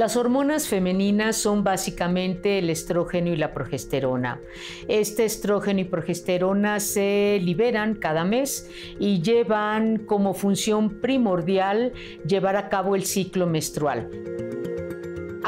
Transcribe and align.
Las 0.00 0.16
hormonas 0.16 0.66
femeninas 0.66 1.36
son 1.36 1.62
básicamente 1.62 2.58
el 2.58 2.70
estrógeno 2.70 3.28
y 3.28 3.36
la 3.36 3.52
progesterona. 3.52 4.40
Este 4.88 5.26
estrógeno 5.26 5.80
y 5.80 5.84
progesterona 5.84 6.80
se 6.80 7.38
liberan 7.42 7.96
cada 7.96 8.24
mes 8.24 8.70
y 8.98 9.20
llevan 9.20 9.98
como 9.98 10.32
función 10.32 11.02
primordial 11.02 11.92
llevar 12.26 12.56
a 12.56 12.70
cabo 12.70 12.96
el 12.96 13.04
ciclo 13.04 13.46
menstrual. 13.46 14.08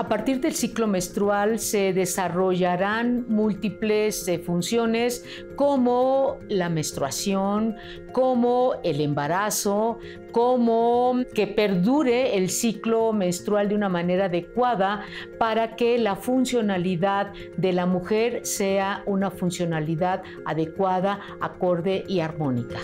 A 0.03 0.09
partir 0.09 0.41
del 0.41 0.53
ciclo 0.55 0.89
menstrual 0.89 1.61
se 1.61 1.93
desarrollarán 1.93 3.25
múltiples 3.29 4.27
eh, 4.27 4.41
funciones 4.41 5.25
como 5.55 6.41
la 6.49 6.69
menstruación, 6.69 7.77
como 8.11 8.81
el 8.83 9.01
embarazo, 9.01 10.01
como 10.33 11.15
que 11.33 11.47
perdure 11.47 12.37
el 12.37 12.51
ciclo 12.51 13.13
menstrual 13.13 13.69
de 13.69 13.77
una 13.77 13.89
manera 13.89 14.25
adecuada 14.25 15.05
para 15.39 15.77
que 15.77 15.97
la 15.99 16.17
funcionalidad 16.17 17.33
de 17.57 17.73
la 17.73 17.87
mujer 17.87 18.45
sea 18.45 19.05
una 19.07 19.31
funcionalidad 19.31 20.25
adecuada, 20.45 21.21
acorde 21.41 22.03
y 22.09 22.19
armónica. 22.19 22.81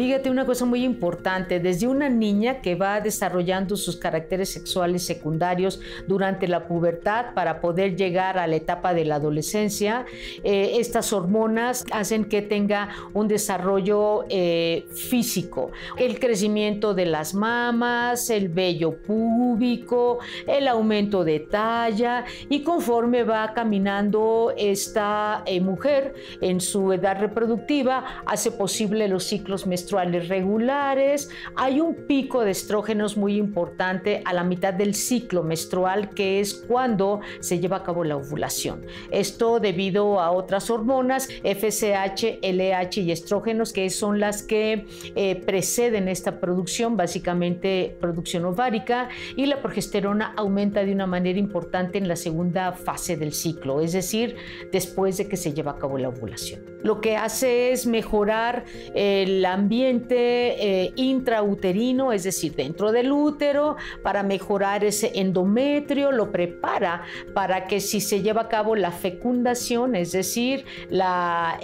Fíjate 0.00 0.30
una 0.30 0.46
cosa 0.46 0.64
muy 0.64 0.82
importante, 0.82 1.60
desde 1.60 1.86
una 1.86 2.08
niña 2.08 2.62
que 2.62 2.74
va 2.74 3.02
desarrollando 3.02 3.76
sus 3.76 3.96
caracteres 3.96 4.48
sexuales 4.48 5.04
secundarios 5.04 5.78
durante 6.06 6.48
la 6.48 6.66
pubertad 6.66 7.34
para 7.34 7.60
poder 7.60 7.96
llegar 7.96 8.38
a 8.38 8.46
la 8.46 8.56
etapa 8.56 8.94
de 8.94 9.04
la 9.04 9.16
adolescencia, 9.16 10.06
eh, 10.42 10.76
estas 10.78 11.12
hormonas 11.12 11.84
hacen 11.92 12.24
que 12.24 12.40
tenga 12.40 12.88
un 13.12 13.28
desarrollo 13.28 14.24
eh, 14.30 14.86
físico, 14.90 15.70
el 15.98 16.18
crecimiento 16.18 16.94
de 16.94 17.04
las 17.04 17.34
mamas, 17.34 18.30
el 18.30 18.48
vello 18.48 19.02
púbico, 19.02 20.20
el 20.46 20.66
aumento 20.66 21.24
de 21.24 21.40
talla 21.40 22.24
y 22.48 22.62
conforme 22.62 23.22
va 23.22 23.52
caminando 23.52 24.54
esta 24.56 25.42
eh, 25.44 25.60
mujer 25.60 26.14
en 26.40 26.62
su 26.62 26.90
edad 26.90 27.20
reproductiva, 27.20 28.22
hace 28.24 28.50
posible 28.50 29.06
los 29.06 29.24
ciclos 29.24 29.66
menstruales 29.66 29.89
regulares, 29.90 31.30
hay 31.56 31.80
un 31.80 31.94
pico 32.06 32.44
de 32.44 32.50
estrógenos 32.50 33.16
muy 33.16 33.36
importante 33.36 34.22
a 34.24 34.32
la 34.32 34.44
mitad 34.44 34.72
del 34.72 34.94
ciclo 34.94 35.42
menstrual, 35.42 36.10
que 36.10 36.40
es 36.40 36.54
cuando 36.54 37.20
se 37.40 37.58
lleva 37.58 37.78
a 37.78 37.82
cabo 37.82 38.04
la 38.04 38.16
ovulación. 38.16 38.86
Esto 39.10 39.60
debido 39.60 40.20
a 40.20 40.30
otras 40.30 40.70
hormonas, 40.70 41.28
FSH, 41.42 42.38
LH 42.42 43.00
y 43.00 43.12
estrógenos, 43.12 43.72
que 43.72 43.90
son 43.90 44.20
las 44.20 44.42
que 44.42 44.86
eh, 45.14 45.36
preceden 45.36 46.08
esta 46.08 46.40
producción, 46.40 46.96
básicamente 46.96 47.96
producción 48.00 48.44
ovárica, 48.44 49.08
y 49.36 49.46
la 49.46 49.60
progesterona 49.60 50.32
aumenta 50.36 50.84
de 50.84 50.92
una 50.92 51.06
manera 51.06 51.38
importante 51.38 51.98
en 51.98 52.08
la 52.08 52.16
segunda 52.16 52.72
fase 52.72 53.16
del 53.16 53.32
ciclo, 53.32 53.80
es 53.80 53.92
decir, 53.92 54.36
después 54.72 55.16
de 55.16 55.28
que 55.28 55.36
se 55.36 55.52
lleva 55.52 55.72
a 55.72 55.78
cabo 55.78 55.98
la 55.98 56.08
ovulación. 56.08 56.62
Lo 56.82 57.00
que 57.00 57.16
hace 57.16 57.72
es 57.72 57.86
mejorar 57.86 58.64
el 58.94 59.44
ambiente 59.44 59.79
eh, 59.86 60.92
intrauterino, 60.96 62.12
es 62.12 62.24
decir, 62.24 62.54
dentro 62.54 62.92
del 62.92 63.12
útero, 63.12 63.76
para 64.02 64.22
mejorar 64.22 64.84
ese 64.84 65.12
endometrio, 65.14 66.12
lo 66.12 66.30
prepara 66.30 67.02
para 67.34 67.66
que 67.66 67.80
si 67.80 68.00
se 68.00 68.22
lleva 68.22 68.42
a 68.42 68.48
cabo 68.48 68.76
la 68.76 68.90
fecundación, 68.90 69.94
es 69.94 70.12
decir, 70.12 70.64
la, 70.88 71.58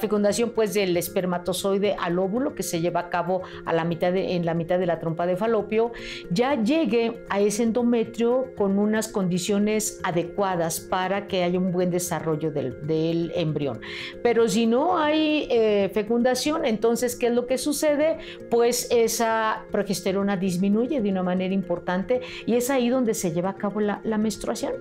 fecundación 0.00 0.50
pues 0.50 0.74
del 0.74 0.96
espermatozoide 0.96 1.96
al 1.98 2.18
óvulo 2.18 2.54
que 2.54 2.62
se 2.62 2.80
lleva 2.80 3.00
a 3.00 3.10
cabo 3.10 3.42
a 3.64 3.72
la 3.72 3.84
mitad 3.84 4.14
en 4.14 4.44
la 4.44 4.54
mitad 4.54 4.78
de 4.78 4.86
la 4.86 4.98
trompa 4.98 5.26
de 5.26 5.36
falopio, 5.36 5.92
ya 6.30 6.62
llegue 6.62 7.24
a 7.28 7.40
ese 7.40 7.62
endometrio 7.62 8.46
con 8.56 8.78
unas 8.78 9.08
condiciones 9.08 10.00
adecuadas 10.02 10.80
para 10.80 11.26
que 11.26 11.42
haya 11.42 11.58
un 11.58 11.72
buen 11.72 11.90
desarrollo 11.90 12.50
del, 12.50 13.32
embrión. 13.34 13.80
Pero 14.22 14.48
si 14.48 14.66
no 14.66 14.98
hay 14.98 15.46
eh, 15.50 15.90
fecundación, 15.92 16.64
entonces 16.64 17.05
¿qué 17.14 17.28
es 17.28 17.32
lo 17.32 17.46
que 17.46 17.58
sucede? 17.58 18.18
Pues 18.50 18.88
esa 18.90 19.62
progesterona 19.70 20.36
disminuye 20.36 21.00
de 21.00 21.10
una 21.10 21.22
manera 21.22 21.54
importante 21.54 22.22
y 22.46 22.54
es 22.54 22.70
ahí 22.70 22.88
donde 22.88 23.14
se 23.14 23.30
lleva 23.30 23.50
a 23.50 23.56
cabo 23.56 23.78
la, 23.80 24.00
la 24.02 24.18
menstruación. 24.18 24.72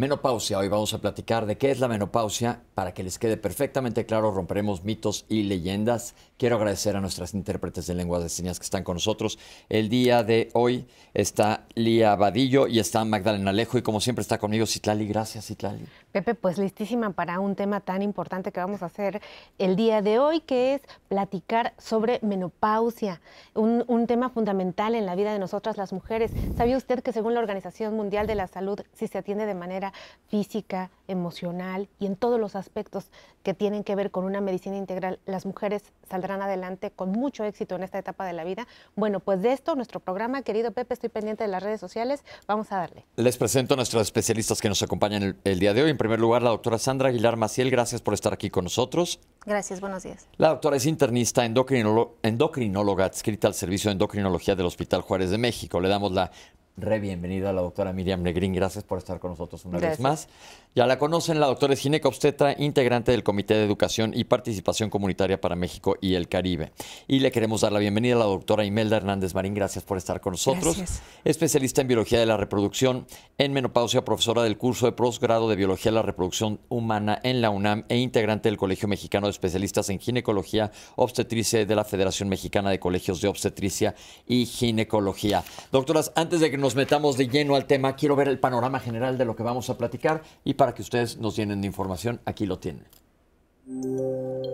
Menopausia. 0.00 0.56
Hoy 0.56 0.68
vamos 0.68 0.94
a 0.94 0.98
platicar 0.98 1.44
de 1.44 1.58
qué 1.58 1.70
es 1.70 1.78
la 1.78 1.86
menopausia. 1.86 2.62
Para 2.74 2.94
que 2.94 3.02
les 3.02 3.18
quede 3.18 3.36
perfectamente 3.36 4.06
claro, 4.06 4.30
romperemos 4.30 4.82
mitos 4.82 5.26
y 5.28 5.42
leyendas. 5.42 6.14
Quiero 6.38 6.56
agradecer 6.56 6.96
a 6.96 7.02
nuestras 7.02 7.34
intérpretes 7.34 7.86
de 7.86 7.94
lenguas 7.94 8.22
de 8.22 8.30
señas 8.30 8.58
que 8.58 8.64
están 8.64 8.82
con 8.82 8.94
nosotros. 8.94 9.38
El 9.68 9.90
día 9.90 10.22
de 10.22 10.48
hoy 10.54 10.86
está 11.12 11.66
Lía 11.74 12.16
Vadillo 12.16 12.66
y 12.66 12.78
está 12.78 13.04
Magdalena 13.04 13.50
Alejo. 13.50 13.76
Y 13.76 13.82
como 13.82 14.00
siempre 14.00 14.22
está 14.22 14.38
conmigo 14.38 14.64
Citlali. 14.64 15.06
Gracias, 15.06 15.48
Citlali. 15.48 15.84
Pepe, 16.12 16.34
pues 16.34 16.58
listísima 16.58 17.10
para 17.10 17.38
un 17.40 17.54
tema 17.54 17.80
tan 17.80 18.02
importante 18.02 18.52
que 18.52 18.60
vamos 18.60 18.82
a 18.82 18.86
hacer 18.86 19.20
el 19.58 19.76
día 19.76 20.02
de 20.02 20.18
hoy, 20.18 20.40
que 20.40 20.74
es 20.74 20.82
platicar 21.08 21.72
sobre 21.78 22.18
menopausia. 22.22 23.20
Un, 23.54 23.84
un 23.86 24.06
tema 24.06 24.28
fundamental 24.28 24.94
en 24.94 25.06
la 25.06 25.14
vida 25.14 25.32
de 25.32 25.38
nosotras 25.38 25.76
las 25.76 25.92
mujeres. 25.92 26.32
¿Sabía 26.56 26.76
usted 26.76 27.02
que 27.02 27.12
según 27.12 27.34
la 27.34 27.40
Organización 27.40 27.94
Mundial 27.94 28.26
de 28.26 28.34
la 28.34 28.46
Salud, 28.46 28.80
si 28.92 29.06
se 29.06 29.18
atiende 29.18 29.46
de 29.46 29.54
manera 29.54 29.92
física, 30.28 30.90
emocional 31.10 31.88
y 31.98 32.06
en 32.06 32.16
todos 32.16 32.40
los 32.40 32.56
aspectos 32.56 33.10
que 33.42 33.54
tienen 33.54 33.84
que 33.84 33.94
ver 33.94 34.10
con 34.10 34.24
una 34.24 34.40
medicina 34.40 34.76
integral, 34.76 35.18
las 35.26 35.46
mujeres 35.46 35.82
saldrán 36.08 36.42
adelante 36.42 36.90
con 36.90 37.10
mucho 37.10 37.44
éxito 37.44 37.74
en 37.76 37.82
esta 37.82 37.98
etapa 37.98 38.26
de 38.26 38.32
la 38.32 38.44
vida. 38.44 38.66
Bueno, 38.96 39.20
pues 39.20 39.42
de 39.42 39.52
esto, 39.52 39.74
nuestro 39.74 40.00
programa, 40.00 40.42
querido 40.42 40.72
Pepe, 40.72 40.94
estoy 40.94 41.08
pendiente 41.08 41.44
de 41.44 41.48
las 41.48 41.62
redes 41.62 41.80
sociales, 41.80 42.24
vamos 42.46 42.70
a 42.72 42.78
darle. 42.78 43.06
Les 43.16 43.36
presento 43.36 43.74
a 43.74 43.76
nuestros 43.76 44.02
especialistas 44.02 44.60
que 44.60 44.68
nos 44.68 44.82
acompañan 44.82 45.36
el, 45.44 45.58
día 45.58 45.72
de 45.74 45.82
hoy. 45.82 45.90
En 46.00 46.04
primer 46.04 46.18
lugar, 46.18 46.40
la 46.40 46.48
doctora 46.48 46.78
Sandra 46.78 47.10
Aguilar 47.10 47.36
Maciel, 47.36 47.70
gracias 47.70 48.00
por 48.00 48.14
estar 48.14 48.32
aquí 48.32 48.48
con 48.48 48.64
nosotros. 48.64 49.20
Gracias, 49.44 49.82
buenos 49.82 50.02
días. 50.02 50.26
La 50.38 50.48
doctora 50.48 50.78
es 50.78 50.86
internista, 50.86 51.44
endocrinóloga 51.44 53.04
adscrita 53.04 53.48
al 53.48 53.52
Servicio 53.52 53.90
de 53.90 53.92
Endocrinología 53.92 54.56
del 54.56 54.64
Hospital 54.64 55.02
Juárez 55.02 55.28
de 55.28 55.36
México. 55.36 55.78
Le 55.78 55.90
damos 55.90 56.12
la 56.12 56.30
Re 56.78 57.00
bienvenida 57.00 57.50
a 57.50 57.52
la 57.52 57.60
doctora 57.60 57.92
Miriam 57.92 58.22
Negrín. 58.22 58.54
Gracias 58.54 58.84
por 58.84 58.96
estar 58.96 59.20
con 59.20 59.32
nosotros 59.32 59.62
una 59.66 59.78
vez 59.78 60.00
más. 60.00 60.28
Ya 60.72 60.86
la 60.86 61.00
conocen, 61.00 61.40
la 61.40 61.48
doctora 61.48 61.74
es 61.74 61.80
gineco 61.80 62.06
obstetra, 62.06 62.54
integrante 62.56 63.10
del 63.10 63.24
Comité 63.24 63.54
de 63.54 63.64
Educación 63.64 64.12
y 64.14 64.22
Participación 64.22 64.88
Comunitaria 64.88 65.40
para 65.40 65.56
México 65.56 65.96
y 66.00 66.14
el 66.14 66.28
Caribe. 66.28 66.70
Y 67.08 67.18
le 67.18 67.32
queremos 67.32 67.62
dar 67.62 67.72
la 67.72 67.80
bienvenida 67.80 68.14
a 68.14 68.18
la 68.20 68.26
doctora 68.26 68.64
Imelda 68.64 68.96
Hernández 68.96 69.34
Marín. 69.34 69.52
Gracias 69.52 69.82
por 69.82 69.98
estar 69.98 70.20
con 70.20 70.34
nosotros. 70.34 70.76
Gracias. 70.76 71.02
Especialista 71.24 71.80
en 71.80 71.88
Biología 71.88 72.20
de 72.20 72.26
la 72.26 72.36
Reproducción, 72.36 73.08
en 73.36 73.52
menopausia, 73.52 74.04
profesora 74.04 74.44
del 74.44 74.58
curso 74.58 74.86
de 74.86 74.92
posgrado 74.92 75.48
de 75.48 75.56
Biología 75.56 75.90
de 75.90 75.96
la 75.96 76.02
Reproducción 76.02 76.60
Humana 76.68 77.18
en 77.24 77.40
la 77.40 77.50
UNAM 77.50 77.84
e 77.88 77.96
integrante 77.96 78.48
del 78.48 78.56
Colegio 78.56 78.86
Mexicano 78.86 79.26
de 79.26 79.32
Especialistas 79.32 79.90
en 79.90 79.98
Ginecología 79.98 80.70
Obstetricia 80.94 81.66
de 81.66 81.74
la 81.74 81.84
Federación 81.84 82.28
Mexicana 82.28 82.70
de 82.70 82.78
Colegios 82.78 83.20
de 83.20 83.26
Obstetricia 83.26 83.96
y 84.24 84.46
Ginecología. 84.46 85.42
Doctoras, 85.72 86.12
antes 86.14 86.38
de 86.38 86.48
que 86.48 86.58
nos 86.58 86.76
metamos 86.76 87.16
de 87.16 87.26
lleno 87.26 87.56
al 87.56 87.64
tema, 87.64 87.96
quiero 87.96 88.14
ver 88.14 88.28
el 88.28 88.38
panorama 88.38 88.78
general 88.78 89.18
de 89.18 89.24
lo 89.24 89.34
que 89.34 89.42
vamos 89.42 89.68
a 89.68 89.76
platicar 89.76 90.22
y 90.44 90.59
para 90.60 90.74
que 90.74 90.82
ustedes 90.82 91.16
nos 91.16 91.36
llenen 91.36 91.62
de 91.62 91.66
información, 91.66 92.20
aquí 92.26 92.44
lo 92.44 92.58
tienen. 92.58 92.84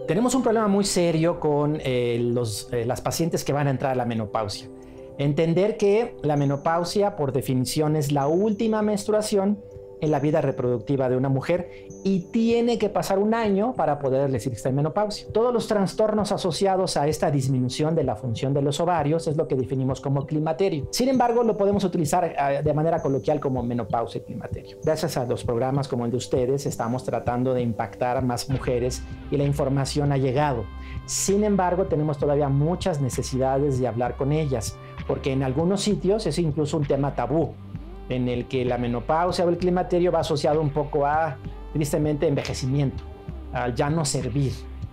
Tenemos 0.07 0.37
un 0.37 0.43
problema 0.45 0.69
muy 0.69 0.85
serio 0.85 1.41
con 1.41 1.81
eh, 1.83 2.21
los, 2.23 2.69
eh, 2.73 2.85
las 2.85 3.01
pacientes 3.01 3.43
que 3.43 3.53
van 3.53 3.67
a 3.67 3.71
entrar 3.71 3.91
a 3.91 3.95
la 3.97 4.05
menopausia. 4.05 4.69
Entender 5.19 5.77
que 5.77 6.17
la 6.23 6.37
menopausia, 6.37 7.17
por 7.17 7.33
definición, 7.33 7.97
es 7.97 8.13
la 8.13 8.29
última 8.29 8.83
menstruación 8.83 9.59
en 10.01 10.11
la 10.11 10.21
vida 10.21 10.41
reproductiva 10.41 11.09
de 11.09 11.17
una 11.17 11.29
mujer 11.29 11.71
y 12.05 12.21
tiene 12.31 12.79
que 12.79 12.89
pasar 12.89 13.19
un 13.19 13.35
año 13.35 13.75
para 13.75 13.99
poder 13.99 14.31
decir 14.31 14.53
que 14.53 14.57
está 14.57 14.69
en 14.69 14.77
menopausia. 14.77 15.27
Todos 15.33 15.53
los 15.53 15.67
trastornos 15.67 16.33
asociados 16.33 16.97
a 16.97 17.07
esta 17.09 17.31
disminución 17.31 17.95
de 17.95 18.05
la 18.05 18.17
función 18.17 18.53
de 18.55 18.63
los 18.63 18.81
ovarios 18.81 19.27
es 19.27 19.37
lo 19.37 19.49
que 19.49 19.57
definimos 19.57 20.01
como 20.01 20.27
climaterio. 20.27 20.89
Sin 20.91 21.09
embargo, 21.09 21.43
lo 21.43 21.57
podemos 21.57 21.85
utilizar 21.85 22.25
eh, 22.25 22.63
de 22.63 22.75
manera 22.75 23.01
coloquial 23.01 23.41
como 23.41 23.63
menopausia 23.63 24.21
y 24.21 24.25
climaterio. 24.25 24.79
Gracias 24.85 25.17
a 25.17 25.25
los 25.25 25.45
programas 25.45 25.89
como 25.89 26.05
el 26.05 26.11
de 26.11 26.17
ustedes, 26.19 26.67
estamos 26.67 27.05
tratando 27.05 27.55
de 27.55 27.63
impactar 27.63 28.17
a 28.17 28.21
más 28.21 28.49
mujeres 28.49 29.03
y 29.31 29.37
la 29.37 29.45
información 29.45 30.13
ha 30.13 30.17
llegado. 30.17 30.65
Sin 31.07 31.45
embargo, 31.45 31.87
tenemos 31.87 32.19
todavía 32.19 32.49
muchas 32.49 33.01
necesidades 33.01 33.79
de 33.79 33.87
hablar 33.87 34.17
con 34.17 34.33
ellas, 34.33 34.77
porque 35.07 35.33
en 35.33 35.43
algunos 35.43 35.83
sitios 35.83 36.27
es 36.27 36.39
incluso 36.39 36.77
un 36.77 36.85
tema 36.85 37.15
tabú 37.15 37.55
en 38.09 38.29
el 38.29 38.47
que 38.47 38.65
la 38.65 38.79
menopausia 38.79 39.45
o 39.45 39.49
el 39.49 39.59
climaterio 39.59 40.13
va 40.13 40.21
asociado 40.21 40.61
un 40.61 40.71
poco 40.71 41.07
a, 41.07 41.37
tristemente, 41.73 42.29
envejecimiento, 42.29 43.03
al 43.53 43.75
ya 43.75 43.91
no 43.91 44.05
servir. 44.05 44.53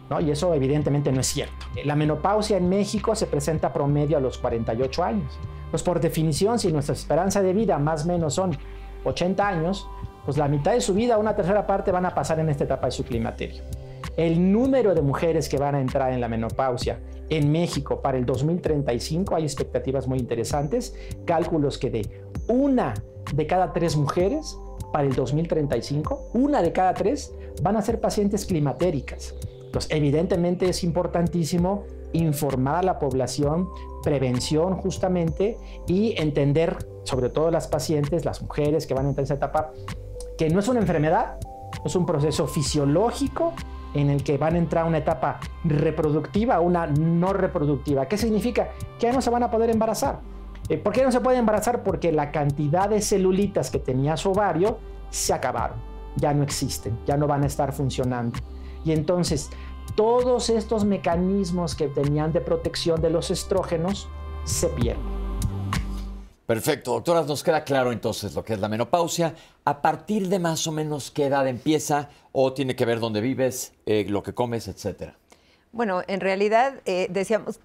¿no? 0.10 0.20
Y 0.20 0.32
eso 0.32 0.54
evidentemente 0.54 1.12
no 1.12 1.22
es 1.22 1.28
cierto. 1.28 1.66
La 1.86 1.96
menopausia 1.96 2.58
en 2.58 2.70
México 2.70 3.16
se 3.16 3.28
presenta 3.28 3.72
promedio 3.72 4.18
a 4.18 4.20
los 4.20 4.38
48 4.38 5.04
años. 5.04 5.40
Pues 5.72 5.82
por 5.82 6.00
definición, 6.00 6.60
si 6.60 6.72
nuestra 6.72 6.94
esperanza 6.94 7.42
de 7.42 7.54
vida 7.54 7.80
más 7.80 8.06
o 8.06 8.08
menos 8.08 8.34
son 8.34 8.58
80 9.06 9.48
años, 9.48 9.88
pues 10.26 10.38
la 10.38 10.48
mitad 10.48 10.74
de 10.74 10.82
su 10.82 10.94
vida, 10.94 11.18
una 11.18 11.36
tercera 11.36 11.66
parte, 11.66 11.92
van 11.92 12.06
a 12.06 12.14
pasar 12.14 12.40
en 12.40 12.50
esta 12.50 12.64
etapa 12.64 12.88
de 12.88 12.92
su 12.92 13.04
climaterio. 13.04 13.64
El 14.18 14.52
número 14.52 14.94
de 14.94 15.02
mujeres 15.02 15.50
que 15.50 15.58
van 15.58 15.76
a 15.76 15.82
entrar 15.82 16.14
en 16.14 16.22
la 16.22 16.28
menopausia 16.28 17.00
en 17.30 17.52
México 17.52 18.02
para 18.02 18.18
el 18.18 18.26
2035, 18.26 19.36
hay 19.36 19.44
expectativas 19.44 20.08
muy 20.08 20.20
interesantes, 20.20 20.94
cálculos 21.26 21.78
que 21.78 21.90
de 21.90 22.24
una 22.48 22.94
de 23.34 23.48
cada 23.48 23.74
tres 23.74 23.96
mujeres 23.96 24.58
para 24.92 25.06
el 25.06 25.16
2035, 25.16 26.30
una 26.34 26.62
de 26.62 26.72
cada 26.72 26.94
tres 26.94 27.34
van 27.62 27.78
a 27.78 27.82
ser 27.82 28.00
pacientes 28.00 28.46
climatéricas. 28.46 29.34
Entonces, 29.66 29.90
evidentemente 29.92 30.70
es 30.70 30.84
importantísimo 30.84 31.86
informar 32.12 32.76
a 32.76 32.84
la 32.84 33.00
población, 33.00 33.70
prevención 34.04 34.76
justamente 34.76 35.58
y 35.88 36.14
entender, 36.22 36.78
sobre 37.06 37.30
todo 37.30 37.50
las 37.50 37.68
pacientes, 37.68 38.24
las 38.24 38.42
mujeres 38.44 38.86
que 38.86 38.94
van 38.94 39.08
a 39.08 39.10
entrar 39.10 39.24
en 39.24 39.26
esa 39.26 39.34
etapa, 39.34 39.72
que 40.38 40.50
no 40.50 40.60
es 40.60 40.68
una 40.68 40.80
enfermedad, 40.80 41.40
es 41.84 41.96
un 41.96 42.06
proceso 42.06 42.46
fisiológico 42.46 43.54
en 43.94 44.10
el 44.10 44.24
que 44.24 44.38
van 44.38 44.56
a 44.56 44.58
entrar 44.58 44.86
a 44.86 44.88
una 44.88 45.00
etapa 45.00 45.40
reproductiva, 45.64 46.60
una 46.60 46.88
no 46.88 47.34
reproductiva. 47.34 48.08
¿Qué 48.08 48.18
significa? 48.18 48.70
Que 49.00 49.08
ya 49.08 49.14
no 49.14 49.22
se 49.22 49.30
van 49.30 49.44
a 49.44 49.52
poder 49.52 49.70
embarazar. 49.70 50.20
Eh, 50.70 50.78
¿Por 50.78 50.94
qué 50.94 51.04
no 51.04 51.12
se 51.12 51.20
puede 51.20 51.38
embarazar? 51.38 51.84
Porque 51.84 52.12
la 52.12 52.32
cantidad 52.32 52.90
de 52.90 53.02
celulitas 53.02 53.70
que 53.70 53.80
tenía 53.80 54.18
su 54.18 54.32
ovario 54.32 54.80
se 55.10 55.34
acabaron, 55.34 55.78
ya 56.16 56.34
no 56.34 56.44
existen, 56.44 56.98
ya 57.06 57.18
no 57.18 57.28
van 57.28 57.44
a 57.44 57.48
estar 57.48 57.74
funcionando. 57.74 58.40
Y 58.86 58.92
entonces 58.92 59.50
todos 59.96 60.50
estos 60.50 60.86
mecanismos 60.86 61.76
que 61.76 61.88
tenían 61.88 62.32
de 62.32 62.42
protección 62.42 63.02
de 63.02 63.10
los 63.10 63.30
estrógenos 63.30 64.10
se 64.44 64.68
pierden. 64.70 65.23
Perfecto, 66.46 66.92
doctoras, 66.92 67.26
nos 67.26 67.42
queda 67.42 67.64
claro 67.64 67.92
entonces 67.92 68.36
lo 68.36 68.44
que 68.44 68.54
es 68.54 68.60
la 68.60 68.68
menopausia. 68.68 69.34
¿A 69.64 69.82
partir 69.82 70.28
de 70.28 70.40
más 70.40 70.68
o 70.68 70.72
menos 70.72 71.10
qué 71.10 71.28
edad 71.28 71.48
empieza 71.48 72.10
o 72.34 72.52
tiene 72.52 72.76
que 72.76 72.86
ver 72.86 73.00
dónde 73.00 73.22
vives, 73.22 73.74
eh, 73.86 74.06
lo 74.10 74.24
que 74.24 74.34
comes, 74.34 74.68
etcétera? 74.68 75.16
Bueno, 75.72 76.02
en 76.08 76.20
realidad 76.20 76.82
eh, 76.86 77.08
decíamos 77.10 77.60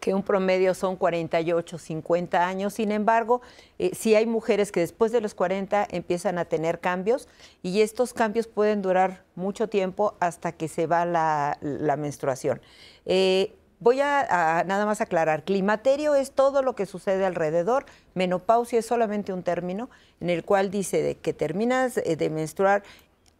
que 0.00 0.14
un 0.14 0.22
promedio 0.22 0.74
son 0.74 0.96
48, 0.96 1.78
50 1.78 2.46
años. 2.46 2.74
Sin 2.74 2.90
embargo, 2.90 3.42
eh, 3.78 3.90
sí 3.94 4.14
hay 4.14 4.26
mujeres 4.26 4.72
que 4.72 4.80
después 4.80 5.12
de 5.12 5.20
los 5.20 5.34
40 5.34 5.86
empiezan 5.90 6.38
a 6.38 6.46
tener 6.46 6.80
cambios 6.80 7.28
y 7.62 7.82
estos 7.82 8.12
cambios 8.14 8.46
pueden 8.46 8.82
durar 8.82 9.24
mucho 9.34 9.68
tiempo 9.68 10.14
hasta 10.18 10.52
que 10.52 10.68
se 10.68 10.86
va 10.86 11.04
la, 11.04 11.58
menstruación. 11.98 12.60
Eh, 13.04 13.54
voy 13.80 14.00
a, 14.00 14.62
nada 14.66 14.86
más 14.86 15.00
aclarar, 15.00 15.42
climaterio 15.42 16.14
es 16.14 16.32
todo 16.32 16.62
lo 16.62 16.74
que 16.76 16.86
sucede 16.86 17.24
alrededor, 17.24 17.86
menopausia 18.14 18.78
es 18.78 18.86
solamente 18.86 19.32
un 19.32 19.42
término 19.42 19.90
en 20.20 20.30
el 20.30 20.44
cual 20.44 20.70
dice 20.70 21.02
de 21.02 21.16
que 21.16 21.32
terminas 21.32 21.96
eh, 21.96 22.16
de 22.16 22.30
menstruar, 22.30 22.82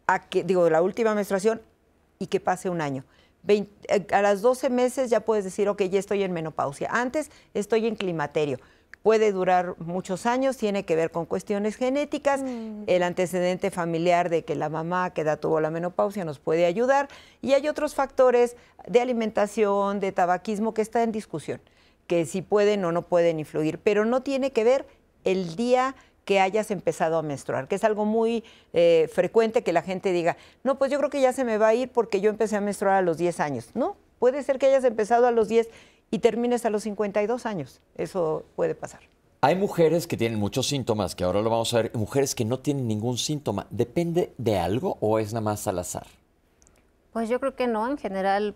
a 0.07 0.27
que, 0.27 0.43
digo, 0.43 0.69
la 0.69 0.81
última 0.81 1.15
menstruación 1.15 1.61
y 2.19 2.27
que 2.27 2.39
pase 2.39 2.69
un 2.69 2.81
año. 2.81 3.05
Eh, 3.47 3.65
a 4.11 4.21
las 4.21 4.41
12 4.41 4.69
meses 4.69 5.09
ya 5.09 5.21
puedes 5.21 5.43
decir, 5.43 5.69
ok, 5.69 5.83
ya 5.83 5.99
estoy 5.99 6.23
en 6.23 6.33
menopausia. 6.33 6.89
Antes 6.91 7.31
estoy 7.53 7.87
en 7.87 7.95
climaterio. 7.95 8.59
Puede 9.03 9.31
durar 9.31 9.75
muchos 9.79 10.25
años, 10.25 10.57
tiene 10.57 10.85
que 10.85 10.95
ver 10.95 11.09
con 11.09 11.25
cuestiones 11.25 11.75
genéticas, 11.75 12.43
mm. 12.43 12.83
el 12.85 13.03
antecedente 13.03 13.71
familiar 13.71 14.29
de 14.29 14.43
que 14.43 14.55
la 14.55 14.69
mamá 14.69 15.11
que 15.11 15.23
da 15.23 15.37
tuvo 15.37 15.59
la 15.59 15.71
menopausia 15.71 16.23
nos 16.23 16.39
puede 16.39 16.65
ayudar 16.65 17.07
y 17.41 17.53
hay 17.53 17.67
otros 17.67 17.95
factores 17.95 18.55
de 18.87 19.01
alimentación, 19.01 19.99
de 19.99 20.11
tabaquismo 20.11 20.73
que 20.73 20.83
está 20.83 21.01
en 21.01 21.11
discusión, 21.11 21.61
que 22.05 22.25
si 22.25 22.41
pueden 22.41 22.85
o 22.85 22.91
no 22.91 23.01
pueden 23.01 23.39
influir, 23.39 23.79
pero 23.79 24.05
no 24.05 24.21
tiene 24.21 24.51
que 24.51 24.63
ver 24.63 24.85
el 25.23 25.55
día 25.55 25.95
que 26.25 26.39
hayas 26.39 26.71
empezado 26.71 27.17
a 27.17 27.23
menstruar, 27.23 27.67
que 27.67 27.75
es 27.75 27.83
algo 27.83 28.05
muy 28.05 28.43
eh, 28.73 29.09
frecuente 29.11 29.63
que 29.63 29.73
la 29.73 29.81
gente 29.81 30.11
diga, 30.11 30.37
no, 30.63 30.77
pues 30.77 30.91
yo 30.91 30.97
creo 30.99 31.09
que 31.09 31.21
ya 31.21 31.33
se 31.33 31.43
me 31.43 31.57
va 31.57 31.69
a 31.69 31.73
ir 31.73 31.89
porque 31.89 32.21
yo 32.21 32.29
empecé 32.29 32.55
a 32.55 32.61
menstruar 32.61 32.95
a 32.95 33.01
los 33.01 33.17
10 33.17 33.39
años. 33.39 33.71
No, 33.73 33.97
puede 34.19 34.43
ser 34.43 34.59
que 34.59 34.67
hayas 34.67 34.83
empezado 34.83 35.25
a 35.27 35.31
los 35.31 35.47
10 35.47 35.69
y 36.11 36.19
termines 36.19 36.65
a 36.65 36.69
los 36.69 36.83
52 36.83 37.45
años. 37.45 37.81
Eso 37.95 38.43
puede 38.55 38.75
pasar. 38.75 38.99
Hay 39.43 39.55
mujeres 39.55 40.05
que 40.05 40.17
tienen 40.17 40.37
muchos 40.37 40.67
síntomas, 40.67 41.15
que 41.15 41.23
ahora 41.23 41.41
lo 41.41 41.49
vamos 41.49 41.73
a 41.73 41.81
ver, 41.81 41.91
mujeres 41.95 42.35
que 42.35 42.45
no 42.45 42.59
tienen 42.59 42.87
ningún 42.87 43.17
síntoma. 43.17 43.65
¿Depende 43.71 44.33
de 44.37 44.59
algo 44.59 44.97
o 44.99 45.17
es 45.17 45.33
nada 45.33 45.41
más 45.41 45.65
al 45.67 45.79
azar? 45.79 46.05
Pues 47.11 47.27
yo 47.27 47.39
creo 47.39 47.55
que 47.55 47.65
no, 47.65 47.89
en 47.89 47.97
general 47.97 48.53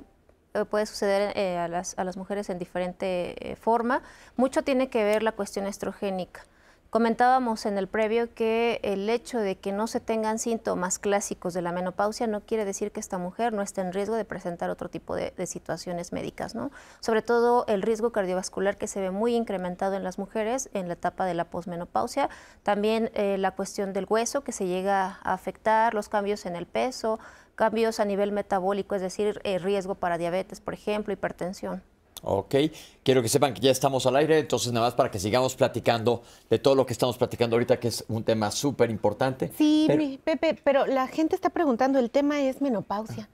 eh, 0.53 0.63
puede 0.65 0.85
suceder 0.85 1.35
eh, 1.35 1.57
a, 1.57 1.67
las, 1.67 1.97
a, 1.97 2.03
las, 2.03 2.17
mujeres 2.17 2.51
en 2.51 2.59
diferente 2.59 3.57
forma. 3.59 4.03
Mucho 4.35 4.61
tiene 4.61 4.89
que 4.89 5.03
ver 5.03 5.23
la 5.23 5.31
cuestión 5.31 5.65
estrogénica. 5.65 6.45
Comentábamos 6.89 7.65
en 7.65 7.77
el 7.77 7.87
previo 7.87 8.33
que 8.33 8.79
el 8.81 9.09
hecho 9.09 9.39
de 9.39 9.57
que 9.57 9.73
no 9.73 9.85
se 9.85 9.99
tengan 9.99 10.39
síntomas 10.39 10.97
clásicos 10.97 11.53
de 11.53 11.61
la 11.61 11.73
menopausia 11.73 12.25
no 12.25 12.41
quiere 12.41 12.63
decir 12.63 12.91
que 12.91 13.01
esta 13.01 13.17
mujer 13.17 13.51
no 13.51 13.61
esté 13.61 13.81
en 13.81 13.91
riesgo 13.91 14.15
de 14.15 14.23
presentar 14.23 14.69
otro 14.69 14.89
tipo 14.89 15.13
de, 15.13 15.33
situaciones 15.45 16.13
médicas, 16.13 16.55
¿no? 16.55 16.71
Sobre 17.01 17.21
todo 17.21 17.65
el 17.67 17.81
riesgo 17.81 18.11
cardiovascular 18.11 18.77
que 18.77 18.87
se 18.87 19.01
ve 19.01 19.11
muy 19.11 19.35
incrementado 19.35 19.95
en 19.95 20.03
las 20.03 20.17
mujeres 20.17 20.69
en 20.73 20.87
la 20.87 20.93
etapa 20.93 21.25
de 21.25 21.33
la 21.33 21.45
posmenopausia, 21.45 22.29
también 22.63 23.11
eh, 23.13 23.37
la 23.37 23.51
cuestión 23.51 23.91
del 23.91 24.05
hueso 24.07 24.41
que 24.45 24.53
se 24.53 24.67
llega 24.67 25.19
a 25.21 25.33
afectar, 25.33 25.93
los 25.93 26.07
cambios 26.07 26.45
en 26.45 26.55
el 26.55 26.65
peso, 26.65 27.19
cambios 27.55 27.99
a 27.99 28.05
nivel 28.05 28.31
metabólico, 28.31 28.95
es 28.95 29.01
decir, 29.01 29.41
el 29.43 29.61
riesgo 29.61 29.95
para 29.95 30.17
diabetes, 30.17 30.61
por 30.61 30.73
ejemplo, 30.73 31.11
hipertensión. 31.11 31.83
Ok, 32.27 32.55
quiero 33.03 33.21
que 33.21 33.29
sepan 33.29 33.53
que 33.53 33.61
ya 33.61 33.69
estamos 33.69 34.07
al 34.07 34.15
aire, 34.15 34.39
entonces 34.39 34.73
nada 34.73 34.87
más 34.87 34.95
para 34.95 35.11
que 35.11 35.19
sigamos 35.19 35.55
platicando 35.55 36.23
de 36.49 36.57
todo 36.57 36.73
lo 36.73 36.83
que 36.83 36.93
estamos 36.93 37.19
platicando 37.19 37.55
ahorita, 37.55 37.79
que 37.79 37.89
es 37.89 38.03
un 38.07 38.23
tema 38.23 38.49
súper 38.49 38.89
importante. 38.89 39.51
Sí, 39.55 39.87
Pepe, 40.23 40.59
pero 40.63 40.87
la 40.87 41.07
gente 41.07 41.35
está 41.35 41.51
preguntando, 41.51 41.99
el 41.99 42.09
tema 42.09 42.41
es 42.41 42.61
menopausia. 42.61 43.29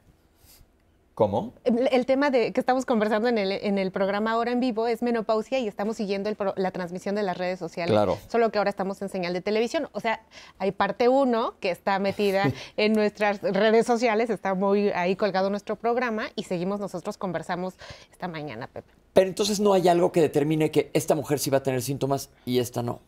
¿Cómo? 1.13 1.54
El, 1.66 2.06
tema 2.06 2.30
de 2.30 2.54
que 2.54 2.60
estamos 2.60 2.86
conversando 2.86 3.28
en 3.28 3.38
el, 3.38 3.52
en 3.52 3.78
el 3.78 3.92
programa 3.92 4.31
ahora 4.31 4.52
en 4.52 4.62
vivo 4.62 4.88
es 4.88 5.01
menopausia 5.01 5.60
y 5.60 5.68
estamos 5.68 5.98
siguiendo 5.98 6.32
la 6.56 6.72
transmisión 6.72 7.15
de 7.15 7.24
las 7.24 7.38
redes 7.38 7.60
sociales. 7.60 7.91
Claro. 7.91 8.18
Solo 8.30 8.50
que 8.50 8.58
ahora 8.58 8.70
estamos 8.70 9.01
en 9.01 9.10
señal 9.10 9.34
de 9.34 9.41
televisión. 9.41 9.89
O 9.91 10.00
sea, 10.00 10.25
hay 10.58 10.72
parte 10.72 11.10
uno 11.10 11.56
que 11.60 11.70
está 11.70 12.00
metida 12.00 12.51
en 12.77 12.94
nuestras 12.94 13.41
redes 13.41 13.86
sociales, 13.86 14.30
está 14.30 14.53
muy 14.53 14.89
ahí 14.91 15.18
colgado 15.18 15.50
nuestro 15.50 15.75
programa 15.75 16.30
y 16.36 16.44
seguimos 16.44 16.80
nosotros 16.80 17.18
conversamos 17.18 17.74
esta 18.10 18.30
mañana, 18.30 18.68
Pepe. 18.68 18.94
Pero 19.12 19.27
entonces 19.27 19.60
no 19.60 19.74
hay 19.74 19.89
algo 19.89 20.13
que 20.13 20.22
determine 20.22 20.72
que 20.72 20.91
esta 20.94 21.13
mujer 21.15 21.39
sí 21.39 21.50
va 21.50 21.58
a 21.58 21.63
tener 21.63 21.82
síntomas 21.82 22.30
y 22.46 22.60
esta 22.60 22.82
no. 22.82 23.01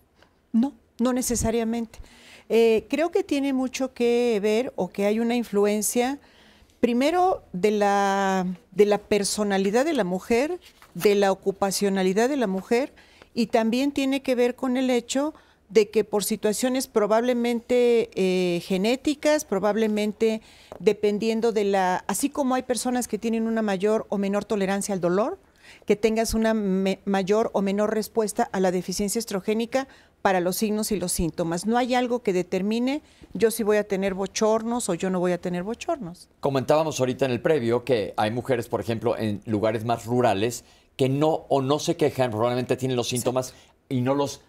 No, 0.51 0.74
no 1.00 1.13
necesariamente. 1.13 2.00
Eh, 2.50 2.86
creo 2.89 3.12
que 3.12 3.24
tiene 3.24 3.53
mucho 3.53 3.93
que 3.93 4.39
ver 4.41 4.74
o 4.75 4.89
que 4.89 5.05
hay 5.05 5.22
una 5.22 5.36
influencia 5.36 6.19
primero 6.83 7.45
de 7.53 7.71
la, 7.71 8.45
de 8.71 8.85
la 8.85 8.97
personalidad 8.97 9.85
de 9.85 9.93
la 9.93 10.03
mujer, 10.03 10.59
de 10.95 11.15
la 11.15 11.31
ocupacionalidad 11.31 12.27
de 12.27 12.35
la 12.35 12.45
mujer 12.45 12.91
y 13.33 13.47
también 13.47 13.93
tiene 13.93 14.21
que 14.21 14.35
ver 14.35 14.55
con 14.55 14.75
el 14.75 14.89
hecho 14.89 15.33
de 15.69 15.89
que 15.89 16.03
por 16.03 16.25
situaciones 16.25 16.87
probablemente 16.87 18.09
eh, 18.15 18.59
genéticas, 18.65 19.45
probablemente 19.45 20.41
dependiendo 20.79 21.53
de 21.53 21.63
la, 21.63 22.03
así 22.07 22.29
como 22.29 22.53
hay 22.53 22.63
personas 22.63 23.07
que 23.07 23.17
tienen 23.17 23.47
una 23.47 23.61
mayor 23.61 24.05
o 24.09 24.17
menor 24.17 24.43
tolerancia 24.43 24.93
al 24.93 24.99
dolor, 24.99 25.39
que 25.86 25.96
tengas 25.96 26.34
una 26.34 26.53
mayor 26.53 27.50
o 27.53 27.62
menor 27.62 27.94
respuesta 27.94 28.44
a 28.51 28.60
la 28.60 28.72
deficiencia 28.72 29.20
estrogénica 29.20 29.88
para 30.22 30.39
los 30.39 30.56
signos 30.56 30.92
y 30.92 30.96
los 30.96 31.12
síntomas. 31.12 31.65
No 31.65 31.77
hay 31.77 31.96
algo 31.96 32.24
que 32.24 32.32
determine 32.32 33.01
yo 33.34 33.51
si 33.51 33.63
voy 33.63 33.77
a 33.77 33.88
tener 33.88 34.13
bochornos 34.13 34.88
o 34.88 34.94
yo 34.94 35.10
no 35.10 35.20
voy 35.20 35.34
a 35.34 35.38
tener 35.38 35.63
bochornos. 35.63 36.30
Comentábamos 36.39 37.00
ahorita 37.00 37.25
en 37.25 37.32
el 37.32 37.42
previo 37.42 37.84
que 37.84 38.13
hay 38.15 38.32
mujeres, 38.32 38.70
por 38.70 38.80
ejemplo, 38.80 39.18
en 39.18 39.42
lugares 39.46 39.84
más 39.84 40.06
rurales 40.06 40.63
que 40.96 41.10
no 41.10 41.46
o 41.50 41.62
no 41.62 41.80
se 41.80 41.98
quejan, 41.98 42.32
probablemente 42.32 42.77
tienen 42.77 42.96
los 42.96 43.10
síntomas 43.10 43.53
y 43.89 44.01
no 44.01 44.15
los 44.15 44.42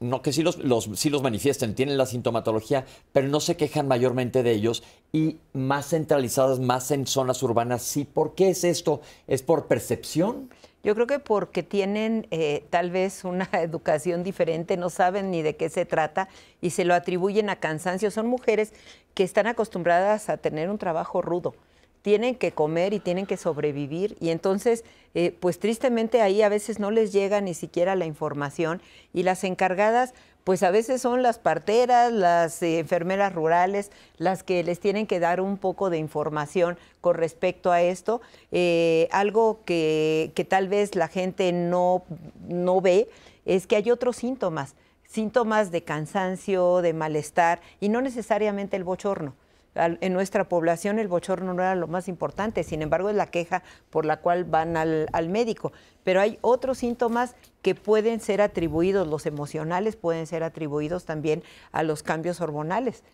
no 0.00 0.22
que 0.22 0.32
sí 0.32 0.42
los, 0.42 0.58
los, 0.58 0.88
sí 0.94 1.10
los 1.10 1.22
manifiesten, 1.22 1.74
tienen 1.74 1.98
la 1.98 2.06
sintomatología, 2.06 2.86
pero 3.12 3.28
no 3.28 3.38
se 3.38 3.56
quejan 3.56 3.86
mayormente 3.86 4.42
de 4.42 4.52
ellos 4.52 4.82
y 5.12 5.36
más 5.52 5.90
centralizadas, 5.90 6.58
más 6.58 6.90
en 6.90 7.06
zonas 7.06 7.42
urbanas, 7.42 7.82
sí. 7.82 8.04
¿Por 8.04 8.34
qué 8.34 8.48
es 8.48 8.64
esto? 8.64 9.02
¿Es 9.28 9.42
por 9.42 9.66
percepción? 9.66 10.50
Yo 10.82 10.94
creo 10.94 11.06
que 11.06 11.18
porque 11.18 11.62
tienen 11.62 12.26
eh, 12.30 12.64
tal 12.70 12.90
vez 12.90 13.24
una 13.24 13.48
educación 13.60 14.24
diferente, 14.24 14.78
no 14.78 14.88
saben 14.88 15.30
ni 15.30 15.42
de 15.42 15.56
qué 15.56 15.68
se 15.68 15.84
trata 15.84 16.28
y 16.62 16.70
se 16.70 16.84
lo 16.84 16.94
atribuyen 16.94 17.50
a 17.50 17.56
cansancio. 17.56 18.10
Son 18.10 18.26
mujeres 18.26 18.72
que 19.14 19.22
están 19.22 19.46
acostumbradas 19.46 20.30
a 20.30 20.38
tener 20.38 20.70
un 20.70 20.78
trabajo 20.78 21.20
rudo. 21.20 21.54
Tienen 22.02 22.34
que 22.34 22.52
comer 22.52 22.94
y 22.94 23.00
tienen 23.00 23.26
que 23.26 23.36
sobrevivir. 23.36 24.16
Y 24.20 24.30
entonces, 24.30 24.84
eh, 25.14 25.36
pues 25.38 25.58
tristemente 25.58 26.22
ahí 26.22 26.42
a 26.42 26.48
veces 26.48 26.78
no 26.78 26.90
les 26.90 27.12
llega 27.12 27.40
ni 27.40 27.54
siquiera 27.54 27.94
la 27.96 28.06
información. 28.06 28.80
Y 29.12 29.22
las 29.22 29.44
encargadas 29.44 30.14
pues 30.44 30.62
a 30.62 30.70
veces 30.70 31.02
son 31.02 31.22
las 31.22 31.38
parteras, 31.38 32.12
las 32.12 32.62
eh, 32.62 32.78
enfermeras 32.78 33.32
rurales, 33.32 33.90
las 34.16 34.42
que 34.42 34.62
les 34.64 34.80
tienen 34.80 35.06
que 35.06 35.20
dar 35.20 35.40
un 35.40 35.58
poco 35.58 35.90
de 35.90 35.98
información 35.98 36.78
con 37.00 37.16
respecto 37.16 37.72
a 37.72 37.82
esto. 37.82 38.20
Eh, 38.50 39.08
algo 39.12 39.60
que, 39.64 40.32
tal 40.48 40.68
vez 40.68 40.94
la 40.94 41.08
gente 41.08 41.52
no, 41.52 42.04
no 42.48 42.80
ve 42.80 43.08
es 43.44 43.66
que 43.66 43.76
hay 43.76 43.90
otros 43.90 44.16
síntomas, 44.16 44.74
síntomas 45.06 45.70
de 45.70 45.82
cansancio, 45.82 46.82
de 46.82 46.94
malestar 46.94 47.60
y 47.80 47.88
no 47.88 48.00
necesariamente 48.00 48.76
el 48.76 48.84
bochorno 48.84 49.34
en 49.74 50.12
nuestra 50.12 50.48
población 50.48 50.98
el 50.98 51.08
bochorno 51.08 51.54
no 51.54 51.62
era 51.62 51.74
lo 51.74 51.86
más 51.86 52.08
importante, 52.08 52.64
sin 52.64 52.82
embargo 52.82 53.08
es 53.08 53.16
la 53.16 53.26
queja 53.26 53.62
por 53.90 54.04
la 54.04 54.20
cual 54.20 54.44
van 54.44 54.76
al, 54.76 55.08
al 55.12 55.28
médico. 55.28 55.72
Pero 56.02 56.20
hay 56.20 56.38
otros 56.40 56.78
síntomas 56.78 57.36
que 57.62 57.74
pueden 57.74 58.20
ser 58.20 58.40
atribuidos, 58.40 59.06
los 59.06 59.26
emocionales 59.26 59.96
pueden 59.96 60.26
ser 60.26 60.42
atribuidos 60.42 61.04
también 61.04 61.42
a 61.72 61.82
los 61.82 62.02
cambios 62.02 62.40
hormonales. 62.40 63.04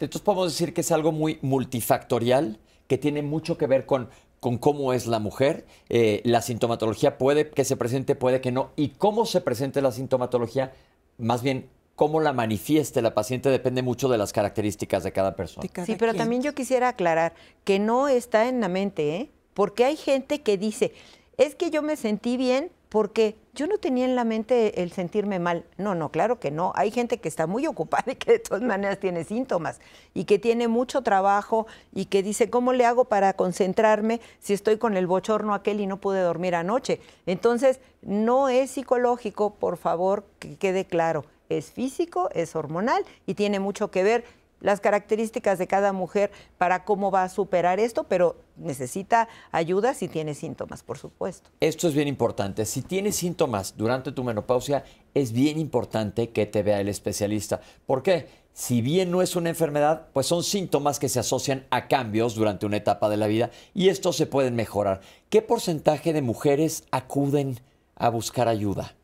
Entonces 0.00 0.22
podemos 0.22 0.52
decir 0.52 0.72
que 0.72 0.80
es 0.80 0.92
algo 0.92 1.12
muy 1.12 1.38
multifactorial, 1.42 2.58
que 2.86 2.98
tiene 2.98 3.22
mucho 3.22 3.56
que 3.58 3.66
ver 3.66 3.86
con, 3.86 4.08
con 4.40 4.58
cómo 4.58 4.92
es 4.92 5.06
la 5.06 5.18
mujer. 5.18 5.66
Eh, 5.88 6.22
la 6.24 6.42
sintomatología 6.42 7.18
puede 7.18 7.50
que 7.50 7.64
se 7.64 7.76
presente, 7.76 8.14
puede 8.14 8.40
que 8.40 8.50
no. 8.50 8.70
Y 8.76 8.88
cómo 8.90 9.26
se 9.26 9.40
presente 9.40 9.82
la 9.82 9.92
sintomatología, 9.92 10.72
más 11.18 11.42
bien 11.42 11.68
cómo 12.00 12.20
la 12.20 12.32
manifieste 12.32 13.02
la 13.02 13.12
paciente 13.12 13.50
depende 13.50 13.82
mucho 13.82 14.08
de 14.08 14.16
las 14.16 14.32
características 14.32 15.04
de 15.04 15.12
cada 15.12 15.36
persona. 15.36 15.68
sí, 15.84 15.96
pero 15.98 16.14
también 16.14 16.40
yo 16.40 16.54
quisiera 16.54 16.88
aclarar 16.88 17.34
que 17.64 17.78
no 17.78 18.08
está 18.08 18.48
en 18.48 18.62
la 18.62 18.68
mente, 18.68 19.16
¿eh? 19.16 19.30
Porque 19.52 19.84
hay 19.84 19.96
gente 19.96 20.40
que 20.40 20.56
dice, 20.56 20.94
es 21.36 21.54
que 21.54 21.68
yo 21.68 21.82
me 21.82 21.96
sentí 21.96 22.38
bien 22.38 22.70
porque 22.88 23.36
yo 23.52 23.66
no 23.66 23.76
tenía 23.76 24.06
en 24.06 24.16
la 24.16 24.24
mente 24.24 24.82
el 24.82 24.92
sentirme 24.92 25.40
mal. 25.40 25.66
No, 25.76 25.94
no, 25.94 26.10
claro 26.10 26.40
que 26.40 26.50
no. 26.50 26.72
Hay 26.74 26.90
gente 26.90 27.18
que 27.18 27.28
está 27.28 27.46
muy 27.46 27.66
ocupada 27.66 28.12
y 28.12 28.16
que 28.16 28.32
de 28.32 28.38
todas 28.38 28.62
maneras 28.62 28.98
tiene 28.98 29.24
síntomas 29.24 29.78
y 30.14 30.24
que 30.24 30.38
tiene 30.38 30.68
mucho 30.68 31.02
trabajo 31.02 31.66
y 31.92 32.06
que 32.06 32.22
dice, 32.22 32.48
¿cómo 32.48 32.72
le 32.72 32.86
hago 32.86 33.04
para 33.04 33.34
concentrarme 33.34 34.22
si 34.38 34.54
estoy 34.54 34.78
con 34.78 34.96
el 34.96 35.06
bochorno 35.06 35.52
aquel 35.52 35.80
y 35.80 35.86
no 35.86 36.00
pude 36.00 36.22
dormir 36.22 36.54
anoche? 36.54 36.98
Entonces, 37.26 37.78
no 38.00 38.48
es 38.48 38.70
psicológico, 38.70 39.56
por 39.56 39.76
favor, 39.76 40.24
que 40.38 40.56
quede 40.56 40.86
claro 40.86 41.26
es 41.50 41.70
físico, 41.70 42.30
es 42.32 42.56
hormonal 42.56 43.04
y 43.26 43.34
tiene 43.34 43.60
mucho 43.60 43.90
que 43.90 44.02
ver 44.02 44.24
las 44.60 44.80
características 44.80 45.58
de 45.58 45.66
cada 45.66 45.92
mujer 45.92 46.30
para 46.58 46.84
cómo 46.84 47.10
va 47.10 47.24
a 47.24 47.28
superar 47.28 47.80
esto, 47.80 48.04
pero 48.04 48.36
necesita 48.56 49.28
ayuda 49.52 49.94
si 49.94 50.08
tiene 50.08 50.34
síntomas, 50.34 50.82
por 50.82 50.98
supuesto. 50.98 51.50
Esto 51.60 51.88
es 51.88 51.94
bien 51.94 52.08
importante. 52.08 52.66
Si 52.66 52.82
tienes 52.82 53.16
síntomas 53.16 53.76
durante 53.76 54.12
tu 54.12 54.22
menopausia, 54.22 54.84
es 55.14 55.32
bien 55.32 55.58
importante 55.58 56.30
que 56.30 56.46
te 56.46 56.62
vea 56.62 56.80
el 56.80 56.88
especialista. 56.88 57.60
¿Por 57.86 58.02
qué? 58.02 58.28
Si 58.52 58.82
bien 58.82 59.10
no 59.10 59.22
es 59.22 59.36
una 59.36 59.48
enfermedad, 59.48 60.08
pues 60.12 60.26
son 60.26 60.42
síntomas 60.42 60.98
que 60.98 61.08
se 61.08 61.20
asocian 61.20 61.66
a 61.70 61.88
cambios 61.88 62.34
durante 62.34 62.66
una 62.66 62.76
etapa 62.76 63.08
de 63.08 63.16
la 63.16 63.28
vida 63.28 63.50
y 63.74 63.88
estos 63.88 64.16
se 64.16 64.26
pueden 64.26 64.56
mejorar. 64.56 65.00
¿Qué 65.30 65.40
porcentaje 65.40 66.12
de 66.12 66.20
mujeres 66.20 66.84
acuden 66.90 67.58
a 67.94 68.10
buscar 68.10 68.48
ayuda? 68.48 68.94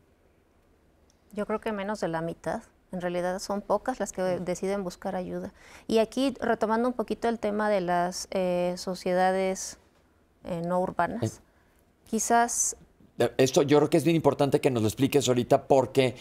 Yo 1.37 1.45
creo 1.45 1.61
que 1.61 1.71
menos 1.71 1.99
de 1.99 2.07
la 2.07 2.21
mitad. 2.21 2.63
En 2.91 2.99
realidad 2.99 3.37
son 3.37 3.61
pocas 3.61 3.99
las 3.99 4.11
que 4.11 4.23
deciden 4.23 4.83
buscar 4.83 5.15
ayuda. 5.15 5.53
Y 5.87 5.99
aquí, 5.99 6.33
retomando 6.41 6.87
un 6.87 6.95
poquito 6.95 7.29
el 7.29 7.37
tema 7.37 7.69
de 7.69 7.79
las 7.79 8.27
eh, 8.31 8.73
sociedades 8.77 9.77
eh, 10.45 10.63
no 10.65 10.79
urbanas, 10.79 11.41
quizás... 12.09 12.75
Esto 13.37 13.61
yo 13.61 13.77
creo 13.77 13.89
que 13.89 13.97
es 13.97 14.03
bien 14.03 14.15
importante 14.15 14.59
que 14.59 14.71
nos 14.71 14.81
lo 14.81 14.87
expliques 14.87 15.27
ahorita 15.27 15.67
porque 15.67 16.15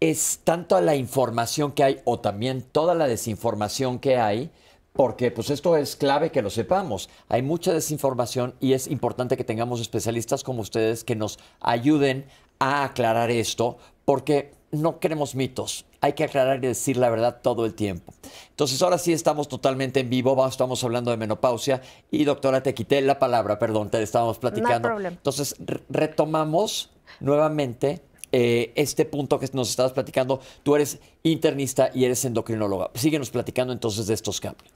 es 0.00 0.40
tanto 0.44 0.78
la 0.82 0.96
información 0.96 1.72
que 1.72 1.84
hay 1.84 2.00
o 2.04 2.20
también 2.20 2.60
toda 2.60 2.94
la 2.94 3.06
desinformación 3.06 3.98
que 3.98 4.18
hay, 4.18 4.50
porque 4.92 5.30
pues 5.30 5.48
esto 5.48 5.78
es 5.78 5.96
clave 5.96 6.30
que 6.30 6.42
lo 6.42 6.50
sepamos. 6.50 7.08
Hay 7.28 7.40
mucha 7.40 7.72
desinformación 7.72 8.54
y 8.60 8.74
es 8.74 8.86
importante 8.86 9.38
que 9.38 9.44
tengamos 9.44 9.80
especialistas 9.80 10.44
como 10.44 10.60
ustedes 10.60 11.04
que 11.04 11.16
nos 11.16 11.38
ayuden 11.60 12.26
a 12.58 12.84
aclarar 12.84 13.30
esto, 13.30 13.78
porque 14.04 14.57
no 14.70 15.00
queremos 15.00 15.34
mitos, 15.34 15.86
hay 16.00 16.12
que 16.12 16.24
aclarar 16.24 16.58
y 16.58 16.68
decir 16.68 16.96
la 16.96 17.08
verdad 17.10 17.40
todo 17.42 17.64
el 17.64 17.74
tiempo. 17.74 18.12
Entonces 18.50 18.80
ahora 18.82 18.98
sí 18.98 19.12
estamos 19.12 19.48
totalmente 19.48 20.00
en 20.00 20.10
vivo, 20.10 20.46
estamos 20.46 20.82
hablando 20.84 21.10
de 21.10 21.16
menopausia 21.16 21.80
y 22.10 22.24
doctora, 22.24 22.62
te 22.62 22.74
quité 22.74 23.00
la 23.00 23.18
palabra, 23.18 23.58
perdón, 23.58 23.90
te 23.90 24.02
estábamos 24.02 24.38
platicando. 24.38 24.88
No 24.98 25.08
Entonces 25.08 25.56
retomamos 25.88 26.90
nuevamente 27.20 28.02
eh, 28.30 28.72
este 28.74 29.04
punto 29.06 29.38
que 29.38 29.48
nos 29.52 29.70
estabas 29.70 29.92
platicando. 29.92 30.40
Tú 30.62 30.76
eres 30.76 30.98
internista 31.22 31.90
y 31.94 32.04
eres 32.04 32.24
endocrinóloga. 32.24 32.90
Síguenos 32.94 33.30
platicando 33.30 33.72
entonces 33.72 34.06
de 34.06 34.14
estos 34.14 34.40
cambios. 34.40 34.70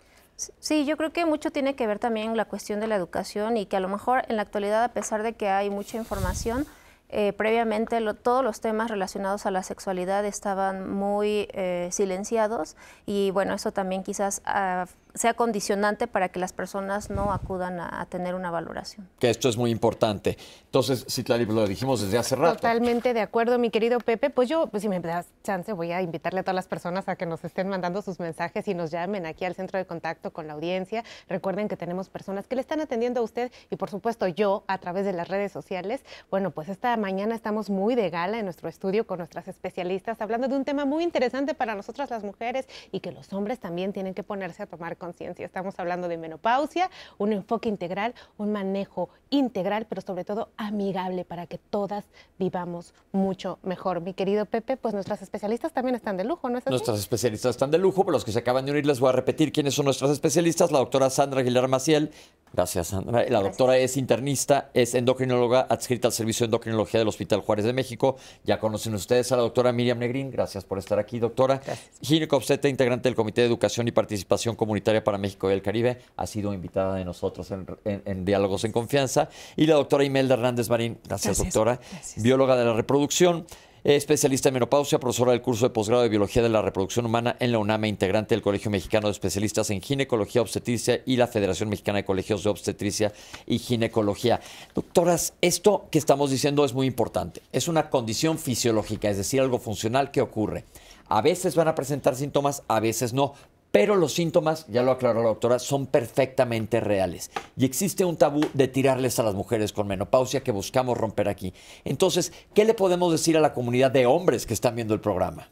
Sí, 0.58 0.87
yo 0.87 0.96
creo 0.96 1.12
que 1.12 1.26
mucho 1.26 1.50
tiene 1.50 1.75
que 1.75 1.87
ver 1.87 1.99
también 1.99 2.37
la 2.37 2.46
cuestión 2.46 2.80
de 2.80 2.87
la 2.87 2.96
educación 2.96 3.56
y 3.56 3.66
que 3.66 3.76
a 3.76 3.80
lo 3.80 3.88
mejor 3.88 4.25
en 4.28 4.37
la 4.37 4.42
actualidad, 4.42 4.82
a 4.82 4.92
pesar 4.92 5.22
de 5.22 5.34
que 5.34 5.49
hay 5.49 5.70
mucha 5.70 5.99
información, 5.99 6.66
eh, 7.14 7.35
previamente 7.35 8.00
todos 8.14 8.42
los 8.42 8.62
temas 8.62 8.90
relacionados 8.90 9.45
a 9.45 9.50
la 9.50 9.62
sexualidad 9.62 10.25
estaban 10.25 10.90
muy 10.90 11.47
eh, 11.52 11.90
silenciados 11.92 12.75
y 13.04 13.31
bueno, 13.33 13.52
eso 13.52 13.71
también 13.71 14.02
quizás 14.02 14.40
ah, 14.47 14.87
sea 15.14 15.35
condicionante 15.35 16.07
para 16.07 16.28
que 16.28 16.38
las 16.38 16.52
personas 16.52 17.11
no 17.11 17.33
acudan 17.33 17.81
a, 17.81 18.07
tener 18.07 18.35
una 18.35 18.50
valoración. 18.50 19.09
Que 19.19 19.31
esto 19.31 19.49
es 19.49 19.57
muy 19.57 19.71
importante. 19.71 20.37
Entonces, 20.64 21.04
sí, 21.09 21.23
Clary, 21.23 21.47
lo 21.47 21.66
dijimos 21.66 22.00
desde 22.00 22.19
hace 22.19 22.37
rato. 22.37 22.57
Totalmente 22.57 23.14
de 23.14 23.21
acuerdo, 23.21 23.59
mi 23.59 23.71
querido 23.71 24.00
Pepe. 24.00 24.31
Pues 24.31 24.49
yo, 24.49 24.66
pues 24.69 24.83
si 24.83 24.88
me 24.88 25.00
das 25.00 25.26
chance, 25.42 25.73
voy 25.73 25.92
a 25.92 26.02
invitarle 26.02 26.40
a 26.40 26.42
todas 26.42 26.54
las 26.54 26.66
personas 26.66 27.09
a 27.09 27.16
que 27.16 27.26
nos 27.26 27.45
estén 27.45 27.69
mandando 27.69 28.02
sus 28.02 28.21
mensajes 28.21 28.66
y 28.69 28.75
nos 28.75 28.90
llamen 28.90 29.26
aquí 29.26 29.45
al 29.45 29.54
centro 29.54 29.78
de 29.78 29.87
contacto 29.87 30.33
con 30.33 30.47
la 30.47 30.54
audiencia. 30.54 31.04
Recuerden 31.28 31.69
que 31.69 31.76
tenemos 31.76 32.09
personas 32.09 32.47
que 32.47 32.57
le 32.57 32.61
están 32.61 32.81
atendiendo 32.81 33.21
a 33.21 33.23
usted 33.23 33.52
y 33.71 33.76
por 33.76 33.90
supuesto 33.90 34.26
yo 34.26 34.64
a 34.66 34.78
través 34.78 35.04
de 35.04 35.12
las 35.12 35.28
redes 35.28 35.52
sociales. 35.52 36.02
Bueno, 36.31 36.50
pues 36.50 36.69
esta 36.69 36.97
mañana 36.97 37.35
estamos 37.35 37.71
muy 37.71 37.95
de 37.95 38.11
gala 38.11 38.38
en 38.38 38.45
nuestro 38.45 38.69
estudio 38.69 39.07
con 39.07 39.19
nuestras 39.19 39.49
especialistas 39.49 40.21
hablando 40.21 40.49
de 40.49 40.57
un 40.57 40.64
tema 40.64 40.85
muy 40.85 41.02
interesante 41.04 41.54
para 41.54 41.75
nosotras 41.75 42.11
las 42.11 42.23
mujeres 42.25 42.66
y 42.90 43.00
que 43.00 43.12
los 43.12 43.33
hombres 43.33 43.59
también 43.59 43.92
tienen 43.92 44.14
que 44.14 44.23
ponerse 44.23 44.62
a 44.62 44.66
tomar 44.66 44.97
conciencia. 45.02 45.44
Estamos 45.44 45.75
hablando 45.80 46.06
de 46.06 46.16
menopausia, 46.16 46.88
un 47.18 47.32
enfoque 47.32 47.68
integral, 47.68 48.14
un 48.38 48.52
manejo 48.52 49.09
integral, 49.30 49.87
pero 49.88 50.00
sobre 50.00 50.25
todo 50.25 50.50
amigable 50.56 51.25
para 51.25 51.49
que 51.49 51.59
todas 51.59 52.04
vivamos 52.38 52.94
mucho 53.11 53.59
mejor. 53.64 54.00
Mi 54.00 54.14
querido 54.14 54.47
Pepe, 54.47 54.76
pues 54.76 54.94
nuestras 54.94 55.21
especialistas 55.21 55.73
también 55.73 55.97
están 55.97 56.16
de 56.16 56.23
lujo, 56.23 56.49
¿no 56.49 56.59
es 56.59 56.64
así? 56.64 56.71
Nuestras 56.71 57.00
especialistas 57.00 57.50
están 57.50 57.73
de 57.73 57.78
lujo, 57.78 58.04
pero 58.04 58.12
los 58.12 58.25
que 58.25 58.30
se 58.30 58.38
acaban 58.38 58.64
de 58.64 58.71
unir 58.71 58.87
les 58.87 59.00
voy 59.00 59.09
a 59.09 59.12
repetir 59.12 59.50
quiénes 59.50 59.75
son 59.75 59.87
nuestras 59.87 60.12
especialistas. 60.12 60.71
La 60.71 60.78
doctora 60.78 61.11
Sandra 61.11 61.40
Aguilar 61.40 61.66
Maciel, 61.66 62.12
gracias 62.52 62.88
Sandra. 62.88 63.28
La 63.28 63.40
doctora 63.40 63.76
es 63.78 63.97
internista, 63.97 64.71
es 64.73 64.94
endocrinóloga 64.94 65.62
adscrita 65.62 66.06
al 66.06 66.12
Servicio 66.12 66.44
de 66.44 66.50
Endocrinología 66.50 67.00
del 67.00 67.09
Hospital 67.09 67.40
Juárez 67.40 67.64
de 67.64 67.73
México. 67.73 68.16
Ya 68.44 68.61
conocen 68.61 68.94
ustedes 68.94 69.32
a 69.32 69.37
la 69.37 69.42
doctora 69.42 69.73
Miriam 69.73 69.99
Negrín, 69.99 70.30
gracias 70.30 70.64
por 70.64 70.78
estar 70.78 71.00
aquí, 71.00 71.18
doctora. 71.18 71.61
Gineco 72.00 72.40
integrante 72.68 73.09
del 73.09 73.16
Comité 73.16 73.40
de 73.40 73.47
Educación 73.47 73.88
y 73.88 73.92
Participación 73.92 74.54
Comunitaria 74.54 74.91
para 75.00 75.18
México 75.18 75.50
y 75.50 75.54
el 75.54 75.62
Caribe, 75.62 75.99
ha 76.16 76.26
sido 76.26 76.52
invitada 76.52 76.96
de 76.96 77.04
nosotros 77.04 77.50
en, 77.84 78.25
Diálogos 78.25 78.64
en 78.64 78.72
Confianza. 78.72 79.28
Y 79.56 79.66
la 79.66 79.75
doctora 79.75 80.04
Imelda 80.04 80.34
Hernández 80.34 80.68
Marín, 80.68 80.99
gracias, 81.04 81.38
doctora, 81.38 81.80
bióloga 82.16 82.56
de 82.56 82.64
la 82.64 82.75
reproducción 82.75 83.46
especialista 83.84 84.49
en 84.49 84.54
menopausia, 84.54 85.00
profesora 85.00 85.32
del 85.32 85.42
curso 85.42 85.66
de 85.66 85.70
posgrado 85.70 86.02
de 86.02 86.08
Biología 86.08 86.42
de 86.42 86.49
la 86.49 86.62
Reproducción 86.62 87.04
Humana 87.04 87.37
en 87.40 87.50
la 87.50 87.58
UNAM, 87.58 87.84
integrante 87.87 88.34
del 88.34 88.42
Colegio 88.42 88.70
Mexicano 88.70 89.08
de 89.08 89.12
Especialistas 89.12 89.70
en 89.70 89.80
Ginecología 89.80 90.40
Obstetricia 90.40 91.02
y 91.04 91.16
la 91.16 91.26
Federación 91.26 91.68
Mexicana 91.68 91.99
de 91.99 92.04
Colegios 92.04 92.44
de 92.44 92.50
Obstetricia 92.50 93.12
y 93.46 93.58
Ginecología. 93.58 94.40
Doctoras, 94.75 95.34
esto 95.40 95.88
que 95.90 95.99
estamos 95.99 96.30
diciendo 96.30 96.64
es 96.64 96.75
muy 96.75 96.87
importante. 96.87 97.42
Es 97.50 97.66
una 97.66 97.90
condición 97.90 98.38
fisiológica, 98.38 99.11
es 99.11 99.16
decir, 99.16 99.40
algo 99.40 99.58
funcional 99.58 100.12
que 100.12 100.20
ocurre. 100.20 100.64
A 101.08 101.20
veces 101.20 101.56
van 101.56 101.68
a 101.68 101.75
presentar 101.75 102.14
síntomas, 102.14 102.62
a 102.68 102.78
veces 102.78 103.12
no, 103.12 103.34
pero 103.73 103.97
los 103.97 104.12
síntomas, 104.12 104.67
ya 104.69 104.83
lo 104.83 104.93
aclaró 104.93 105.23
la 105.23 105.31
doctora, 105.31 105.59
son 105.59 105.87
perfectamente 105.87 106.79
reales. 106.79 107.31
Y 107.57 107.64
existe 107.64 108.05
un 108.05 108.19
tabú 108.19 108.43
de 108.52 108.69
tirarles 108.69 109.19
a 109.19 109.23
las 109.23 109.35
mujeres 109.35 109.73
con 109.73 109.88
menopausia 109.88 110.45
que 110.45 110.52
buscamos 110.52 110.97
romper 110.97 111.29
aquí. 111.29 111.55
Entonces, 111.85 112.33
¿qué 112.55 112.67
le 112.67 112.75
podemos 112.75 113.11
decir 113.11 113.37
a 113.37 113.41
la 113.41 113.55
comunidad 113.55 113.91
de 113.91 114.05
hombres 114.05 114.45
que 114.45 114.52
están 114.52 114.76
viendo 114.76 114.93
el 114.93 115.00
programa? 115.00 115.49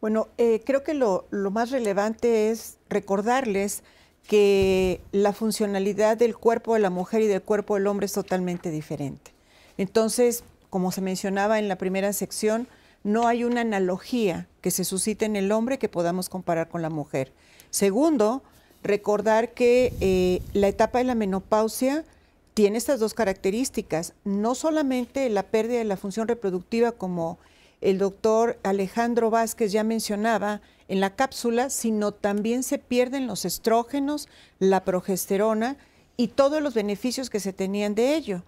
Bueno, 0.00 0.28
eh, 0.38 0.62
creo 0.64 0.82
que 0.82 0.94
lo, 0.94 1.26
lo 1.30 1.50
más 1.50 1.70
relevante 1.70 2.50
es 2.50 2.78
recordarles 2.88 3.82
que 4.26 5.02
la 5.12 5.34
funcionalidad 5.34 6.16
del 6.16 6.34
cuerpo 6.34 6.74
de 6.74 6.80
la 6.80 6.90
mujer 6.90 7.20
y 7.20 7.26
del 7.26 7.42
cuerpo 7.42 7.74
del 7.74 7.88
hombre 7.88 8.06
es 8.06 8.12
totalmente 8.12 8.70
diferente. 8.70 9.32
Entonces, 9.76 10.44
como 10.70 10.92
se 10.92 11.02
mencionaba 11.02 11.58
en 11.58 11.68
la 11.68 11.76
primera 11.76 12.12
sección, 12.14 12.68
no 13.04 13.26
hay 13.26 13.44
una 13.44 13.62
analogía 13.62 14.48
que 14.60 14.70
se 14.70 14.84
suscite 14.84 15.24
en 15.24 15.36
el 15.36 15.52
hombre 15.52 15.78
que 15.78 15.88
podamos 15.88 16.28
comparar 16.28 16.68
con 16.68 16.82
la 16.82 16.90
mujer. 16.90 17.32
Segundo, 17.70 18.42
recordar 18.82 19.54
que 19.54 19.94
eh, 20.00 20.42
la 20.52 20.68
etapa 20.68 20.98
de 20.98 21.04
la 21.04 21.14
menopausia 21.14 22.04
tiene 22.54 22.78
estas 22.78 22.98
dos 22.98 23.14
características, 23.14 24.14
no 24.24 24.54
solamente 24.54 25.28
la 25.28 25.44
pérdida 25.44 25.78
de 25.78 25.84
la 25.84 25.96
función 25.96 26.26
reproductiva 26.26 26.92
como 26.92 27.38
el 27.80 27.98
doctor 27.98 28.58
Alejandro 28.64 29.30
Vázquez 29.30 29.70
ya 29.70 29.84
mencionaba 29.84 30.60
en 30.88 31.00
la 31.00 31.14
cápsula, 31.14 31.70
sino 31.70 32.12
también 32.12 32.62
se 32.62 32.78
pierden 32.78 33.26
los 33.26 33.44
estrógenos, 33.44 34.28
la 34.58 34.84
progesterona 34.84 35.76
y 36.16 36.28
todos 36.28 36.60
los 36.60 36.74
beneficios 36.74 37.30
que 37.30 37.38
se 37.38 37.52
tenían 37.52 37.94
de 37.94 38.16
ello. 38.16 38.42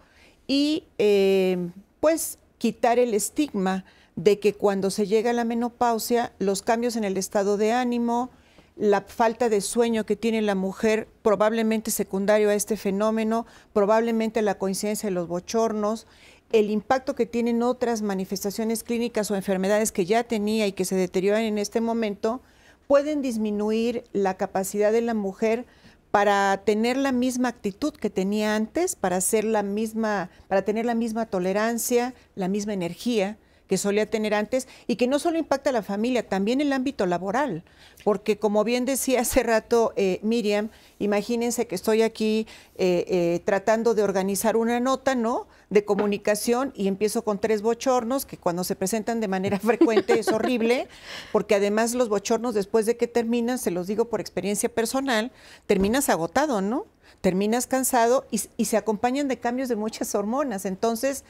Y 0.48 0.84
eh, 0.98 1.70
pues 2.00 2.38
quitar 2.58 2.98
el 2.98 3.14
estigma 3.14 3.84
de 4.16 4.38
que 4.38 4.54
cuando 4.54 4.90
se 4.90 5.06
llega 5.06 5.30
a 5.30 5.34
la 5.34 5.44
menopausia, 5.44 6.32
los 6.38 6.62
cambios 6.62 6.96
en 6.96 7.04
el 7.04 7.16
estado 7.16 7.56
de 7.56 7.72
ánimo, 7.72 8.30
la 8.76 9.02
falta 9.02 9.48
de 9.48 9.60
sueño 9.60 10.06
que 10.06 10.16
tiene 10.16 10.42
la 10.42 10.54
mujer, 10.54 11.08
probablemente 11.22 11.90
secundario 11.90 12.50
a 12.50 12.54
este 12.54 12.76
fenómeno, 12.76 13.46
probablemente 13.72 14.42
la 14.42 14.56
coincidencia 14.56 15.08
de 15.08 15.14
los 15.14 15.28
bochornos, 15.28 16.06
el 16.52 16.70
impacto 16.70 17.14
que 17.14 17.26
tienen 17.26 17.62
otras 17.62 18.02
manifestaciones 18.02 18.82
clínicas 18.82 19.30
o 19.30 19.36
enfermedades 19.36 19.92
que 19.92 20.06
ya 20.06 20.24
tenía 20.24 20.66
y 20.66 20.72
que 20.72 20.84
se 20.84 20.96
deterioran 20.96 21.42
en 21.42 21.58
este 21.58 21.80
momento, 21.80 22.40
pueden 22.86 23.22
disminuir 23.22 24.04
la 24.12 24.36
capacidad 24.36 24.92
de 24.92 25.02
la 25.02 25.14
mujer 25.14 25.66
para 26.10 26.62
tener 26.64 26.96
la 26.96 27.12
misma 27.12 27.48
actitud 27.48 27.92
que 27.92 28.10
tenía 28.10 28.56
antes, 28.56 28.96
para 28.96 29.16
hacer 29.16 29.44
la 29.44 29.62
misma, 29.62 30.30
para 30.48 30.62
tener 30.62 30.86
la 30.86 30.96
misma 30.96 31.26
tolerancia, 31.26 32.14
la 32.34 32.48
misma 32.48 32.72
energía 32.72 33.38
que 33.70 33.78
solía 33.78 34.04
tener 34.04 34.34
antes 34.34 34.66
y 34.88 34.96
que 34.96 35.06
no 35.06 35.20
solo 35.20 35.38
impacta 35.38 35.70
a 35.70 35.72
la 35.72 35.82
familia, 35.82 36.28
también 36.28 36.60
el 36.60 36.72
ámbito 36.72 37.06
laboral, 37.06 37.62
porque 38.02 38.36
como 38.36 38.64
bien 38.64 38.84
decía 38.84 39.20
hace 39.20 39.44
rato 39.44 39.92
eh, 39.94 40.18
Miriam, 40.24 40.70
imagínense 40.98 41.68
que 41.68 41.76
estoy 41.76 42.02
aquí 42.02 42.48
eh, 42.74 43.04
eh, 43.06 43.42
tratando 43.44 43.94
de 43.94 44.02
organizar 44.02 44.56
una 44.56 44.80
nota, 44.80 45.14
¿no? 45.14 45.46
De 45.68 45.84
comunicación 45.84 46.72
y 46.74 46.88
empiezo 46.88 47.22
con 47.22 47.38
tres 47.38 47.62
bochornos 47.62 48.26
que 48.26 48.36
cuando 48.36 48.64
se 48.64 48.74
presentan 48.74 49.20
de 49.20 49.28
manera 49.28 49.60
frecuente 49.60 50.18
es 50.18 50.26
horrible, 50.32 50.88
porque 51.30 51.54
además 51.54 51.94
los 51.94 52.08
bochornos 52.08 52.54
después 52.54 52.86
de 52.86 52.96
que 52.96 53.06
terminan, 53.06 53.56
se 53.56 53.70
los 53.70 53.86
digo 53.86 54.06
por 54.06 54.20
experiencia 54.20 54.68
personal, 54.68 55.30
terminas 55.68 56.08
agotado, 56.08 56.60
¿no? 56.60 56.86
Terminas 57.20 57.68
cansado 57.68 58.26
y, 58.32 58.40
y 58.56 58.64
se 58.64 58.76
acompañan 58.76 59.28
de 59.28 59.38
cambios 59.38 59.68
de 59.68 59.76
muchas 59.76 60.12
hormonas. 60.16 60.64
Entonces, 60.64 61.22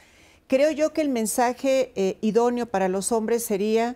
Creo 0.51 0.69
yo 0.69 0.91
que 0.91 0.99
el 0.99 1.07
mensaje 1.07 1.93
eh, 1.95 2.17
idóneo 2.19 2.65
para 2.65 2.89
los 2.89 3.13
hombres 3.13 3.41
sería 3.41 3.95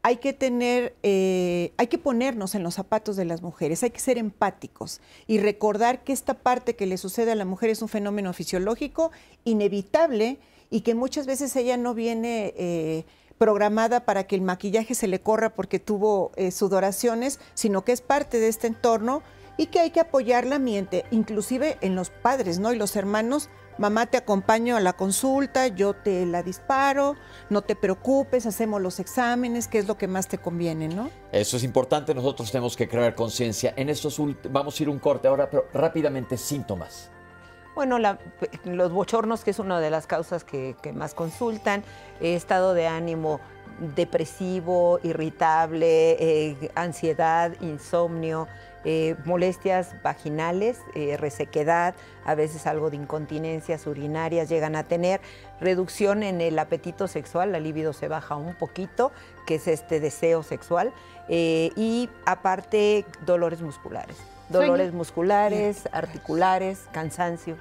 hay 0.00 0.16
que 0.16 0.32
tener, 0.32 0.94
eh, 1.02 1.74
hay 1.76 1.88
que 1.88 1.98
ponernos 1.98 2.54
en 2.54 2.62
los 2.62 2.72
zapatos 2.72 3.16
de 3.16 3.26
las 3.26 3.42
mujeres, 3.42 3.82
hay 3.82 3.90
que 3.90 4.00
ser 4.00 4.16
empáticos 4.16 5.02
y 5.26 5.40
recordar 5.40 6.02
que 6.02 6.14
esta 6.14 6.32
parte 6.32 6.74
que 6.74 6.86
le 6.86 6.96
sucede 6.96 7.32
a 7.32 7.34
la 7.34 7.44
mujer 7.44 7.68
es 7.68 7.82
un 7.82 7.88
fenómeno 7.88 8.32
fisiológico 8.32 9.10
inevitable 9.44 10.38
y 10.70 10.80
que 10.80 10.94
muchas 10.94 11.26
veces 11.26 11.54
ella 11.54 11.76
no 11.76 11.92
viene 11.92 12.54
eh, 12.56 13.04
programada 13.36 14.06
para 14.06 14.26
que 14.26 14.36
el 14.36 14.40
maquillaje 14.40 14.94
se 14.94 15.06
le 15.06 15.20
corra 15.20 15.50
porque 15.50 15.80
tuvo 15.80 16.32
sudoraciones, 16.50 17.40
sino 17.52 17.84
que 17.84 17.92
es 17.92 18.00
parte 18.00 18.40
de 18.40 18.48
este 18.48 18.68
entorno 18.68 19.22
y 19.58 19.66
que 19.66 19.80
hay 19.80 19.90
que 19.90 20.00
apoyarla 20.00 20.58
miente, 20.58 21.04
inclusive 21.10 21.76
en 21.82 21.94
los 21.94 22.08
padres, 22.08 22.58
¿no? 22.58 22.72
Y 22.72 22.76
los 22.76 22.96
hermanos 22.96 23.50
mamá 23.80 24.04
te 24.04 24.18
acompaño 24.18 24.76
a 24.76 24.80
la 24.80 24.92
consulta, 24.92 25.66
yo 25.68 25.94
te 25.94 26.26
la 26.26 26.42
disparo, 26.42 27.16
no 27.48 27.62
te 27.62 27.74
preocupes, 27.74 28.44
hacemos 28.44 28.80
los 28.82 29.00
exámenes, 29.00 29.68
qué 29.68 29.78
es 29.78 29.88
lo 29.88 29.96
que 29.96 30.06
más 30.06 30.28
te 30.28 30.36
conviene, 30.36 30.88
¿no? 30.88 31.10
Eso 31.32 31.56
es 31.56 31.64
importante, 31.64 32.14
nosotros 32.14 32.52
tenemos 32.52 32.76
que 32.76 32.86
crear 32.86 33.14
conciencia. 33.14 33.72
En 33.76 33.88
estos 33.88 34.20
vamos 34.50 34.78
a 34.78 34.82
ir 34.82 34.90
un 34.90 34.98
corte 34.98 35.28
ahora, 35.28 35.48
pero 35.48 35.66
rápidamente 35.72 36.36
síntomas. 36.36 37.10
Bueno, 37.74 37.98
los 38.64 38.92
bochornos, 38.92 39.44
que 39.44 39.52
es 39.52 39.58
una 39.58 39.80
de 39.80 39.88
las 39.88 40.06
causas 40.06 40.44
que, 40.44 40.76
más 40.94 41.14
consultan, 41.14 41.82
estado 42.20 42.74
de 42.74 42.86
ánimo 42.86 43.40
depresivo, 43.80 45.00
irritable, 45.02 46.12
eh, 46.20 46.70
ansiedad, 46.74 47.52
insomnio, 47.60 48.46
eh, 48.82 49.14
molestias 49.26 49.94
vaginales, 50.02 50.78
eh, 50.94 51.18
resequedad, 51.18 51.94
a 52.24 52.34
veces 52.34 52.66
algo 52.66 52.88
de 52.88 52.96
incontinencias 52.96 53.86
urinarias 53.86 54.48
llegan 54.48 54.74
a 54.74 54.84
tener, 54.84 55.20
reducción 55.60 56.22
en 56.22 56.40
el 56.40 56.58
apetito 56.58 57.06
sexual, 57.06 57.52
la 57.52 57.60
libido 57.60 57.92
se 57.92 58.08
baja 58.08 58.36
un 58.36 58.54
poquito, 58.54 59.12
que 59.46 59.56
es 59.56 59.68
este 59.68 60.00
deseo 60.00 60.42
sexual, 60.42 60.94
eh, 61.28 61.72
y 61.76 62.08
aparte 62.24 63.04
dolores 63.26 63.60
musculares, 63.60 64.16
dolores 64.48 64.94
musculares, 64.94 65.86
articulares, 65.92 66.86
cansancio. 66.90 67.56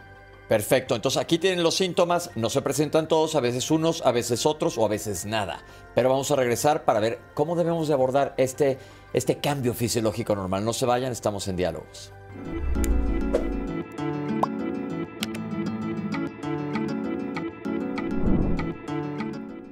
Perfecto, 0.49 0.95
entonces 0.95 1.21
aquí 1.21 1.37
tienen 1.37 1.61
los 1.61 1.75
síntomas, 1.75 2.31
no 2.35 2.49
se 2.49 2.63
presentan 2.63 3.07
todos, 3.07 3.35
a 3.35 3.39
veces 3.39 3.69
unos, 3.69 4.01
a 4.01 4.11
veces 4.11 4.47
otros 4.47 4.79
o 4.79 4.85
a 4.85 4.89
veces 4.89 5.25
nada. 5.25 5.63
Pero 5.93 6.09
vamos 6.09 6.31
a 6.31 6.35
regresar 6.35 6.85
para 6.85 6.99
ver 6.99 7.19
cómo 7.35 7.55
debemos 7.55 7.87
de 7.87 7.93
abordar 7.93 8.33
este, 8.35 8.79
este 9.13 9.37
cambio 9.37 9.75
fisiológico 9.75 10.35
normal. 10.35 10.65
No 10.65 10.73
se 10.73 10.87
vayan, 10.87 11.11
estamos 11.11 11.47
en 11.47 11.55
diálogos. 11.55 12.11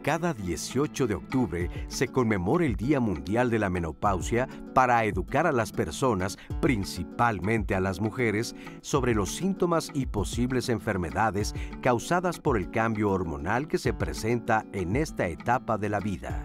Cada 0.08 0.34
18 0.34 1.06
de 1.06 1.16
octubre 1.16 1.70
se 1.90 2.08
conmemora 2.08 2.66
el 2.66 2.78
Día 2.78 3.02
Mundial 3.02 3.50
de 3.50 3.60
la 3.60 3.70
Menopausia 3.70 4.48
para 4.74 5.04
educar 5.04 5.46
a 5.46 5.52
las 5.52 5.74
personas, 5.74 6.38
principalmente 6.62 7.76
a 7.76 7.82
las 7.82 8.00
mujeres, 8.00 8.56
sobre 8.80 9.14
los 9.14 9.36
síntomas 9.36 9.92
y 9.94 10.06
posibles 10.06 10.70
enfermedades 10.70 11.54
causadas 11.82 12.40
por 12.40 12.56
el 12.56 12.72
cambio 12.72 13.12
hormonal 13.12 13.68
que 13.68 13.78
se 13.78 13.92
presenta 13.92 14.66
en 14.72 14.96
esta 14.96 15.28
etapa 15.28 15.78
de 15.78 15.90
la 15.90 16.00
vida. 16.00 16.42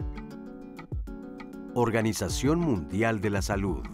Organización 1.74 2.58
Mundial 2.58 3.20
de 3.20 3.30
la 3.30 3.42
Salud. 3.42 3.86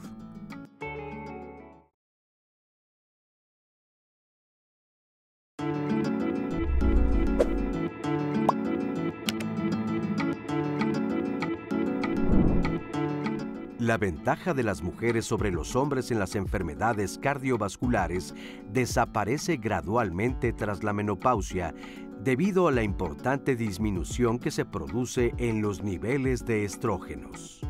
La 13.89 13.97
ventaja 13.97 14.53
de 14.53 14.63
las 14.63 14.83
mujeres 14.83 15.25
sobre 15.25 15.51
los 15.51 15.75
hombres 15.75 16.11
en 16.11 16.19
las 16.19 16.35
enfermedades 16.35 17.17
cardiovasculares 17.17 18.35
desaparece 18.71 19.57
gradualmente 19.57 20.53
tras 20.53 20.85
la 20.85 20.93
menopausia 20.93 21.73
debido 22.21 22.69
a 22.69 22.73
la 22.73 22.83
importante 22.83 23.57
disminución 23.57 24.39
que 24.41 24.51
se 24.51 24.67
produce 24.67 25.33
en 25.39 25.63
los 25.63 25.83
niveles 25.83 26.45
de 26.45 26.67
estrógenos. 26.67 27.63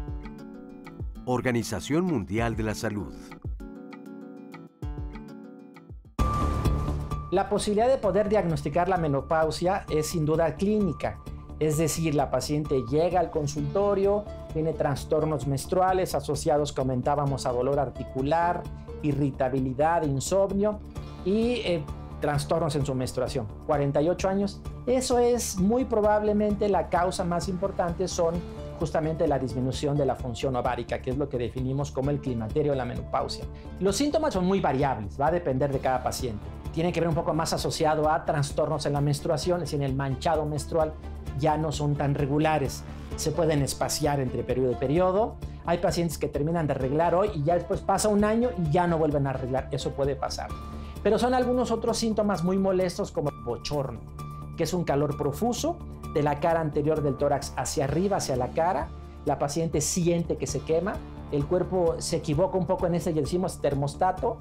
Organización 1.24 2.06
Mundial 2.06 2.56
de 2.56 2.62
la 2.64 2.74
Salud. 2.74 3.14
La 7.30 7.48
posibilidad 7.48 7.86
de 7.86 7.98
poder 7.98 8.28
diagnosticar 8.28 8.88
la 8.88 8.96
menopausia 8.96 9.86
es 9.88 10.08
sin 10.08 10.26
duda 10.26 10.56
clínica 10.56 11.20
es 11.60 11.76
decir, 11.76 12.14
la 12.14 12.30
paciente 12.30 12.82
llega 12.90 13.18
al 13.18 13.30
consultorio, 13.30 14.24
tiene 14.52 14.72
trastornos 14.72 15.46
menstruales 15.46 16.14
asociados, 16.14 16.72
comentábamos, 16.72 17.46
a 17.46 17.52
dolor 17.52 17.80
articular, 17.80 18.62
irritabilidad, 19.02 20.02
insomnio 20.02 20.78
y 21.24 21.60
eh, 21.64 21.84
trastornos 22.20 22.76
en 22.76 22.86
su 22.86 22.94
menstruación. 22.94 23.46
48 23.66 24.28
años, 24.28 24.60
eso 24.86 25.18
es 25.18 25.58
muy 25.58 25.84
probablemente 25.84 26.68
la 26.68 26.88
causa 26.88 27.24
más 27.24 27.48
importante, 27.48 28.06
son 28.08 28.34
justamente 28.78 29.26
la 29.26 29.38
disminución 29.38 29.96
de 29.96 30.06
la 30.06 30.14
función 30.14 30.54
ovárica, 30.54 31.02
que 31.02 31.10
es 31.10 31.18
lo 31.18 31.28
que 31.28 31.38
definimos 31.38 31.90
como 31.90 32.10
el 32.10 32.20
climaterio 32.20 32.72
de 32.72 32.78
la 32.78 32.84
menopausia. 32.84 33.44
Los 33.80 33.96
síntomas 33.96 34.34
son 34.34 34.46
muy 34.46 34.60
variables, 34.60 35.20
va 35.20 35.26
a 35.26 35.30
depender 35.32 35.72
de 35.72 35.80
cada 35.80 36.02
paciente. 36.02 36.44
Tiene 36.72 36.92
que 36.92 37.00
ver 37.00 37.08
un 37.08 37.14
poco 37.14 37.34
más 37.34 37.52
asociado 37.52 38.08
a 38.08 38.24
trastornos 38.24 38.86
en 38.86 38.92
la 38.92 39.00
menstruación, 39.00 39.58
es 39.58 39.70
decir, 39.70 39.80
en 39.80 39.90
el 39.90 39.96
manchado 39.96 40.46
menstrual 40.46 40.92
ya 41.38 41.56
no 41.56 41.72
son 41.72 41.96
tan 41.96 42.14
regulares. 42.14 42.84
Se 43.16 43.30
pueden 43.30 43.62
espaciar 43.62 44.20
entre 44.20 44.42
periodo 44.42 44.72
y 44.72 44.76
periodo. 44.76 45.36
Hay 45.66 45.78
pacientes 45.78 46.18
que 46.18 46.28
terminan 46.28 46.66
de 46.66 46.72
arreglar 46.72 47.14
hoy 47.14 47.30
y 47.34 47.42
ya 47.42 47.54
después 47.54 47.80
pasa 47.80 48.08
un 48.08 48.24
año 48.24 48.50
y 48.58 48.70
ya 48.70 48.86
no 48.86 48.98
vuelven 48.98 49.26
a 49.26 49.30
arreglar. 49.30 49.68
Eso 49.70 49.90
puede 49.90 50.16
pasar. 50.16 50.48
Pero 51.02 51.18
son 51.18 51.34
algunos 51.34 51.70
otros 51.70 51.98
síntomas 51.98 52.44
muy 52.44 52.58
molestos 52.58 53.12
como 53.12 53.30
bochorno, 53.44 54.00
que 54.56 54.64
es 54.64 54.72
un 54.72 54.84
calor 54.84 55.16
profuso 55.16 55.76
de 56.14 56.22
la 56.22 56.40
cara 56.40 56.60
anterior 56.60 57.02
del 57.02 57.16
tórax 57.16 57.52
hacia 57.56 57.84
arriba, 57.84 58.16
hacia 58.16 58.36
la 58.36 58.48
cara. 58.48 58.88
La 59.24 59.38
paciente 59.38 59.80
siente 59.80 60.36
que 60.36 60.46
se 60.46 60.60
quema, 60.60 60.94
el 61.32 61.44
cuerpo 61.44 61.96
se 61.98 62.16
equivoca 62.16 62.56
un 62.56 62.66
poco 62.66 62.86
en 62.86 62.94
ese, 62.94 63.12
decimos 63.12 63.60
termostato, 63.60 64.38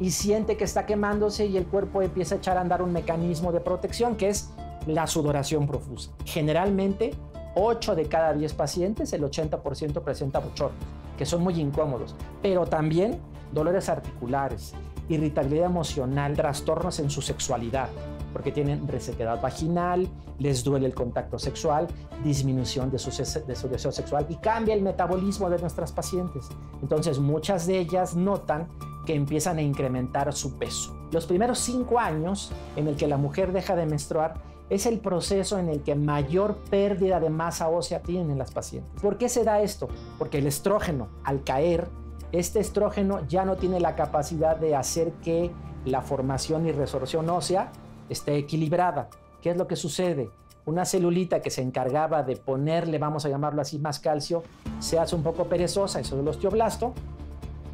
y 0.00 0.12
siente 0.12 0.56
que 0.56 0.64
está 0.64 0.86
quemándose 0.86 1.46
y 1.46 1.56
el 1.56 1.66
cuerpo 1.66 2.02
empieza 2.02 2.36
a 2.36 2.38
echar 2.38 2.56
a 2.56 2.60
andar 2.60 2.82
un 2.82 2.92
mecanismo 2.92 3.52
de 3.52 3.60
protección 3.60 4.16
que 4.16 4.28
es 4.28 4.50
la 4.88 5.06
sudoración 5.06 5.66
profusa. 5.66 6.10
Generalmente, 6.24 7.12
8 7.54 7.94
de 7.94 8.06
cada 8.06 8.32
10 8.32 8.54
pacientes, 8.54 9.12
el 9.12 9.22
80% 9.22 10.02
presenta 10.02 10.40
bochornos, 10.40 10.82
que 11.16 11.26
son 11.26 11.42
muy 11.42 11.60
incómodos, 11.60 12.14
pero 12.42 12.66
también 12.66 13.20
dolores 13.52 13.88
articulares, 13.88 14.74
irritabilidad 15.08 15.66
emocional, 15.66 16.34
trastornos 16.34 16.98
en 17.00 17.10
su 17.10 17.22
sexualidad, 17.22 17.88
porque 18.32 18.52
tienen 18.52 18.86
resequedad 18.86 19.40
vaginal, 19.40 20.08
les 20.38 20.62
duele 20.62 20.86
el 20.86 20.94
contacto 20.94 21.38
sexual, 21.38 21.88
disminución 22.22 22.90
de 22.90 22.98
su, 22.98 23.10
de 23.10 23.56
su 23.56 23.68
deseo 23.68 23.90
sexual 23.92 24.26
y 24.28 24.36
cambia 24.36 24.74
el 24.74 24.82
metabolismo 24.82 25.50
de 25.50 25.58
nuestras 25.58 25.92
pacientes. 25.92 26.48
Entonces 26.82 27.18
muchas 27.18 27.66
de 27.66 27.78
ellas 27.78 28.14
notan 28.14 28.68
que 29.06 29.14
empiezan 29.14 29.58
a 29.58 29.62
incrementar 29.62 30.32
su 30.32 30.58
peso. 30.58 30.94
Los 31.10 31.26
primeros 31.26 31.58
cinco 31.58 31.98
años 31.98 32.52
en 32.76 32.86
el 32.86 32.96
que 32.96 33.08
la 33.08 33.16
mujer 33.16 33.52
deja 33.52 33.74
de 33.74 33.86
menstruar 33.86 34.34
es 34.70 34.86
el 34.86 34.98
proceso 34.98 35.58
en 35.58 35.68
el 35.68 35.82
que 35.82 35.94
mayor 35.94 36.56
pérdida 36.70 37.20
de 37.20 37.30
masa 37.30 37.68
ósea 37.68 38.00
tienen 38.00 38.38
las 38.38 38.50
pacientes. 38.50 39.00
¿Por 39.00 39.18
qué 39.18 39.28
se 39.28 39.44
da 39.44 39.60
esto? 39.60 39.88
Porque 40.18 40.38
el 40.38 40.46
estrógeno, 40.46 41.08
al 41.24 41.42
caer, 41.42 41.88
este 42.32 42.60
estrógeno 42.60 43.26
ya 43.26 43.44
no 43.44 43.56
tiene 43.56 43.80
la 43.80 43.96
capacidad 43.96 44.56
de 44.56 44.76
hacer 44.76 45.12
que 45.22 45.50
la 45.84 46.02
formación 46.02 46.66
y 46.66 46.72
resorción 46.72 47.30
ósea 47.30 47.72
esté 48.10 48.36
equilibrada. 48.36 49.08
¿Qué 49.40 49.50
es 49.50 49.56
lo 49.56 49.66
que 49.66 49.76
sucede? 49.76 50.30
Una 50.66 50.84
celulita 50.84 51.40
que 51.40 51.48
se 51.48 51.62
encargaba 51.62 52.22
de 52.22 52.36
ponerle, 52.36 52.98
vamos 52.98 53.24
a 53.24 53.30
llamarlo 53.30 53.62
así, 53.62 53.78
más 53.78 54.00
calcio, 54.00 54.42
se 54.80 54.98
hace 54.98 55.16
un 55.16 55.22
poco 55.22 55.44
perezosa, 55.44 56.00
eso 56.00 56.16
es 56.16 56.20
el 56.20 56.28
osteoblasto, 56.28 56.92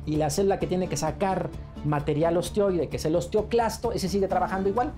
y 0.07 0.16
la 0.16 0.30
célula 0.30 0.61
que 0.61 0.68
tiene 0.68 0.88
que 0.88 0.96
sacar 0.96 1.50
material 1.85 2.37
osteoide, 2.37 2.88
que 2.88 2.98
es 2.98 3.04
el 3.04 3.16
osteoclasto, 3.16 3.90
ese 3.90 4.09
sigue 4.09 4.28
trabajando 4.28 4.68
igual. 4.68 4.92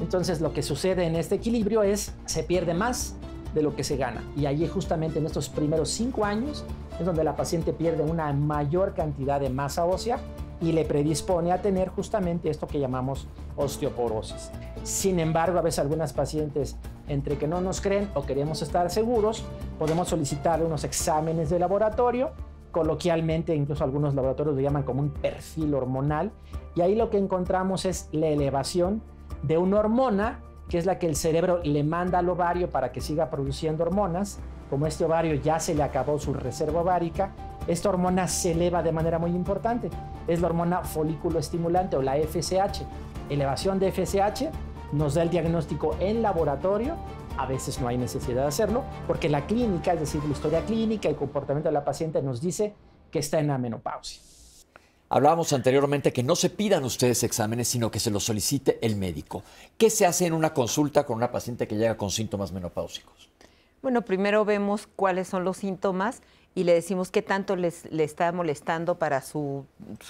Entonces 0.00 0.40
lo 0.40 0.52
que 0.52 0.62
sucede 0.62 1.04
en 1.04 1.16
este 1.16 1.36
equilibrio 1.36 1.82
es 1.82 2.14
se 2.26 2.42
pierde 2.42 2.74
más 2.74 3.16
de 3.54 3.62
lo 3.62 3.74
que 3.74 3.84
se 3.84 3.96
gana. 3.96 4.22
Y 4.36 4.46
allí 4.46 4.66
justamente 4.68 5.18
en 5.18 5.26
estos 5.26 5.48
primeros 5.48 5.90
cinco 5.90 6.24
años 6.24 6.64
es 6.98 7.06
donde 7.06 7.24
la 7.24 7.36
paciente 7.36 7.72
pierde 7.72 8.02
una 8.02 8.32
mayor 8.32 8.94
cantidad 8.94 9.40
de 9.40 9.50
masa 9.50 9.84
ósea 9.84 10.18
y 10.60 10.72
le 10.72 10.84
predispone 10.84 11.52
a 11.52 11.62
tener 11.62 11.88
justamente 11.88 12.50
esto 12.50 12.66
que 12.66 12.80
llamamos 12.80 13.28
osteoporosis. 13.56 14.50
Sin 14.82 15.20
embargo, 15.20 15.58
a 15.58 15.62
veces 15.62 15.78
algunas 15.78 16.12
pacientes, 16.12 16.76
entre 17.06 17.38
que 17.38 17.46
no 17.46 17.60
nos 17.60 17.80
creen 17.80 18.10
o 18.14 18.22
queremos 18.22 18.62
estar 18.62 18.90
seguros, 18.90 19.44
podemos 19.78 20.08
solicitar 20.08 20.62
unos 20.62 20.84
exámenes 20.84 21.50
de 21.50 21.58
laboratorio. 21.58 22.30
Coloquialmente, 22.72 23.54
incluso 23.54 23.84
algunos 23.84 24.14
laboratorios 24.14 24.56
lo 24.56 24.60
llaman 24.60 24.82
como 24.82 25.00
un 25.00 25.10
perfil 25.10 25.74
hormonal. 25.74 26.32
Y 26.74 26.80
ahí 26.80 26.94
lo 26.94 27.08
que 27.08 27.18
encontramos 27.18 27.84
es 27.84 28.08
la 28.12 28.28
elevación 28.28 29.02
de 29.42 29.58
una 29.58 29.78
hormona 29.78 30.40
que 30.68 30.78
es 30.78 30.86
la 30.86 30.98
que 30.98 31.06
el 31.06 31.16
cerebro 31.16 31.60
le 31.64 31.82
manda 31.82 32.18
al 32.18 32.28
ovario 32.28 32.70
para 32.70 32.92
que 32.92 33.00
siga 33.00 33.30
produciendo 33.30 33.84
hormonas. 33.84 34.38
Como 34.68 34.86
este 34.86 35.04
ovario 35.04 35.34
ya 35.34 35.58
se 35.60 35.74
le 35.74 35.82
acabó 35.82 36.18
su 36.18 36.34
reserva 36.34 36.82
ovárica, 36.82 37.32
esta 37.66 37.88
hormona 37.88 38.28
se 38.28 38.52
eleva 38.52 38.82
de 38.82 38.92
manera 38.92 39.18
muy 39.18 39.30
importante. 39.30 39.90
Es 40.26 40.40
la 40.40 40.48
hormona 40.48 40.82
folículo 40.82 41.38
estimulante 41.38 41.96
o 41.96 42.02
la 42.02 42.16
FSH. 42.16 42.82
Elevación 43.30 43.78
de 43.78 43.92
FSH 43.92 44.50
nos 44.92 45.14
da 45.14 45.22
el 45.22 45.30
diagnóstico 45.30 45.96
en 46.00 46.22
laboratorio. 46.22 46.96
A 47.38 47.46
veces 47.46 47.80
no 47.80 47.88
hay 47.88 47.96
necesidad 47.96 48.42
de 48.42 48.48
hacerlo 48.48 48.84
porque 49.06 49.28
la 49.28 49.46
clínica, 49.46 49.92
es 49.92 50.00
decir, 50.00 50.22
la 50.24 50.32
historia 50.32 50.60
clínica 50.62 51.08
y 51.08 51.12
el 51.12 51.16
comportamiento 51.16 51.68
de 51.68 51.74
la 51.74 51.84
paciente 51.84 52.22
nos 52.22 52.40
dice 52.40 52.74
que 53.10 53.20
está 53.20 53.38
en 53.38 53.48
la 53.48 53.58
menopausia. 53.58 54.22
Hablábamos 55.10 55.54
anteriormente 55.54 56.12
que 56.12 56.22
no 56.22 56.36
se 56.36 56.50
pidan 56.50 56.84
ustedes 56.84 57.22
exámenes, 57.22 57.68
sino 57.68 57.90
que 57.90 57.98
se 57.98 58.10
los 58.10 58.24
solicite 58.24 58.78
el 58.82 58.96
médico. 58.96 59.42
¿Qué 59.78 59.88
se 59.88 60.04
hace 60.04 60.26
en 60.26 60.34
una 60.34 60.52
consulta 60.52 61.06
con 61.06 61.16
una 61.16 61.32
paciente 61.32 61.66
que 61.66 61.76
llega 61.76 61.96
con 61.96 62.10
síntomas 62.10 62.52
menopáusicos? 62.52 63.30
Bueno, 63.80 64.02
primero 64.02 64.44
vemos 64.44 64.86
cuáles 64.86 65.28
son 65.28 65.44
los 65.44 65.56
síntomas 65.56 66.20
y 66.58 66.64
le 66.64 66.74
decimos 66.74 67.12
qué 67.12 67.22
tanto 67.22 67.54
les, 67.54 67.84
le 67.92 68.02
está 68.02 68.32
molestando 68.32 68.98
para 68.98 69.20
su, 69.20 69.64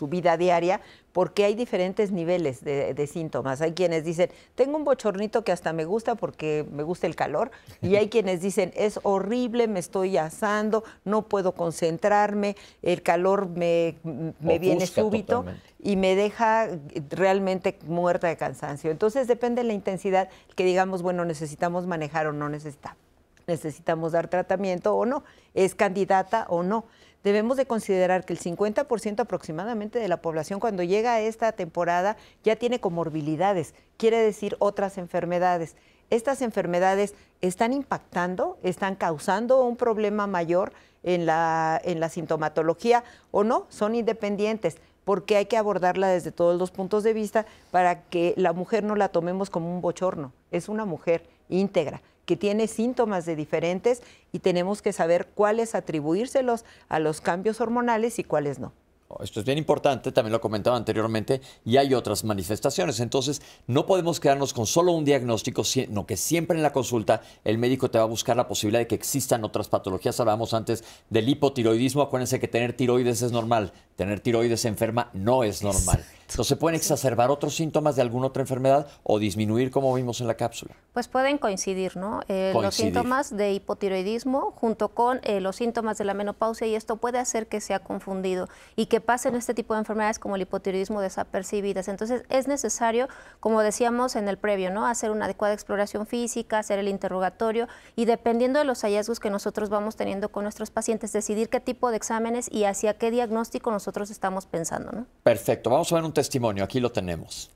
vida 0.08 0.38
diaria, 0.38 0.80
porque 1.12 1.44
hay 1.44 1.54
diferentes 1.54 2.10
niveles 2.10 2.64
de, 2.64 3.06
síntomas. 3.06 3.60
Hay 3.60 3.72
quienes 3.72 4.02
dicen, 4.02 4.30
tengo 4.54 4.78
un 4.78 4.84
bochornito 4.84 5.44
que 5.44 5.52
hasta 5.52 5.74
me 5.74 5.84
gusta 5.84 6.14
porque 6.14 6.64
me 6.72 6.84
gusta 6.84 7.06
el 7.06 7.16
calor, 7.16 7.50
y 7.82 7.96
hay 7.96 8.08
quienes 8.08 8.40
dicen, 8.40 8.72
es 8.76 8.98
horrible, 9.02 9.68
me 9.68 9.78
estoy 9.78 10.16
asando, 10.16 10.84
no 11.04 11.28
puedo 11.28 11.52
concentrarme, 11.52 12.56
el 12.80 13.02
calor 13.02 13.50
me, 13.50 13.96
me 14.40 14.58
viene 14.58 14.86
súbito 14.86 15.44
y 15.82 15.96
me 15.96 16.16
deja 16.16 16.68
realmente 17.10 17.78
muerta 17.86 18.26
de 18.26 18.38
cansancio. 18.38 18.90
Entonces 18.90 19.28
depende 19.28 19.60
de 19.60 19.68
la 19.68 19.74
intensidad 19.74 20.30
que 20.56 20.64
digamos, 20.64 21.02
bueno, 21.02 21.26
necesitamos 21.26 21.86
manejar 21.86 22.26
o 22.26 22.32
no 22.32 22.48
necesitamos 22.48 23.07
necesitamos 23.48 24.12
dar 24.12 24.28
tratamiento 24.28 24.94
o 24.94 25.04
no, 25.04 25.24
es 25.54 25.74
candidata 25.74 26.46
o 26.48 26.62
no. 26.62 26.84
Debemos 27.24 27.56
de 27.56 27.66
considerar 27.66 28.24
que 28.24 28.32
el 28.32 28.38
50% 28.38 29.20
aproximadamente 29.20 29.98
de 29.98 30.06
la 30.06 30.18
población 30.18 30.60
cuando 30.60 30.84
llega 30.84 31.14
a 31.14 31.20
esta 31.20 31.50
temporada 31.50 32.16
ya 32.44 32.54
tiene 32.54 32.78
comorbilidades, 32.78 33.74
quiere 33.96 34.18
decir 34.18 34.56
otras 34.60 34.98
enfermedades. 34.98 35.74
Estas 36.10 36.40
enfermedades 36.42 37.14
están 37.40 37.72
impactando, 37.72 38.58
están 38.62 38.94
causando 38.94 39.62
un 39.62 39.76
problema 39.76 40.26
mayor 40.26 40.72
en 41.02 41.26
la, 41.26 41.80
en 41.84 42.00
la 42.00 42.08
sintomatología 42.08 43.02
o 43.30 43.44
no, 43.44 43.66
son 43.68 43.94
independientes 43.94 44.76
porque 45.04 45.36
hay 45.36 45.46
que 45.46 45.56
abordarla 45.56 46.08
desde 46.08 46.32
todos 46.32 46.58
los 46.58 46.70
puntos 46.70 47.02
de 47.02 47.14
vista 47.14 47.46
para 47.70 48.02
que 48.04 48.34
la 48.36 48.52
mujer 48.52 48.84
no 48.84 48.94
la 48.94 49.08
tomemos 49.08 49.50
como 49.50 49.74
un 49.74 49.80
bochorno, 49.80 50.32
es 50.50 50.68
una 50.68 50.84
mujer 50.84 51.26
íntegra 51.48 52.00
que 52.28 52.36
tiene 52.36 52.66
síntomas 52.66 53.24
de 53.24 53.36
diferentes 53.36 54.02
y 54.32 54.40
tenemos 54.40 54.82
que 54.82 54.92
saber 54.92 55.28
cuáles 55.34 55.74
atribuírselos 55.74 56.66
a 56.90 56.98
los 56.98 57.22
cambios 57.22 57.62
hormonales 57.62 58.18
y 58.18 58.24
cuáles 58.24 58.58
no. 58.58 58.74
Esto 59.22 59.40
es 59.40 59.46
bien 59.46 59.56
importante, 59.56 60.12
también 60.12 60.32
lo 60.32 60.40
comentaba 60.42 60.76
anteriormente, 60.76 61.40
y 61.64 61.78
hay 61.78 61.94
otras 61.94 62.24
manifestaciones. 62.24 63.00
Entonces, 63.00 63.40
no 63.66 63.86
podemos 63.86 64.20
quedarnos 64.20 64.52
con 64.52 64.66
solo 64.66 64.92
un 64.92 65.06
diagnóstico, 65.06 65.64
sino 65.64 66.04
que 66.04 66.18
siempre 66.18 66.58
en 66.58 66.62
la 66.62 66.74
consulta 66.74 67.22
el 67.42 67.56
médico 67.56 67.90
te 67.90 67.96
va 67.96 68.04
a 68.04 68.06
buscar 68.06 68.36
la 68.36 68.46
posibilidad 68.46 68.80
de 68.80 68.86
que 68.86 68.94
existan 68.94 69.42
otras 69.44 69.68
patologías. 69.68 70.20
Hablábamos 70.20 70.52
antes 70.52 70.84
del 71.08 71.26
hipotiroidismo. 71.30 72.02
Acuérdense 72.02 72.38
que 72.38 72.48
tener 72.48 72.74
tiroides 72.74 73.22
es 73.22 73.32
normal, 73.32 73.72
tener 73.98 74.20
tiroides 74.20 74.64
enferma 74.64 75.10
no 75.12 75.42
es 75.42 75.60
normal. 75.64 76.04
Entonces, 76.20 76.46
¿se 76.46 76.56
pueden 76.56 76.76
exacerbar 76.76 77.30
otros 77.30 77.56
síntomas 77.56 77.96
de 77.96 78.02
alguna 78.02 78.26
otra 78.26 78.42
enfermedad 78.42 78.86
o 79.02 79.18
disminuir 79.18 79.70
como 79.70 79.94
vimos 79.94 80.20
en 80.20 80.26
la 80.26 80.34
cápsula? 80.34 80.74
Pues 80.92 81.08
pueden 81.08 81.38
coincidir, 81.38 81.96
¿no? 81.96 82.20
Eh, 82.28 82.52
los 82.54 82.74
síntomas 82.74 83.34
de 83.34 83.54
hipotiroidismo 83.54 84.52
junto 84.54 84.88
con 84.88 85.20
eh, 85.22 85.40
los 85.40 85.56
síntomas 85.56 85.96
de 85.96 86.04
la 86.04 86.12
menopausia 86.12 86.66
y 86.66 86.74
esto 86.74 86.96
puede 86.96 87.18
hacer 87.18 87.46
que 87.46 87.62
sea 87.62 87.78
confundido 87.78 88.46
y 88.76 88.86
que 88.86 89.00
pasen 89.00 89.34
este 89.36 89.54
tipo 89.54 89.72
de 89.72 89.80
enfermedades 89.80 90.18
como 90.18 90.36
el 90.36 90.42
hipotiroidismo 90.42 91.00
desapercibidas. 91.00 91.88
Entonces, 91.88 92.24
es 92.28 92.46
necesario, 92.46 93.08
como 93.40 93.62
decíamos 93.62 94.14
en 94.14 94.28
el 94.28 94.36
previo, 94.36 94.70
¿no? 94.70 94.86
Hacer 94.86 95.10
una 95.10 95.24
adecuada 95.24 95.54
exploración 95.54 96.06
física, 96.06 96.58
hacer 96.58 96.78
el 96.78 96.88
interrogatorio 96.88 97.68
y 97.96 98.04
dependiendo 98.04 98.58
de 98.58 98.66
los 98.66 98.82
hallazgos 98.82 99.18
que 99.18 99.30
nosotros 99.30 99.70
vamos 99.70 99.96
teniendo 99.96 100.28
con 100.28 100.44
nuestros 100.44 100.70
pacientes, 100.70 101.10
decidir 101.12 101.48
qué 101.48 101.60
tipo 101.60 101.90
de 101.90 101.96
exámenes 101.96 102.52
y 102.52 102.64
hacia 102.64 102.94
qué 102.94 103.10
diagnóstico 103.10 103.70
nosotros 103.70 103.87
estamos 104.10 104.46
pensando, 104.46 104.92
¿no? 104.92 105.06
Perfecto. 105.22 105.70
Vamos 105.70 105.90
a 105.92 105.96
ver 105.96 106.04
un 106.04 106.12
testimonio, 106.12 106.64
aquí 106.64 106.80
lo 106.80 106.90
tenemos. 106.90 107.50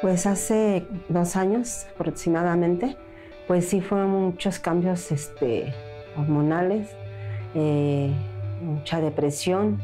Pues 0.00 0.26
hace 0.26 0.86
dos 1.08 1.36
años 1.36 1.86
aproximadamente, 1.94 2.96
pues 3.46 3.68
sí 3.68 3.80
fueron 3.80 4.10
muchos 4.10 4.58
cambios 4.58 5.10
este, 5.10 5.74
hormonales, 6.16 6.88
eh, 7.54 8.12
mucha 8.62 9.00
depresión, 9.00 9.80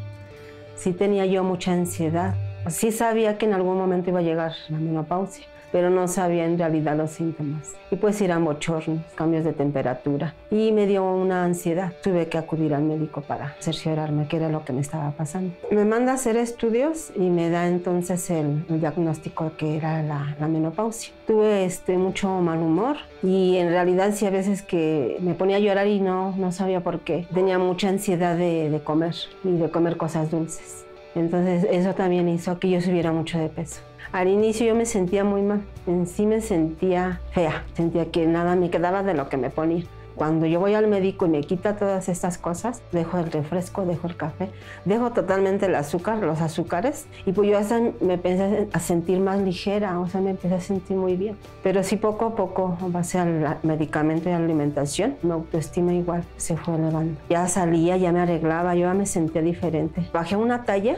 sí 0.76 0.92
tenía 0.92 1.26
yo 1.26 1.42
mucha 1.42 1.72
ansiedad, 1.72 2.34
sí 2.68 2.92
sabía 2.92 3.38
que 3.38 3.46
en 3.46 3.54
algún 3.54 3.76
momento 3.76 4.10
iba 4.10 4.20
a 4.20 4.22
llegar 4.22 4.52
la 4.68 4.78
menopausia 4.78 5.46
pero 5.74 5.90
no 5.90 6.06
sabía 6.06 6.44
en 6.44 6.56
realidad 6.56 6.96
los 6.96 7.10
síntomas. 7.10 7.74
Y 7.90 7.96
pues 7.96 8.20
eran 8.20 8.44
bochornos, 8.44 9.00
cambios 9.16 9.42
de 9.42 9.52
temperatura. 9.52 10.32
Y 10.48 10.70
me 10.70 10.86
dio 10.86 11.02
una 11.02 11.42
ansiedad. 11.42 11.92
Tuve 12.00 12.28
que 12.28 12.38
acudir 12.38 12.74
al 12.74 12.84
médico 12.84 13.22
para 13.22 13.56
cerciorarme 13.58 14.28
qué 14.28 14.36
era 14.36 14.48
lo 14.48 14.64
que 14.64 14.72
me 14.72 14.80
estaba 14.80 15.10
pasando. 15.10 15.52
Me 15.72 15.84
manda 15.84 16.12
a 16.12 16.14
hacer 16.14 16.36
estudios 16.36 17.10
y 17.16 17.28
me 17.28 17.50
da 17.50 17.66
entonces 17.66 18.30
el, 18.30 18.64
diagnóstico 18.68 19.50
que 19.56 19.76
era 19.76 20.00
la, 20.04 20.36
menopausia. 20.46 21.12
Tuve 21.26 21.64
este, 21.64 21.98
mucho 21.98 22.28
mal 22.40 22.60
humor 22.60 22.98
y 23.24 23.56
en 23.56 23.70
realidad 23.70 24.12
sí 24.14 24.26
a 24.26 24.30
veces 24.30 24.62
que 24.62 25.16
me 25.22 25.34
ponía 25.34 25.56
a 25.56 25.60
llorar 25.60 25.88
y 25.88 25.98
no, 25.98 26.36
no 26.36 26.52
sabía 26.52 26.84
por 26.84 27.00
qué. 27.00 27.26
Tenía 27.34 27.58
mucha 27.58 27.88
ansiedad 27.88 28.36
de 28.36 28.80
comer 28.84 29.16
y 29.42 29.56
de 29.56 29.68
comer 29.72 29.96
cosas 29.96 30.30
dulces. 30.30 30.86
Entonces 31.16 31.66
eso 31.68 31.94
también 31.94 32.28
hizo 32.28 32.60
que 32.60 32.70
yo 32.70 32.80
subiera 32.80 33.10
mucho 33.10 33.40
de 33.40 33.48
peso. 33.48 33.80
Al 34.14 34.28
inicio 34.28 34.64
yo 34.64 34.76
me 34.76 34.86
sentía 34.86 35.24
muy 35.24 35.42
mal, 35.42 35.62
en 35.88 36.06
sí 36.06 36.24
me 36.24 36.40
sentía 36.40 37.20
fea, 37.32 37.64
sentía 37.72 38.12
que 38.12 38.28
nada 38.28 38.54
me 38.54 38.70
quedaba 38.70 39.02
de 39.02 39.12
lo 39.12 39.28
que 39.28 39.36
me 39.36 39.50
ponía. 39.50 39.82
Cuando 40.14 40.46
yo 40.46 40.60
voy 40.60 40.74
al 40.74 40.86
médico 40.86 41.26
y 41.26 41.30
me 41.30 41.40
quita 41.40 41.74
todas 41.74 42.08
estas 42.08 42.38
cosas, 42.38 42.80
dejo 42.92 43.18
el 43.18 43.32
refresco, 43.32 43.84
dejo 43.84 44.06
el 44.06 44.16
café, 44.16 44.50
dejo 44.84 45.10
totalmente 45.10 45.66
el 45.66 45.74
azúcar, 45.74 46.18
los 46.18 46.40
azúcares, 46.40 47.06
y 47.26 47.32
pues 47.32 47.50
yo 47.50 47.58
hasta 47.58 47.80
me 48.00 48.14
empecé 48.14 48.68
a 48.72 48.78
sentir 48.78 49.18
más 49.18 49.40
ligera, 49.40 49.98
o 49.98 50.06
sea, 50.06 50.20
me 50.20 50.30
empecé 50.30 50.54
a 50.54 50.60
sentir 50.60 50.96
muy 50.96 51.16
bien. 51.16 51.36
Pero 51.64 51.82
sí 51.82 51.96
poco 51.96 52.26
a 52.26 52.36
poco, 52.36 52.78
base 52.90 53.18
al 53.18 53.58
medicamento 53.64 54.30
y 54.30 54.32
alimentación, 54.32 55.16
mi 55.24 55.32
autoestima 55.32 55.92
igual 55.92 56.22
se 56.36 56.56
fue 56.56 56.76
elevando. 56.76 57.18
Ya 57.28 57.48
salía, 57.48 57.96
ya 57.96 58.12
me 58.12 58.20
arreglaba, 58.20 58.76
yo 58.76 58.82
ya 58.82 58.94
me 58.94 59.06
sentía 59.06 59.42
diferente. 59.42 60.08
Bajé 60.12 60.36
una 60.36 60.62
talla 60.62 60.94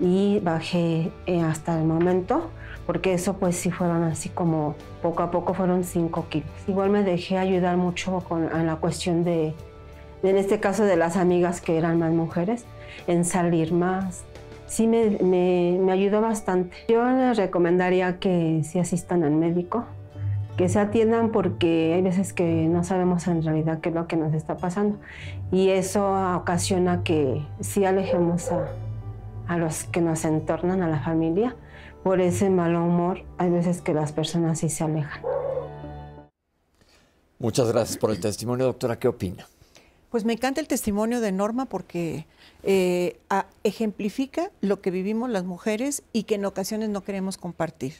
y 0.00 0.40
bajé 0.40 1.12
eh, 1.26 1.42
hasta 1.42 1.78
el 1.78 1.84
momento, 1.84 2.50
porque 2.86 3.14
eso 3.14 3.34
pues 3.34 3.56
sí 3.56 3.70
fueron 3.70 4.02
así 4.04 4.30
como 4.30 4.74
poco 5.02 5.22
a 5.22 5.30
poco 5.30 5.54
fueron 5.54 5.84
5 5.84 6.26
kilos. 6.28 6.50
Igual 6.66 6.90
me 6.90 7.02
dejé 7.02 7.38
ayudar 7.38 7.76
mucho 7.76 8.20
con 8.28 8.44
en 8.44 8.66
la 8.66 8.76
cuestión 8.76 9.22
de, 9.24 9.54
en 10.22 10.36
este 10.36 10.58
caso 10.60 10.84
de 10.84 10.96
las 10.96 11.16
amigas 11.16 11.60
que 11.60 11.76
eran 11.76 11.98
más 11.98 12.12
mujeres, 12.12 12.64
en 13.06 13.24
salir 13.24 13.72
más. 13.72 14.24
Sí 14.66 14.86
me, 14.86 15.18
me, 15.20 15.78
me 15.80 15.92
ayudó 15.92 16.20
bastante. 16.20 16.76
Yo 16.88 17.04
les 17.04 17.36
recomendaría 17.36 18.18
que 18.18 18.62
si 18.64 18.78
asistan 18.78 19.24
al 19.24 19.32
médico, 19.32 19.84
que 20.56 20.68
se 20.68 20.78
atiendan 20.78 21.30
porque 21.30 21.92
hay 21.94 22.02
veces 22.02 22.32
que 22.32 22.66
no 22.68 22.84
sabemos 22.84 23.26
en 23.26 23.42
realidad 23.42 23.80
qué 23.80 23.88
es 23.88 23.94
lo 23.94 24.06
que 24.06 24.16
nos 24.16 24.34
está 24.34 24.56
pasando 24.56 24.98
y 25.50 25.70
eso 25.70 26.12
ocasiona 26.36 27.02
que 27.02 27.42
sí 27.60 27.86
alejemos 27.86 28.52
a, 28.52 28.68
a 29.50 29.58
los 29.58 29.82
que 29.82 30.00
nos 30.00 30.24
entornan, 30.24 30.80
a 30.80 30.88
la 30.88 31.00
familia, 31.00 31.56
por 32.04 32.20
ese 32.20 32.48
mal 32.50 32.76
humor, 32.76 33.24
hay 33.36 33.50
veces 33.50 33.80
que 33.80 33.92
las 33.92 34.12
personas 34.12 34.60
sí 34.60 34.68
se 34.68 34.84
alejan. 34.84 35.24
Muchas 37.40 37.66
gracias 37.72 37.98
por 37.98 38.12
el 38.12 38.20
testimonio, 38.20 38.66
doctora. 38.66 39.00
¿Qué 39.00 39.08
opina? 39.08 39.48
Pues 40.08 40.24
me 40.24 40.34
encanta 40.34 40.60
el 40.60 40.68
testimonio 40.68 41.20
de 41.20 41.32
Norma 41.32 41.64
porque 41.64 42.26
eh, 42.62 43.18
ejemplifica 43.64 44.52
lo 44.60 44.80
que 44.80 44.92
vivimos 44.92 45.28
las 45.28 45.42
mujeres 45.42 46.04
y 46.12 46.22
que 46.22 46.36
en 46.36 46.44
ocasiones 46.44 46.88
no 46.88 47.02
queremos 47.02 47.36
compartir. 47.36 47.94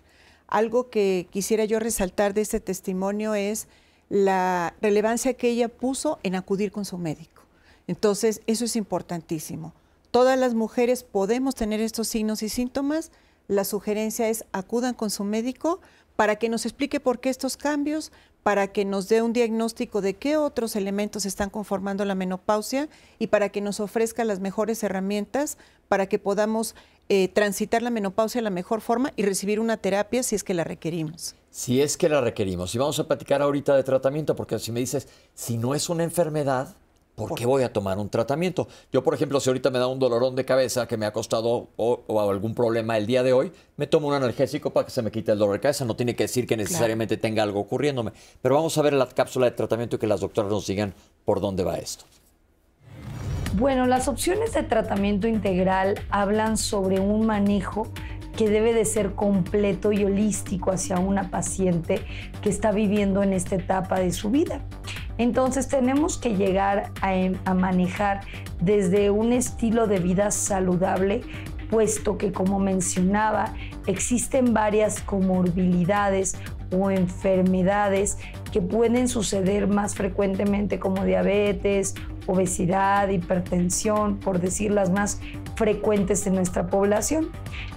Algo 0.47 0.89
que 0.89 1.27
quisiera 1.33 1.65
yo 1.65 1.81
resaltar 1.81 2.33
de 2.33 2.43
este 2.43 2.61
testimonio 2.61 3.35
es 3.35 3.67
la 4.09 4.73
relevancia 4.81 5.35
que 5.35 5.49
ella 5.49 5.69
puso 5.69 6.21
en 6.23 6.37
acudir 6.37 6.71
con 6.71 6.85
su 6.85 6.97
médico. 6.97 7.43
Entonces, 7.89 8.41
eso 8.47 8.65
es 8.65 8.77
importantísimo. 8.77 9.73
Todas 10.11 10.39
las 10.39 10.55
mujeres 10.55 11.05
podemos 11.05 11.55
tener 11.55 11.81
estos 11.81 12.09
signos 12.09 12.43
y 12.43 12.49
síntomas. 12.49 13.13
La 13.47 13.65
sugerencia 13.65 14.29
es 14.29 14.45
acudan 14.53 14.95
con 14.95 15.11
su 15.11 15.23
médico 15.23 15.81
para 16.17 16.37
que 16.37 16.49
nos 16.49 16.67
explique 16.67 16.99
por 17.01 17.21
qué 17.21 17.31
estos 17.31 17.57
cambios, 17.57 18.11
para 18.43 18.73
que 18.73 18.85
nos 18.85 19.09
dé 19.09 19.23
un 19.23 19.33
diagnóstico 19.33 20.01
de 20.01 20.15
qué 20.15 20.37
otros 20.37 20.75
elementos 20.75 21.27
están 21.27 21.49
conformando 21.49 22.05
la 22.05 22.15
menopausia 22.15 22.89
y 23.19 23.29
para 23.29 23.51
que 23.51 23.61
nos 23.61 23.79
ofrezca 23.79 24.25
las 24.25 24.41
mejores 24.41 24.83
herramientas 24.83 25.59
para 25.89 26.09
que 26.09 26.19
podamos 26.19 26.75
eh, 27.09 27.29
transitar 27.29 27.83
la 27.83 27.91
menopausia 27.91 28.41
de 28.41 28.45
la 28.45 28.51
mejor 28.51 28.81
forma 28.81 29.13
y 29.17 29.23
recibir 29.23 29.61
una 29.61 29.77
terapia 29.77 30.23
si 30.23 30.35
es 30.35 30.45
que 30.45 30.55
la 30.55 30.65
requerimos. 30.65 31.37
Si 31.51 31.81
es 31.83 31.97
que 31.97 32.09
la 32.09 32.21
requerimos. 32.21 32.75
Y 32.75 32.79
vamos 32.79 32.99
a 32.99 33.07
platicar 33.07 33.43
ahorita 33.43 33.77
de 33.77 33.83
tratamiento, 33.83 34.37
porque 34.37 34.59
si 34.59 34.73
me 34.73 34.81
dices, 34.81 35.09
si 35.35 35.57
no 35.57 35.75
es 35.75 35.89
una 35.89 36.05
enfermedad, 36.05 36.77
¿por, 37.15 37.35
qué 37.35 37.47
voy 37.47 37.63
a 37.63 37.73
tomar 37.73 37.99
un 37.99 38.09
tratamiento? 38.09 38.69
Yo, 38.93 39.03
por 39.03 39.15
ejemplo, 39.15 39.41
si 39.41 39.51
ahorita 39.51 39.71
me 39.71 39.79
da 39.79 39.87
un 39.87 39.99
dolorón 39.99 40.35
de 40.37 40.45
cabeza 40.45 40.87
que 40.87 40.97
me 40.97 41.07
ha 41.07 41.13
costado 41.13 41.69
o, 41.77 42.21
algún 42.21 42.55
problema 42.55 42.97
el 42.97 43.07
día 43.07 43.23
de 43.23 43.33
hoy, 43.33 43.53
me 43.77 43.87
tomo 43.87 44.09
un 44.09 44.15
analgésico 44.15 44.71
para 44.71 44.87
que 44.87 44.93
se 44.93 45.03
me 45.03 45.11
quite 45.11 45.33
el 45.33 45.39
dolor 45.39 45.55
de 45.55 45.61
cabeza. 45.61 45.85
No 45.85 45.97
tiene 45.97 46.15
que 46.15 46.25
decir 46.25 46.47
que 46.47 46.57
necesariamente 46.57 47.17
tenga 47.17 47.43
algo 47.43 47.61
ocurriéndome. 47.61 48.13
Pero 48.43 48.55
vamos 48.55 48.77
a 48.79 48.83
ver 48.83 48.93
la 48.93 49.09
cápsula 49.09 49.47
de 49.47 49.53
tratamiento 49.53 49.97
y 49.97 49.99
que 49.99 50.07
las 50.07 50.21
doctoras 50.21 50.51
nos 50.51 50.67
digan 50.67 50.95
por 51.25 51.41
dónde 51.41 51.65
va 51.65 51.77
esto. 51.77 52.05
Bueno, 53.55 53.87
las 53.87 54.07
opciones 54.07 54.53
de 54.53 54.63
tratamiento 54.63 55.27
integral 55.27 56.01
hablan 56.11 56.57
sobre 56.57 57.01
un 57.01 57.27
manejo 57.27 57.89
que 58.37 58.49
debe 58.49 58.73
de 58.73 58.85
ser 58.85 59.13
completo 59.13 59.93
y 59.93 60.05
holístico 60.05 60.71
hacia 60.71 60.99
una 60.99 61.31
paciente 61.31 62.01
que 62.43 62.49
está 62.49 62.73
viviendo 62.73 63.23
en 63.23 63.33
esta 63.33 63.57
etapa 63.57 63.99
de 63.99 64.13
su 64.13 64.31
vida. 64.31 64.63
Entonces 65.21 65.69
tenemos 65.69 66.17
que 66.17 66.35
llegar 66.35 66.93
a, 67.03 67.11
a, 67.45 67.53
manejar 67.53 68.23
desde 68.59 69.11
un 69.11 69.35
estilo 69.35 69.87
de 69.87 69.99
vida 69.99 70.31
saludable, 70.31 71.21
puesto 71.69 72.17
que 72.17 72.33
como 72.33 72.59
mencionaba, 72.59 73.53
existen 73.87 74.55
varias 74.55 75.03
comorbilidades 75.03 76.39
o 76.75 76.91
enfermedades 76.91 78.17
que 78.51 78.63
pueden 78.63 79.09
suceder 79.09 79.67
más 79.67 79.95
frecuentemente 79.95 80.79
como 80.79 81.05
diabetes, 81.05 81.97
obesidad, 82.27 83.09
hipertensión, 83.11 84.17
por 84.19 84.41
decir 84.41 84.71
las 84.71 84.91
más 84.91 85.21
frecuentes 85.55 86.27
en 86.27 86.35
nuestra 86.35 86.69
población. 86.69 87.29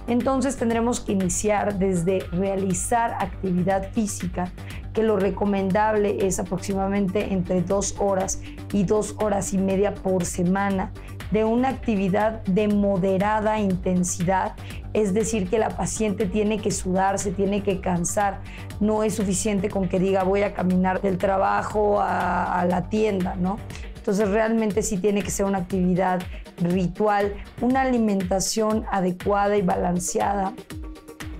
Entonces 0.06 0.56
tendremos 0.56 1.00
que 1.00 1.12
iniciar 1.12 1.78
desde 1.78 2.20
realizar 2.32 3.16
actividad 3.20 3.90
física, 3.92 4.50
que 4.94 5.02
lo 5.02 5.18
recomendable 5.18 6.26
es 6.26 6.38
aproximadamente 6.38 7.34
entre 7.34 7.60
dos 7.60 7.96
horas 7.98 8.40
y 8.72 8.84
dos 8.84 9.16
horas 9.18 9.52
y 9.52 9.58
media 9.58 9.92
por 9.92 10.24
semana 10.24 10.92
de 11.30 11.44
una 11.44 11.68
actividad 11.68 12.42
de 12.44 12.68
moderada 12.68 13.58
intensidad, 13.58 14.54
es 14.92 15.12
decir, 15.12 15.50
que 15.50 15.58
la 15.58 15.70
paciente 15.70 16.26
tiene 16.26 16.58
que 16.60 16.70
sudar, 16.70 17.18
se 17.18 17.32
tiene 17.32 17.62
que 17.64 17.80
cansar, 17.80 18.40
no 18.78 19.02
es 19.02 19.16
suficiente 19.16 19.68
con 19.68 19.88
que 19.88 19.98
diga 19.98 20.22
voy 20.22 20.42
a 20.42 20.54
caminar 20.54 21.00
del 21.02 21.18
trabajo 21.18 22.00
a, 22.00 22.60
a 22.60 22.64
la 22.66 22.88
tienda, 22.88 23.34
¿no? 23.34 23.58
Entonces 23.96 24.28
realmente 24.28 24.82
sí 24.82 24.98
tiene 24.98 25.22
que 25.22 25.30
ser 25.30 25.46
una 25.46 25.58
actividad 25.58 26.22
ritual, 26.58 27.34
una 27.60 27.80
alimentación 27.80 28.84
adecuada 28.92 29.56
y 29.56 29.62
balanceada, 29.62 30.52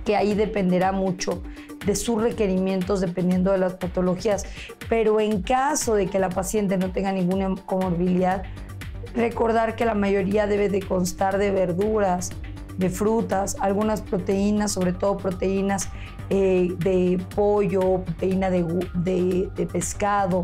que 0.03 0.17
ahí 0.17 0.33
dependerá 0.33 0.91
mucho 0.91 1.41
de 1.85 1.95
sus 1.95 2.21
requerimientos 2.21 3.01
dependiendo 3.01 3.51
de 3.51 3.57
las 3.57 3.73
patologías. 3.73 4.45
Pero 4.89 5.19
en 5.19 5.41
caso 5.41 5.95
de 5.95 6.07
que 6.07 6.19
la 6.19 6.29
paciente 6.29 6.77
no 6.77 6.91
tenga 6.91 7.11
ninguna 7.11 7.53
comorbilidad, 7.65 8.43
recordar 9.15 9.75
que 9.75 9.85
la 9.85 9.95
mayoría 9.95 10.47
debe 10.47 10.69
de 10.69 10.81
constar 10.81 11.37
de 11.37 11.51
verduras, 11.51 12.31
de 12.77 12.89
frutas, 12.89 13.55
algunas 13.61 14.01
proteínas, 14.01 14.73
sobre 14.73 14.91
todo 14.91 15.17
proteínas 15.17 15.89
eh, 16.29 16.73
de 16.79 17.23
pollo, 17.35 18.01
proteína 18.03 18.49
de, 18.49 18.63
de 19.55 19.65
pescado 19.65 20.43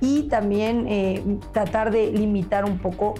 y 0.00 0.22
también 0.24 0.86
eh, 0.88 1.22
tratar 1.52 1.90
de 1.90 2.10
limitar 2.10 2.64
un 2.64 2.78
poco 2.78 3.14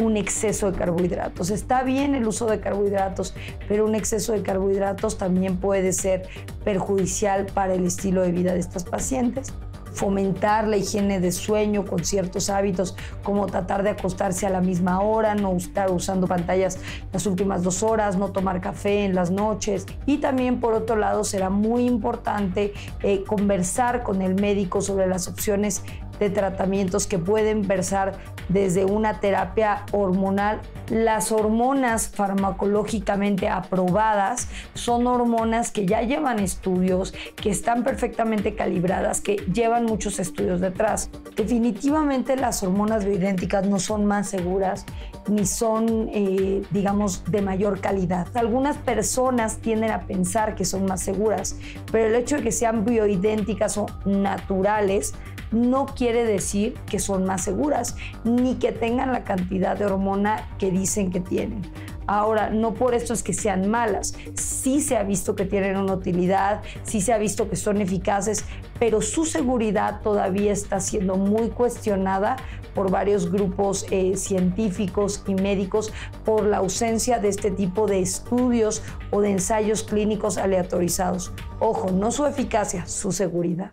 un 0.00 0.16
exceso 0.16 0.70
de 0.70 0.78
carbohidratos. 0.78 1.50
Está 1.50 1.82
bien 1.82 2.14
el 2.14 2.26
uso 2.26 2.46
de 2.46 2.60
carbohidratos, 2.60 3.34
pero 3.68 3.84
un 3.84 3.94
exceso 3.94 4.32
de 4.32 4.42
carbohidratos 4.42 5.18
también 5.18 5.56
puede 5.56 5.92
ser 5.92 6.28
perjudicial 6.64 7.46
para 7.46 7.74
el 7.74 7.84
estilo 7.84 8.22
de 8.22 8.32
vida 8.32 8.52
de 8.54 8.60
estas 8.60 8.84
pacientes 8.84 9.52
fomentar 9.92 10.66
la 10.66 10.76
higiene 10.76 11.20
de 11.20 11.32
sueño 11.32 11.84
con 11.84 12.04
ciertos 12.04 12.50
hábitos 12.50 12.96
como 13.22 13.46
tratar 13.46 13.82
de 13.82 13.90
acostarse 13.90 14.46
a 14.46 14.50
la 14.50 14.60
misma 14.60 15.00
hora, 15.00 15.34
no 15.34 15.54
estar 15.56 15.90
usando 15.90 16.26
pantallas 16.26 16.78
las 17.12 17.26
últimas 17.26 17.62
dos 17.62 17.82
horas, 17.82 18.16
no 18.16 18.32
tomar 18.32 18.60
café 18.60 19.04
en 19.04 19.14
las 19.14 19.30
noches 19.30 19.86
y 20.06 20.18
también 20.18 20.60
por 20.60 20.74
otro 20.74 20.96
lado 20.96 21.24
será 21.24 21.50
muy 21.50 21.86
importante 21.86 22.72
eh, 23.02 23.22
conversar 23.24 24.02
con 24.02 24.22
el 24.22 24.34
médico 24.34 24.80
sobre 24.80 25.06
las 25.06 25.28
opciones 25.28 25.82
de 26.22 26.30
tratamientos 26.30 27.06
que 27.06 27.18
pueden 27.18 27.66
versar 27.66 28.14
desde 28.48 28.84
una 28.84 29.20
terapia 29.20 29.84
hormonal. 29.92 30.60
Las 30.88 31.32
hormonas 31.32 32.08
farmacológicamente 32.08 33.48
aprobadas 33.48 34.48
son 34.74 35.06
hormonas 35.06 35.70
que 35.70 35.86
ya 35.86 36.02
llevan 36.02 36.38
estudios, 36.38 37.12
que 37.36 37.50
están 37.50 37.82
perfectamente 37.82 38.54
calibradas, 38.54 39.20
que 39.20 39.36
llevan 39.52 39.84
muchos 39.84 40.20
estudios 40.20 40.60
detrás. 40.60 41.10
Definitivamente 41.36 42.36
las 42.36 42.62
hormonas 42.62 43.04
bioidénticas 43.04 43.66
no 43.66 43.78
son 43.78 44.04
más 44.06 44.28
seguras 44.28 44.86
ni 45.28 45.46
son, 45.46 46.08
eh, 46.12 46.62
digamos, 46.70 47.24
de 47.30 47.42
mayor 47.42 47.80
calidad. 47.80 48.26
Algunas 48.34 48.76
personas 48.76 49.58
tienden 49.58 49.90
a 49.90 50.00
pensar 50.00 50.54
que 50.54 50.64
son 50.64 50.84
más 50.84 51.00
seguras, 51.00 51.56
pero 51.90 52.08
el 52.08 52.14
hecho 52.14 52.36
de 52.36 52.42
que 52.42 52.52
sean 52.52 52.84
bioidénticas 52.84 53.78
o 53.78 53.86
naturales 54.04 55.14
no 55.52 55.86
quiere 55.86 56.24
decir 56.24 56.74
que 56.86 56.98
son 56.98 57.24
más 57.24 57.42
seguras, 57.42 57.96
ni 58.24 58.56
que 58.56 58.72
tengan 58.72 59.12
la 59.12 59.24
cantidad 59.24 59.76
de 59.76 59.86
hormona 59.86 60.48
que 60.58 60.70
dicen 60.70 61.10
que 61.10 61.20
tienen. 61.20 61.62
Ahora, 62.06 62.50
no 62.50 62.74
por 62.74 62.94
esto 62.94 63.14
es 63.14 63.22
que 63.22 63.32
sean 63.32 63.70
malas. 63.70 64.14
Sí 64.34 64.80
se 64.80 64.96
ha 64.96 65.02
visto 65.02 65.36
que 65.36 65.44
tienen 65.44 65.76
una 65.76 65.94
utilidad, 65.94 66.62
sí 66.82 67.00
se 67.00 67.12
ha 67.12 67.18
visto 67.18 67.48
que 67.48 67.56
son 67.56 67.80
eficaces, 67.80 68.44
pero 68.78 69.00
su 69.00 69.24
seguridad 69.24 70.00
todavía 70.02 70.52
está 70.52 70.80
siendo 70.80 71.16
muy 71.16 71.50
cuestionada 71.50 72.36
por 72.74 72.90
varios 72.90 73.30
grupos 73.30 73.86
eh, 73.90 74.16
científicos 74.16 75.22
y 75.26 75.34
médicos 75.34 75.92
por 76.24 76.44
la 76.44 76.58
ausencia 76.58 77.18
de 77.18 77.28
este 77.28 77.50
tipo 77.50 77.86
de 77.86 78.00
estudios 78.00 78.82
o 79.10 79.20
de 79.20 79.30
ensayos 79.30 79.82
clínicos 79.82 80.38
aleatorizados. 80.38 81.32
Ojo, 81.60 81.90
no 81.92 82.10
su 82.10 82.26
eficacia, 82.26 82.86
su 82.86 83.12
seguridad. 83.12 83.72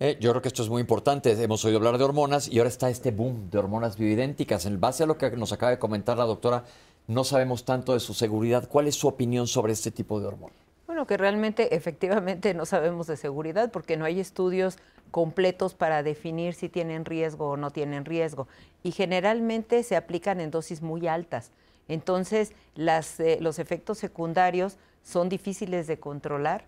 Eh, 0.00 0.16
yo 0.20 0.30
creo 0.30 0.42
que 0.42 0.48
esto 0.48 0.62
es 0.62 0.68
muy 0.68 0.80
importante. 0.80 1.30
Hemos 1.40 1.64
oído 1.64 1.78
hablar 1.78 1.98
de 1.98 2.04
hormonas 2.04 2.48
y 2.48 2.58
ahora 2.58 2.68
está 2.68 2.90
este 2.90 3.12
boom 3.12 3.48
de 3.50 3.58
hormonas 3.58 3.96
bioidénticas. 3.96 4.66
En 4.66 4.80
base 4.80 5.04
a 5.04 5.06
lo 5.06 5.16
que 5.16 5.30
nos 5.30 5.52
acaba 5.52 5.70
de 5.70 5.78
comentar 5.78 6.18
la 6.18 6.24
doctora, 6.24 6.64
no 7.06 7.22
sabemos 7.22 7.64
tanto 7.64 7.94
de 7.94 8.00
su 8.00 8.12
seguridad. 8.12 8.68
¿Cuál 8.68 8.88
es 8.88 8.96
su 8.96 9.06
opinión 9.06 9.46
sobre 9.46 9.72
este 9.72 9.92
tipo 9.92 10.20
de 10.20 10.26
hormonas? 10.26 10.56
Bueno, 10.86 11.06
que 11.06 11.16
realmente, 11.16 11.74
efectivamente, 11.76 12.54
no 12.54 12.66
sabemos 12.66 13.06
de 13.06 13.16
seguridad 13.16 13.70
porque 13.70 13.96
no 13.96 14.04
hay 14.04 14.20
estudios 14.20 14.78
completos 15.12 15.74
para 15.74 16.02
definir 16.02 16.54
si 16.54 16.68
tienen 16.68 17.04
riesgo 17.04 17.50
o 17.50 17.56
no 17.56 17.70
tienen 17.70 18.04
riesgo. 18.04 18.48
Y 18.82 18.90
generalmente 18.90 19.84
se 19.84 19.96
aplican 19.96 20.40
en 20.40 20.50
dosis 20.50 20.82
muy 20.82 21.06
altas. 21.06 21.52
Entonces, 21.86 22.52
las, 22.74 23.20
eh, 23.20 23.38
los 23.40 23.60
efectos 23.60 23.98
secundarios 23.98 24.76
son 25.04 25.28
difíciles 25.28 25.86
de 25.86 26.00
controlar 26.00 26.64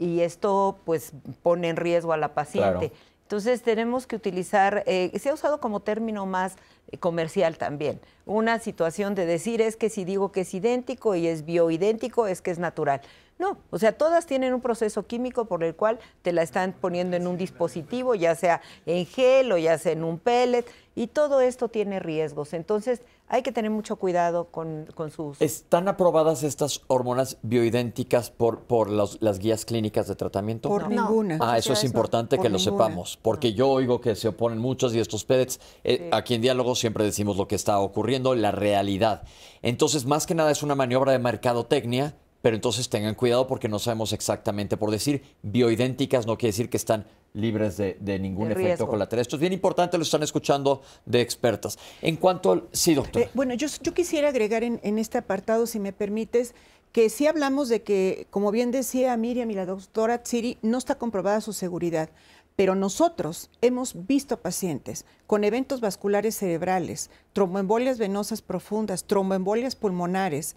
y 0.00 0.22
esto 0.22 0.78
pues 0.84 1.12
pone 1.42 1.68
en 1.68 1.76
riesgo 1.76 2.12
a 2.12 2.16
la 2.16 2.34
paciente. 2.34 2.90
Entonces 3.22 3.62
tenemos 3.62 4.08
que 4.08 4.16
utilizar, 4.16 4.82
eh, 4.86 5.16
se 5.20 5.28
ha 5.28 5.34
usado 5.34 5.60
como 5.60 5.80
término 5.80 6.26
más 6.26 6.56
eh, 6.90 6.98
comercial 6.98 7.58
también, 7.58 8.00
una 8.26 8.58
situación 8.58 9.14
de 9.14 9.26
decir 9.26 9.60
es 9.60 9.76
que 9.76 9.88
si 9.90 10.04
digo 10.04 10.32
que 10.32 10.40
es 10.40 10.54
idéntico 10.54 11.14
y 11.14 11.28
es 11.28 11.44
bioidéntico 11.44 12.26
es 12.26 12.40
que 12.40 12.50
es 12.50 12.58
natural. 12.58 13.02
No, 13.40 13.56
o 13.70 13.78
sea, 13.78 13.92
todas 13.96 14.26
tienen 14.26 14.52
un 14.52 14.60
proceso 14.60 15.06
químico 15.06 15.46
por 15.46 15.64
el 15.64 15.74
cual 15.74 15.98
te 16.20 16.30
la 16.30 16.42
están 16.42 16.74
poniendo 16.78 17.16
en 17.16 17.26
un 17.26 17.38
dispositivo, 17.38 18.14
ya 18.14 18.34
sea 18.34 18.60
en 18.84 19.06
gel 19.06 19.50
o 19.50 19.56
ya 19.56 19.78
sea 19.78 19.92
en 19.92 20.04
un 20.04 20.18
pellet, 20.18 20.66
y 20.94 21.06
todo 21.06 21.40
esto 21.40 21.68
tiene 21.68 22.00
riesgos. 22.00 22.52
Entonces, 22.52 23.00
hay 23.28 23.40
que 23.42 23.50
tener 23.50 23.70
mucho 23.70 23.96
cuidado 23.96 24.48
con, 24.50 24.86
sus... 25.10 25.40
¿Están 25.40 25.88
aprobadas 25.88 26.42
estas 26.42 26.82
hormonas 26.88 27.38
bioidénticas 27.40 28.30
por, 28.30 28.64
por 28.64 28.90
las 28.90 29.38
guías 29.38 29.64
clínicas 29.64 30.06
de 30.06 30.16
tratamiento? 30.16 30.68
Por 30.68 30.90
ninguna. 30.90 31.38
Ah, 31.40 31.56
eso 31.56 31.72
es 31.72 31.82
importante 31.82 32.38
que 32.38 32.50
lo 32.50 32.58
sepamos, 32.58 33.18
porque 33.22 33.54
yo 33.54 33.70
oigo 33.70 34.02
que 34.02 34.16
se 34.16 34.28
oponen 34.28 34.58
muchos 34.58 34.94
y 34.94 34.98
estos 35.00 35.24
pellets, 35.24 35.60
eh, 35.82 36.10
aquí 36.12 36.34
en 36.34 36.42
Diálogo 36.42 36.74
siempre 36.74 37.04
decimos 37.04 37.38
lo 37.38 37.48
que 37.48 37.54
está 37.54 37.78
ocurriendo, 37.78 38.34
la 38.34 38.50
realidad. 38.50 39.22
Entonces, 39.62 40.04
más 40.04 40.26
que 40.26 40.34
nada 40.34 40.50
es 40.50 40.62
una 40.62 40.74
maniobra 40.74 41.12
de 41.12 41.18
mercadotecnia 41.20 42.14
pero 42.42 42.56
entonces 42.56 42.88
tengan 42.88 43.14
cuidado 43.14 43.46
porque 43.46 43.68
no 43.68 43.78
sabemos 43.78 44.12
exactamente. 44.12 44.76
Por 44.76 44.90
decir 44.90 45.22
bioidénticas 45.42 46.26
no 46.26 46.38
quiere 46.38 46.52
decir 46.52 46.70
que 46.70 46.76
están 46.76 47.06
libres 47.32 47.76
de, 47.76 48.18
ningún 48.18 48.50
efecto 48.50 48.88
colateral. 48.88 49.20
Esto 49.20 49.36
es 49.36 49.40
bien 49.40 49.52
importante, 49.52 49.96
lo 49.96 50.02
están 50.02 50.22
escuchando 50.22 50.82
de 51.06 51.20
expertas. 51.20 51.78
En 52.02 52.16
cuanto 52.16 52.52
al... 52.52 52.64
Sí, 52.72 52.94
doctor. 52.94 53.22
Eh, 53.22 53.30
bueno, 53.34 53.54
yo, 53.54 53.68
yo, 53.82 53.94
quisiera 53.94 54.28
agregar 54.30 54.64
en, 54.64 54.80
en, 54.82 54.98
este 54.98 55.18
apartado, 55.18 55.66
si 55.66 55.78
me 55.78 55.92
permites, 55.92 56.54
que 56.92 57.08
sí 57.08 57.26
hablamos 57.26 57.68
de 57.68 57.82
que, 57.82 58.26
como 58.30 58.50
bien 58.50 58.72
decía 58.72 59.16
Miriam 59.16 59.50
y 59.50 59.54
la 59.54 59.66
doctora 59.66 60.22
Tsiri, 60.22 60.58
no 60.62 60.78
está 60.78 60.96
comprobada 60.96 61.40
su 61.40 61.52
seguridad. 61.52 62.10
Pero 62.56 62.74
nosotros 62.74 63.48
hemos 63.62 64.06
visto 64.06 64.38
pacientes 64.38 65.06
con 65.26 65.44
eventos 65.44 65.80
vasculares 65.80 66.36
cerebrales, 66.36 67.10
tromboembolias 67.32 67.98
venosas 67.98 68.42
profundas, 68.42 69.04
tromboembolias 69.04 69.76
pulmonares, 69.76 70.56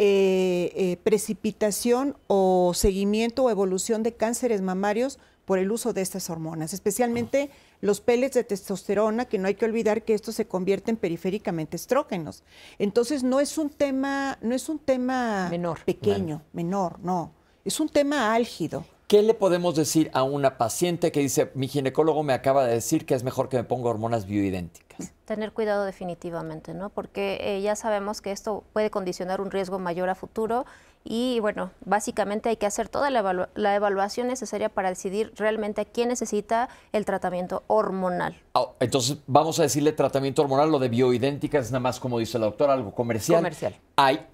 eh, 0.00 0.70
eh, 0.76 0.96
precipitación 1.02 2.16
o 2.28 2.70
seguimiento 2.72 3.42
o 3.42 3.50
evolución 3.50 4.04
de 4.04 4.14
cánceres 4.14 4.62
mamarios 4.62 5.18
por 5.44 5.58
el 5.58 5.72
uso 5.72 5.92
de 5.92 6.02
estas 6.02 6.30
hormonas, 6.30 6.72
especialmente 6.72 7.50
los 7.80 8.00
pellets 8.00 8.34
de 8.34 8.44
testosterona, 8.44 9.24
que 9.24 9.38
no 9.38 9.48
hay 9.48 9.56
que 9.56 9.64
olvidar 9.64 10.04
que 10.04 10.14
estos 10.14 10.36
se 10.36 10.46
convierten 10.46 10.96
periféricamente 10.96 11.74
estrógenos. 11.74 12.44
Entonces 12.78 13.24
no 13.24 13.40
es 13.40 13.58
un 13.58 13.70
tema, 13.70 14.38
no 14.40 14.54
es 14.54 14.68
un 14.68 14.78
tema 14.78 15.48
menor. 15.50 15.80
pequeño, 15.84 16.42
menor, 16.52 17.00
no. 17.00 17.32
Es 17.64 17.80
un 17.80 17.88
tema 17.88 18.34
álgido. 18.34 18.84
¿Qué 19.08 19.22
le 19.22 19.32
podemos 19.32 19.74
decir 19.74 20.10
a 20.12 20.22
una 20.22 20.58
paciente 20.58 21.10
que 21.12 21.20
dice, 21.20 21.50
mi 21.54 21.66
ginecólogo 21.66 22.22
me 22.22 22.34
acaba 22.34 22.66
de 22.66 22.74
decir 22.74 23.06
que 23.06 23.14
es 23.14 23.22
mejor 23.22 23.48
que 23.48 23.56
me 23.56 23.64
ponga 23.64 23.88
hormonas 23.88 24.26
bioidénticas? 24.26 25.14
Tener 25.24 25.52
cuidado 25.54 25.86
definitivamente, 25.86 26.74
¿no? 26.74 26.90
Porque 26.90 27.38
eh, 27.40 27.62
ya 27.62 27.74
sabemos 27.74 28.20
que 28.20 28.32
esto 28.32 28.64
puede 28.74 28.90
condicionar 28.90 29.40
un 29.40 29.50
riesgo 29.50 29.78
mayor 29.78 30.10
a 30.10 30.14
futuro 30.14 30.66
y 31.04 31.40
bueno, 31.40 31.70
básicamente 31.86 32.50
hay 32.50 32.58
que 32.58 32.66
hacer 32.66 32.90
toda 32.90 33.08
la, 33.08 33.74
evaluación 33.74 34.28
necesaria 34.28 34.68
para 34.68 34.90
decidir 34.90 35.32
realmente 35.36 35.80
a 35.80 35.84
quién 35.86 36.10
necesita 36.10 36.68
el 36.92 37.06
tratamiento 37.06 37.62
hormonal. 37.66 38.38
Ah, 38.52 38.72
entonces, 38.78 39.16
vamos 39.26 39.58
a 39.58 39.62
decirle 39.62 39.92
tratamiento 39.92 40.42
hormonal, 40.42 40.70
lo 40.70 40.78
de 40.78 40.90
bioidénticas 40.90 41.64
es 41.64 41.70
nada 41.70 41.80
más, 41.80 41.98
como 41.98 42.18
dice 42.18 42.38
la 42.38 42.44
doctora, 42.44 42.74
algo 42.74 42.94
comercial. 42.94 43.38
Comercial. 43.38 43.74
Hay 43.96 44.26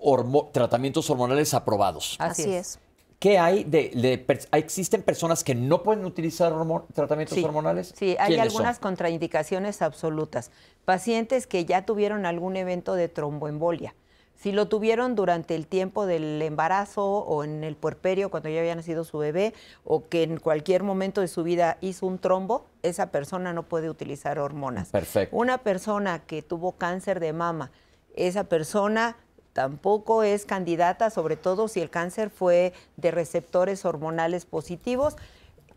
tratamientos 0.53 1.09
hormonales 1.11 1.55
aprobados. 1.55 2.17
Así, 2.19 2.53
es. 2.53 2.81
¿Qué 3.25 3.39
hay 3.39 3.65
de, 3.65 4.23
existen 4.53 5.03
personas 5.03 5.45
que 5.45 5.55
no 5.55 5.83
pueden 5.83 6.05
utilizar 6.05 6.53
tratamientos 6.93 7.43
hormonales? 7.43 7.95
Sí, 7.97 8.17
hay 8.21 8.37
algunas 8.37 8.79
contraindicaciones 8.79 9.81
absolutas. 9.81 10.51
Pacientes 10.85 11.47
que 11.47 11.65
ya 11.65 11.87
tuvieron 11.87 12.27
algún 12.27 12.57
evento 12.57 12.95
de 12.95 13.09
tromboembolia. 13.09 13.95
Si 14.35 14.53
lo 14.53 14.69
tuvieron 14.69 15.15
durante 15.15 15.55
el 15.55 15.67
tiempo 15.67 16.05
del 16.05 16.43
embarazo 16.43 17.03
o 17.07 17.45
en 17.45 17.65
el 17.65 17.77
puerperio 17.77 18.31
cuando 18.31 18.51
ya 18.51 18.61
había 18.61 18.75
nacido 18.75 19.05
su 19.05 19.17
bebé 19.17 19.55
o 19.85 20.07
que 20.07 20.23
en 20.23 20.37
cualquier 20.39 20.83
momento 20.83 21.23
de 21.23 21.29
su 21.29 21.45
vida 21.45 21.79
hizo 21.81 22.07
un 22.07 22.19
trombo, 22.19 22.67
esa 22.83 23.11
persona 23.11 23.55
no 23.55 23.63
puede 23.63 23.89
utilizar 23.89 24.39
hormonas. 24.39 24.91
Perfecto. 24.91 25.35
Una 25.35 25.57
persona 25.57 26.19
que 26.27 26.43
tuvo 26.43 26.73
cáncer 26.73 27.21
de 27.21 27.33
mama, 27.33 27.71
esa 28.17 28.45
persona 28.45 29.17
tampoco 29.55 30.23
es 30.23 30.45
candidata, 30.45 31.09
sobre 31.09 31.37
todo 31.37 31.69
si 31.69 31.81
el 31.81 31.89
cáncer 31.89 32.29
fue 32.29 32.75
de 32.99 33.11
receptores 33.11 33.87
hormonales 33.87 34.45
positivos. 34.45 35.17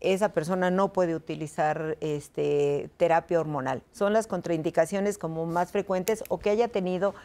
Esa 0.01 0.33
persona 0.33 0.69
no 0.69 0.91
puede 0.91 1.15
utilizar 1.15 1.95
este, 2.01 2.89
terapia 2.97 3.39
hormonal. 3.39 3.81
Son 3.93 4.13
las 4.13 4.27
contraindicaciones 4.27 5.17
como 5.17 5.45
más 5.45 5.71
frecuentes 5.71 6.23
o 6.27 6.39
que 6.39 6.49
haya 6.49 6.67
tenido 6.67 7.15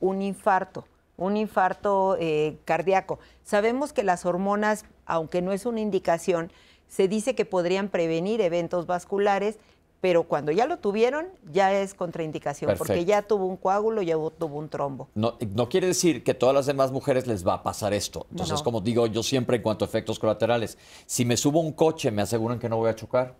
un 0.00 0.20
infarto, 0.20 0.84
un 1.16 1.36
infarto 1.36 2.16
eh, 2.18 2.58
cardíaco. 2.64 3.20
Sabemos 3.44 3.92
que 3.92 4.02
las 4.02 4.26
hormonas, 4.26 4.84
aunque 5.06 5.42
no 5.42 5.52
es 5.52 5.64
una 5.64 5.80
indicación, 5.80 6.52
se 6.88 7.06
dice 7.06 7.36
que 7.36 7.44
podrían 7.44 7.88
prevenir 7.88 8.40
eventos 8.40 8.86
vasculares 8.86 9.58
pero 10.00 10.24
cuando 10.24 10.50
ya 10.52 10.66
lo 10.66 10.78
tuvieron, 10.78 11.26
ya 11.52 11.72
es 11.72 11.94
contraindicación, 11.94 12.74
porque 12.78 13.04
ya 13.04 13.22
tuvo 13.22 13.46
un 13.46 13.56
coágulo, 13.56 14.02
ya 14.02 14.14
tuvo 14.14 14.58
un 14.58 14.68
trombo. 14.68 15.08
No, 15.14 15.36
no 15.54 15.68
quiere 15.68 15.88
decir 15.88 16.24
que 16.24 16.32
a 16.32 16.38
todas 16.38 16.54
las 16.54 16.66
demás 16.66 16.90
mujeres 16.90 17.26
les 17.26 17.46
va 17.46 17.54
a 17.54 17.62
pasar 17.62 17.92
esto. 17.92 18.26
Entonces, 18.30 18.62
como 18.62 18.80
digo 18.80 19.06
yo 19.06 19.22
siempre 19.22 19.56
en 19.56 19.62
cuanto 19.62 19.84
a 19.84 19.88
efectos 19.88 20.18
colaterales, 20.18 20.78
si 21.06 21.24
me 21.24 21.36
subo 21.36 21.60
un 21.60 21.72
coche, 21.72 22.10
¿me 22.10 22.22
aseguran 22.22 22.58
que 22.58 22.68
no 22.68 22.78
voy 22.78 22.90
a 22.90 22.94
chocar? 22.94 23.36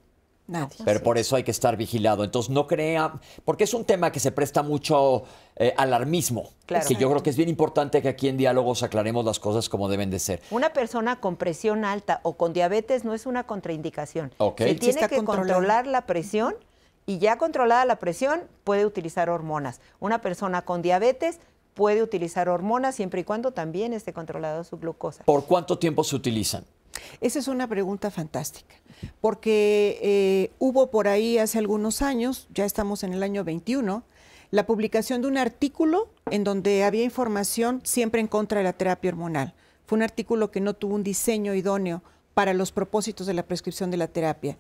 Pero 0.85 1.03
por 1.03 1.19
eso 1.19 1.37
hay 1.37 1.43
que 1.43 1.51
estar 1.51 1.77
vigilado. 1.77 2.25
Entonces 2.25 2.51
no 2.51 2.67
crea, 2.67 3.15
porque 3.45 3.65
es 3.65 3.75
un 3.75 3.85
tema 3.85 4.13
que 4.13 4.21
se 4.21 4.33
presta 4.33 4.63
mucho 4.63 5.25
eh, 5.57 5.75
alarmismo. 5.77 6.51
Claro. 6.67 6.87
Que 6.87 6.95
yo 6.95 7.11
creo 7.11 7.23
que 7.23 7.31
es 7.31 7.37
bien 7.37 7.49
importante 7.49 8.03
que 8.03 8.09
aquí 8.09 8.29
en 8.29 8.37
diálogos 8.37 8.83
aclaremos 8.83 9.25
las 9.25 9.39
cosas 9.39 9.69
como 9.69 9.89
deben 9.89 10.11
de 10.11 10.19
ser. 10.19 10.43
Una 10.51 10.73
persona 10.73 11.21
con 11.21 11.37
presión 11.37 11.85
alta 11.85 12.21
o 12.23 12.35
con 12.35 12.53
diabetes 12.53 13.05
no 13.05 13.15
es 13.15 13.27
una 13.27 13.45
contraindicación. 13.45 14.33
Okay. 14.39 14.75
Se 14.75 14.79
tiene 14.79 15.09
que 15.09 15.25
controlar 15.25 15.87
la 15.87 16.07
presión 16.07 16.55
y 17.07 17.19
ya 17.19 17.39
controlada 17.39 17.85
la 17.85 17.97
presión 17.97 18.43
puede 18.65 18.87
utilizar 18.87 19.31
hormonas. 19.31 19.81
Una 19.99 20.21
persona 20.21 20.63
con 20.63 20.83
diabetes 20.83 21.41
puede 21.75 22.03
utilizar 22.03 22.49
hormonas 22.49 22.95
siempre 22.95 23.23
y 23.23 23.25
cuando 23.25 23.53
también 23.53 23.93
esté 23.93 24.13
controlada 24.13 24.65
su 24.65 24.79
glucosa. 24.79 25.25
¿Por 25.25 25.45
cuánto 25.45 25.79
tiempo 25.79 26.05
se 26.05 26.17
utilizan? 26.17 26.65
Esa 27.21 27.39
es 27.39 27.49
una 27.49 27.69
pregunta 27.69 28.11
fantástica, 28.11 28.75
porque 29.21 29.99
eh, 30.03 30.51
hubo 30.59 30.91
por 30.91 31.09
ahí 31.09 31.39
hace 31.39 31.59
algunos 31.59 32.03
años, 32.03 32.49
ya 32.55 32.65
estamos 32.65 33.03
en 33.03 33.13
el 33.13 33.23
año 33.23 33.45
21, 33.45 34.05
la 34.51 34.67
publicación 34.67 35.23
de 35.23 35.29
un 35.29 35.39
artículo 35.39 36.09
en 36.31 36.45
donde 36.45 36.85
había 36.85 37.05
información 37.05 37.81
siempre 37.85 38.21
en 38.21 38.27
contra 38.27 38.59
de 38.59 38.65
la 38.65 38.73
terapia 38.73 39.11
hormonal. 39.11 39.55
Fue 39.87 39.97
un 39.97 40.03
artículo 40.03 40.51
que 40.51 40.61
no 40.61 40.75
tuvo 40.75 40.95
un 40.95 41.05
diseño 41.05 41.55
idóneo 41.55 42.03
para 42.35 42.55
los 42.55 42.73
propósitos 42.73 43.27
de 43.27 43.35
la 43.35 43.47
prescripción 43.47 43.91
de 43.91 43.97
la 43.97 44.09
terapia. 44.09 44.57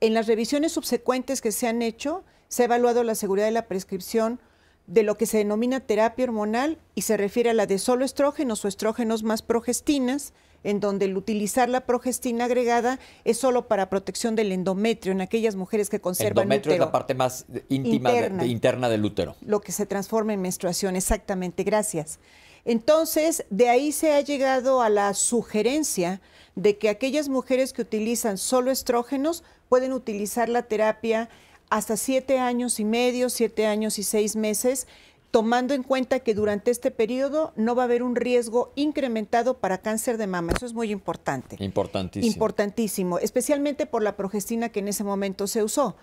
En 0.00 0.14
las 0.14 0.26
revisiones 0.26 0.72
subsecuentes 0.72 1.40
que 1.40 1.52
se 1.52 1.68
han 1.68 1.82
hecho, 1.82 2.24
se 2.48 2.62
ha 2.62 2.64
evaluado 2.66 3.04
la 3.04 3.14
seguridad 3.14 3.46
de 3.46 3.52
la 3.52 3.66
prescripción 3.66 4.40
de 4.86 5.02
lo 5.02 5.16
que 5.16 5.26
se 5.26 5.38
denomina 5.38 5.80
terapia 5.80 6.24
hormonal 6.24 6.78
y 6.94 7.02
se 7.02 7.16
refiere 7.16 7.50
a 7.50 7.54
la 7.54 7.66
de 7.66 7.78
solo 7.78 8.04
estrógenos 8.04 8.64
o 8.64 8.68
estrógenos 8.68 9.22
más 9.22 9.42
progestinas, 9.42 10.32
en 10.64 10.80
donde 10.80 11.06
el 11.06 11.16
utilizar 11.16 11.68
la 11.68 11.82
progestina 11.82 12.44
agregada 12.44 12.98
es 13.24 13.38
solo 13.38 13.68
para 13.68 13.90
protección 13.90 14.36
del 14.36 14.52
endometrio 14.52 15.12
en 15.12 15.20
aquellas 15.20 15.56
mujeres 15.56 15.88
que 15.90 16.00
conservan 16.00 16.44
endometrio 16.44 16.74
es 16.74 16.80
la 16.80 16.92
parte 16.92 17.14
más 17.14 17.46
íntima 17.68 18.10
interna, 18.10 18.46
interna 18.46 18.88
del 18.88 19.04
útero. 19.04 19.36
Lo 19.40 19.60
que 19.60 19.72
se 19.72 19.86
transforma 19.86 20.32
en 20.32 20.40
menstruación, 20.42 20.96
exactamente, 20.96 21.64
gracias. 21.64 22.18
Entonces, 22.64 23.44
de 23.50 23.68
ahí 23.68 23.92
se 23.92 24.12
ha 24.12 24.20
llegado 24.20 24.82
a 24.82 24.88
la 24.88 25.14
sugerencia 25.14 26.20
de 26.54 26.78
que 26.78 26.88
aquellas 26.88 27.28
mujeres 27.28 27.72
que 27.72 27.82
utilizan 27.82 28.38
solo 28.38 28.70
estrógenos 28.70 29.42
pueden 29.68 29.92
utilizar 29.92 30.48
la 30.48 30.62
terapia 30.62 31.28
hasta 31.70 31.96
siete 31.96 32.38
años 32.38 32.78
y 32.78 32.84
medio, 32.84 33.30
siete 33.30 33.66
años 33.66 33.98
y 33.98 34.02
seis 34.02 34.36
meses, 34.36 34.86
tomando 35.32 35.72
en 35.72 35.82
cuenta 35.82 36.20
que 36.20 36.34
durante 36.34 36.70
este 36.70 36.90
periodo 36.90 37.52
no 37.56 37.74
va 37.74 37.84
a 37.84 37.86
haber 37.86 38.02
un 38.02 38.16
riesgo 38.16 38.70
incrementado 38.76 39.54
para 39.54 39.78
cáncer 39.78 40.18
de 40.18 40.26
mama. 40.26 40.52
Eso 40.54 40.66
es 40.66 40.74
muy 40.74 40.92
importante. 40.92 41.56
Importantísimo. 41.58 42.30
Importantísimo, 42.30 43.18
especialmente 43.18 43.86
por 43.86 44.02
la 44.02 44.14
progestina 44.14 44.68
que 44.68 44.80
en 44.80 44.88
ese 44.88 45.04
momento 45.04 45.46
se 45.46 45.64
usó. 45.64 45.96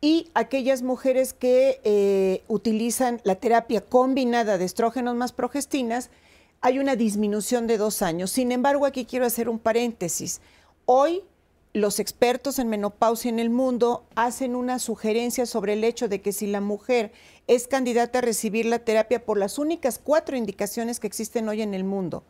Y 0.00 0.30
aquellas 0.34 0.82
mujeres 0.82 1.32
que 1.32 1.80
eh, 1.82 2.44
utilizan 2.46 3.20
la 3.24 3.34
terapia 3.34 3.80
combinada 3.80 4.56
de 4.56 4.64
estrógenos 4.64 5.16
más 5.16 5.32
progestinas, 5.32 6.10
hay 6.60 6.78
una 6.78 6.94
disminución 6.94 7.66
de 7.66 7.78
dos 7.78 8.02
años. 8.02 8.30
Sin 8.30 8.52
embargo, 8.52 8.86
aquí 8.86 9.04
quiero 9.04 9.26
hacer 9.26 9.48
un 9.48 9.58
paréntesis. 9.58 10.40
Hoy 10.84 11.24
los 11.76 12.00
expertos 12.00 12.58
en 12.58 12.68
menopausia 12.68 13.28
en 13.28 13.38
el 13.38 13.50
mundo 13.50 14.06
hacen 14.14 14.56
una 14.56 14.78
sugerencia 14.78 15.44
sobre 15.44 15.74
el 15.74 15.84
hecho 15.84 16.08
de 16.08 16.22
que 16.22 16.32
si 16.32 16.46
la 16.46 16.62
mujer 16.62 17.12
es 17.48 17.68
candidata 17.68 18.20
a 18.20 18.22
recibir 18.22 18.64
la 18.64 18.78
terapia 18.78 19.26
por 19.26 19.36
las 19.36 19.58
únicas 19.58 20.00
cuatro 20.02 20.38
indicaciones 20.38 21.00
que 21.00 21.06
existen 21.06 21.50
hoy 21.50 21.60
en 21.60 21.74
el 21.74 21.84
mundo, 21.84 22.24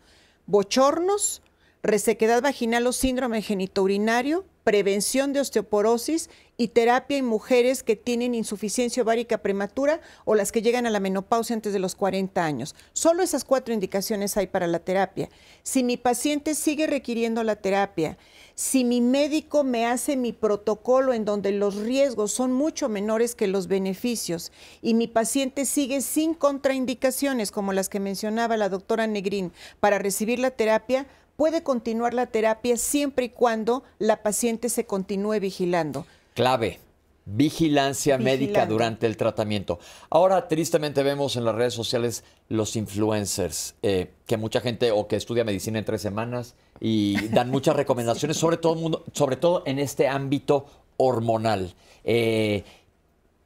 bochornos, 0.47 1.43
resequedad 1.87 2.43
vaginal 2.43 2.87
o 2.87 2.93
síndrome 2.93 3.43
genitourinario, 3.43 4.45
prevención 4.65 5.33
de 5.33 5.41
osteoporosis 5.41 6.29
y 6.57 6.69
terapia 6.69 7.19
en 7.19 7.25
mujeres 7.25 7.83
que 7.83 7.95
tienen 7.95 8.35
insuficiencia 8.35 9.05
ovárica 9.05 9.39
prematura 9.39 10.01
o 10.25 10.35
las 10.35 10.51
que 10.51 10.63
llegan 10.63 10.87
a 10.87 10.91
la 10.91 10.99
menopausia 10.99 11.55
antes 11.55 11.73
de 11.73 11.79
los 11.79 11.95
40 11.95 12.45
años. 12.45 12.75
Solo 12.93 13.23
esas 13.23 13.45
cuatro 13.45 13.73
indicaciones 13.73 14.37
hay 14.37 14.49
para 14.49 14.67
la 14.67 14.81
terapia. 14.81 15.29
Si 15.63 15.85
mi 15.85 15.97
paciente 15.97 16.55
sigue 16.55 16.89
requiriendo 16.89 17.45
la 17.45 17.57
terapia, 17.57 18.19
si 18.57 18.85
mi 18.85 19.01
médico 19.01 19.63
me 19.63 19.87
hace 19.87 20.17
mi 20.17 20.33
protocolo 20.33 21.13
en 21.13 21.25
donde 21.25 21.53
los 21.53 21.77
riesgos 21.77 22.33
son 22.33 22.53
mucho 22.53 22.89
menores 22.89 23.35
que 23.35 23.47
los 23.47 23.69
beneficios 23.69 24.51
y 24.83 24.95
mi 24.95 25.07
paciente 25.07 25.67
sigue 25.67 26.01
sin 26.01 26.35
contraindicaciones 26.35 27.53
como 27.53 27.73
las 27.73 27.89
que 27.89 28.01
mencionaba 28.01 28.57
la 28.57 28.69
doctora 28.69 29.07
Negrín 29.07 29.53
para 29.79 29.99
recibir 29.99 30.39
la 30.39 30.51
terapia, 30.51 31.07
puede 31.37 31.63
continuar 31.63 32.15
la 32.15 32.27
terapia 32.27 32.77
siempre 32.77 33.27
y 33.27 33.29
cuando 33.31 33.85
la 33.99 34.23
paciente 34.23 34.69
se 34.69 34.87
continúe 34.87 35.39
vigilando. 35.41 36.07
Clave. 36.35 36.81
Vigilancia 37.29 38.19
médica 38.19 38.67
durante 38.67 39.05
el 39.07 39.17
tratamiento. 39.17 39.81
Ahora, 40.11 40.47
tristemente 40.47 41.03
vemos 41.03 41.35
en 41.35 41.45
las 41.45 41.57
redes 41.57 41.75
sociales 41.75 42.23
los 42.49 42.77
influencers, 42.77 43.75
eh, 43.83 44.13
que 44.27 44.37
mucha 44.37 44.61
gente 44.61 44.93
o 44.93 45.09
que 45.09 45.17
estudia 45.17 45.43
medicina 45.43 45.81
en 45.81 45.85
tres 45.85 46.03
semanas 46.03 46.55
y 46.79 47.27
dan 47.29 47.51
muchas 47.51 47.75
recomendaciones, 47.77 48.37
sobre 48.37 48.59
todo, 48.59 49.05
sobre 49.13 49.35
todo 49.35 49.65
en 49.67 49.81
este 49.81 50.07
ámbito 50.07 50.67
hormonal. 50.99 51.75
Eh, 52.05 52.63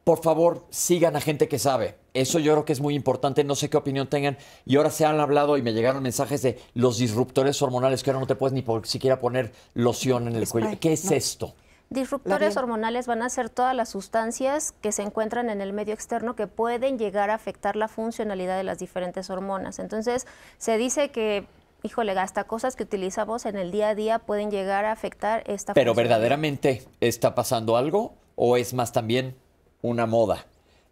por 0.05 0.23
favor, 0.23 0.67
sigan 0.71 1.17
a 1.17 1.21
gente 1.21 1.49
que 1.49 1.59
sabe. 1.59 1.97
Eso 2.15 2.39
yo 2.39 2.53
creo 2.53 2.65
que 2.65 2.73
es 2.73 2.81
muy 2.81 2.95
importante, 2.95 3.45
no 3.45 3.55
sé 3.55 3.71
qué 3.71 3.77
opinión 3.77 4.09
tengan. 4.09 4.39
Y 4.65 4.77
ahora 4.77 4.91
se 4.91 5.05
han 5.05 5.21
hablado 5.21 5.57
y 5.57 5.63
me 5.63 5.73
llegaron 5.73 6.03
mensajes 6.03 6.43
de 6.43 6.59
los 6.75 6.99
disruptores 6.99 7.61
hormonales, 7.63 8.03
que 8.03 8.11
ahora 8.11 8.21
no 8.21 8.27
te 8.27 8.35
puedes 8.35 8.53
ni 8.53 8.65
siquiera 8.85 9.21
poner 9.21 9.53
loción 9.75 10.27
en 10.27 10.37
el 10.37 10.49
cuello. 10.49 10.79
¿Qué 10.81 10.95
es 10.95 11.11
esto? 11.11 11.55
Disruptores 11.91 12.57
hormonales 12.57 13.09
van 13.09 13.21
a 13.23 13.29
ser 13.29 13.51
todas 13.51 13.75
las 13.75 13.89
sustancias 13.89 14.73
que 14.81 14.93
se 14.93 15.03
encuentran 15.03 15.51
en 15.51 15.61
el 15.61 15.73
medio 15.73 15.93
externo 15.93 16.37
que 16.37 16.47
pueden 16.47 16.99
llegar 16.99 17.31
a 17.31 17.35
afectar 17.35 17.75
la 17.75 17.89
funcionalidad 17.89 18.57
de 18.57 18.63
las 18.63 18.79
diferentes 18.79 19.29
hormonas. 19.29 19.81
Entonces, 19.81 20.27
se 20.57 20.79
dice 20.79 21.11
que, 21.11 21.47
híjole, 21.83 22.13
hasta 22.13 22.45
cosas 22.45 22.77
que 22.77 22.85
utilizamos 22.85 23.45
en 23.45 23.57
el 23.57 23.73
día 23.73 23.89
a 23.89 23.95
día 23.97 24.21
pueden 24.21 24.53
llegar 24.53 24.85
a 24.85 24.93
afectar 24.93 25.43
esta 25.47 25.75
Pero 25.75 25.95
verdaderamente 25.95 26.85
está 27.01 27.35
pasando 27.35 27.77
algo 27.77 28.15
o 28.37 28.57
es 28.57 28.73
más 28.73 28.93
también 28.93 29.35
una 29.83 30.07
moda? 30.07 30.47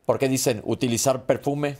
Porque 0.06 0.28
dicen 0.28 0.62
utilizar 0.64 1.24
perfume 1.24 1.76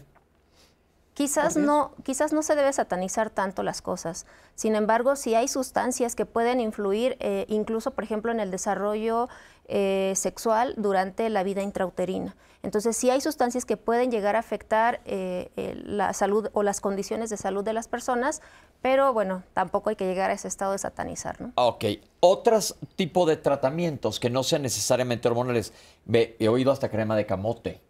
Quizás 1.19 1.57
no, 1.57 1.91
quizás 2.05 2.33
no 2.33 2.45
se 2.45 2.55
debe 2.55 2.73
satanizar 2.73 3.29
tanto 3.29 3.65
las 3.65 3.83
cosas. 3.83 4.25
Sin 4.55 4.77
embargo, 4.77 5.17
si 5.17 5.35
hay 5.35 5.49
sustancias 5.49 6.15
que 6.15 6.27
pueden 6.27 6.61
influir, 6.61 7.17
eh, 7.19 7.45
incluso, 7.49 7.91
por 7.91 8.05
ejemplo, 8.05 8.31
en 8.31 8.39
el 8.39 8.53
desarrollo 8.53 9.29
eh, 9.69 10.13
sexual 10.17 10.75
durante 10.77 11.29
la 11.31 11.43
vida 11.43 11.63
intrauterina. 11.63 12.37
Entonces, 12.63 12.97
si 12.97 13.11
hay 13.11 13.21
sustancias 13.21 13.65
que 13.65 13.77
pueden 13.77 14.11
llegar 14.11 14.35
a 14.35 14.41
afectar 14.41 15.01
eh, 15.05 15.51
la 15.85 16.13
salud 16.13 16.49
o 16.55 16.63
las 16.63 16.81
condiciones 16.81 17.31
de 17.31 17.37
salud 17.37 17.63
de 17.63 17.73
las 17.73 17.87
personas, 17.87 18.43
pero 18.83 19.13
bueno, 19.13 19.45
tampoco 19.55 19.91
hay 19.91 19.97
que 19.97 20.07
llegar 20.07 20.31
a 20.31 20.35
ese 20.35 20.49
estado 20.49 20.73
de 20.73 20.79
satanizar, 20.79 21.41
¿no? 21.41 21.53
Ok. 21.55 21.85
Otros 22.21 22.77
tipos 22.97 23.29
de 23.29 23.37
tratamientos 23.37 24.19
que 24.19 24.31
no 24.31 24.43
sean 24.43 24.63
necesariamente 24.63 25.29
hormonales. 25.29 25.73
he 26.13 26.49
oído 26.49 26.73
hasta 26.73 26.89
crema 26.89 27.15
de 27.17 27.27
camote. 27.27 27.81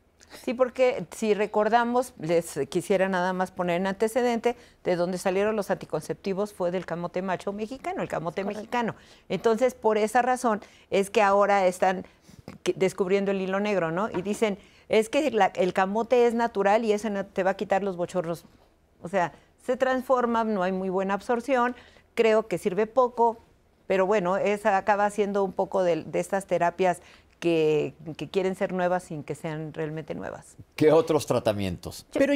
Sí, 0.44 0.54
porque 0.54 1.06
si 1.10 1.34
recordamos, 1.34 2.14
les 2.18 2.58
quisiera 2.68 3.08
nada 3.08 3.32
más 3.32 3.50
poner 3.50 3.76
en 3.80 3.86
antecedente, 3.86 4.56
de 4.84 4.96
donde 4.96 5.18
salieron 5.18 5.56
los 5.56 5.70
anticonceptivos 5.70 6.52
fue 6.52 6.70
del 6.70 6.86
camote 6.86 7.22
macho 7.22 7.52
mexicano, 7.52 8.02
el 8.02 8.08
camote 8.08 8.44
mexicano. 8.44 8.94
Entonces, 9.28 9.74
por 9.74 9.98
esa 9.98 10.22
razón 10.22 10.60
es 10.90 11.10
que 11.10 11.22
ahora 11.22 11.66
están 11.66 12.04
descubriendo 12.76 13.30
el 13.30 13.40
hilo 13.40 13.60
negro, 13.60 13.90
¿no? 13.90 14.10
Y 14.10 14.22
dicen, 14.22 14.58
es 14.88 15.08
que 15.08 15.26
el 15.54 15.72
camote 15.72 16.26
es 16.26 16.34
natural 16.34 16.84
y 16.84 16.92
ese 16.92 17.10
te 17.24 17.42
va 17.42 17.52
a 17.52 17.56
quitar 17.56 17.82
los 17.82 17.96
bochorros. 17.96 18.44
O 19.02 19.08
sea, 19.08 19.32
se 19.64 19.76
transforma, 19.76 20.44
no 20.44 20.62
hay 20.62 20.72
muy 20.72 20.88
buena 20.88 21.14
absorción, 21.14 21.76
creo 22.14 22.48
que 22.48 22.58
sirve 22.58 22.86
poco, 22.86 23.38
pero 23.86 24.06
bueno, 24.06 24.36
esa 24.36 24.76
acaba 24.76 25.08
siendo 25.10 25.44
un 25.44 25.52
poco 25.52 25.82
de, 25.82 26.04
de 26.04 26.20
estas 26.20 26.46
terapias 26.46 27.00
que, 27.38 27.94
quieren 28.30 28.54
ser 28.54 28.72
nuevas 28.72 29.04
sin 29.04 29.22
que 29.22 29.34
sean 29.34 29.72
realmente 29.72 30.14
nuevas. 30.14 30.56
¿Qué 30.76 30.92
otros 30.92 31.26
tratamientos? 31.26 32.06
Pero 32.12 32.34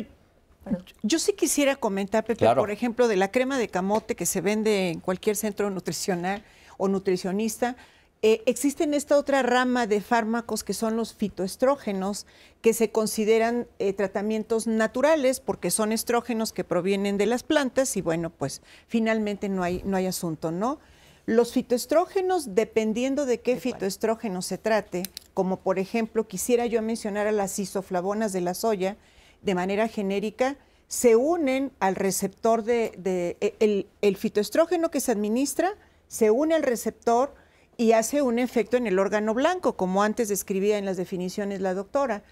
yo 1.02 1.18
sí 1.18 1.32
quisiera 1.32 1.76
comentar, 1.76 2.24
Pepe, 2.24 2.54
por 2.54 2.70
ejemplo, 2.70 3.08
de 3.08 3.16
la 3.16 3.30
crema 3.30 3.58
de 3.58 3.68
camote 3.68 4.14
que 4.14 4.26
se 4.26 4.40
vende 4.40 4.90
en 4.90 5.00
cualquier 5.00 5.36
centro 5.36 5.70
nutricional 5.70 6.44
o 6.76 6.88
nutricionista. 6.88 7.76
Eh, 8.24 8.40
existe 8.46 8.84
esta 8.94 9.18
otra 9.18 9.42
rama 9.42 9.88
de 9.88 10.00
fármacos 10.00 10.62
que 10.62 10.74
son 10.74 10.96
los 10.96 11.12
fitoestrógenos, 11.12 12.26
que 12.60 12.72
se 12.72 12.92
consideran 12.92 13.66
eh, 13.80 13.92
tratamientos 13.94 14.68
naturales 14.68 15.40
porque 15.40 15.72
son 15.72 15.90
estrógenos 15.90 16.52
que 16.52 16.62
provienen 16.62 17.18
de 17.18 17.26
las 17.26 17.42
plantas 17.42 17.96
y 17.96 18.00
bueno, 18.00 18.30
pues 18.30 18.62
finalmente 18.86 19.48
no 19.48 19.64
hay, 19.64 19.82
no 19.84 19.96
hay 19.96 20.06
asunto, 20.06 20.52
¿no? 20.52 20.78
Los 21.26 21.52
fitoestrógenos, 21.52 22.54
dependiendo 22.54 23.26
de 23.26 23.40
qué 23.40 23.56
fitoestrógeno 23.56 24.42
se 24.42 24.58
trate, 24.58 25.04
como 25.34 25.60
por 25.60 25.78
ejemplo 25.78 26.26
quisiera 26.26 26.66
yo 26.66 26.82
mencionar 26.82 27.28
a 27.28 27.32
las 27.32 27.58
isoflavonas 27.58 28.32
de 28.32 28.40
la 28.40 28.54
soya, 28.54 28.96
de 29.40 29.54
manera 29.54 29.86
genérica, 29.86 30.56
se 30.88 31.16
unen 31.16 31.72
al 31.78 31.94
receptor 31.94 32.64
de, 32.64 32.92
e, 33.40 33.54
el, 33.60 33.86
el, 34.02 34.16
fitoestrógeno 34.16 34.90
que 34.90 35.00
se 35.00 35.12
administra, 35.12 35.74
se 36.08 36.30
une 36.30 36.54
al 36.54 36.62
receptor 36.62 37.34
y 37.76 37.92
hace 37.92 38.20
un 38.20 38.38
efecto 38.38 38.76
en 38.76 38.86
el 38.86 38.98
órgano 38.98 39.32
blanco, 39.32 39.76
como 39.76 40.02
antes 40.02 40.28
describía 40.28 40.76
en 40.76 40.84
las 40.84 40.96
definiciones 40.96 41.60
la 41.60 41.72
doctora. 41.72 42.22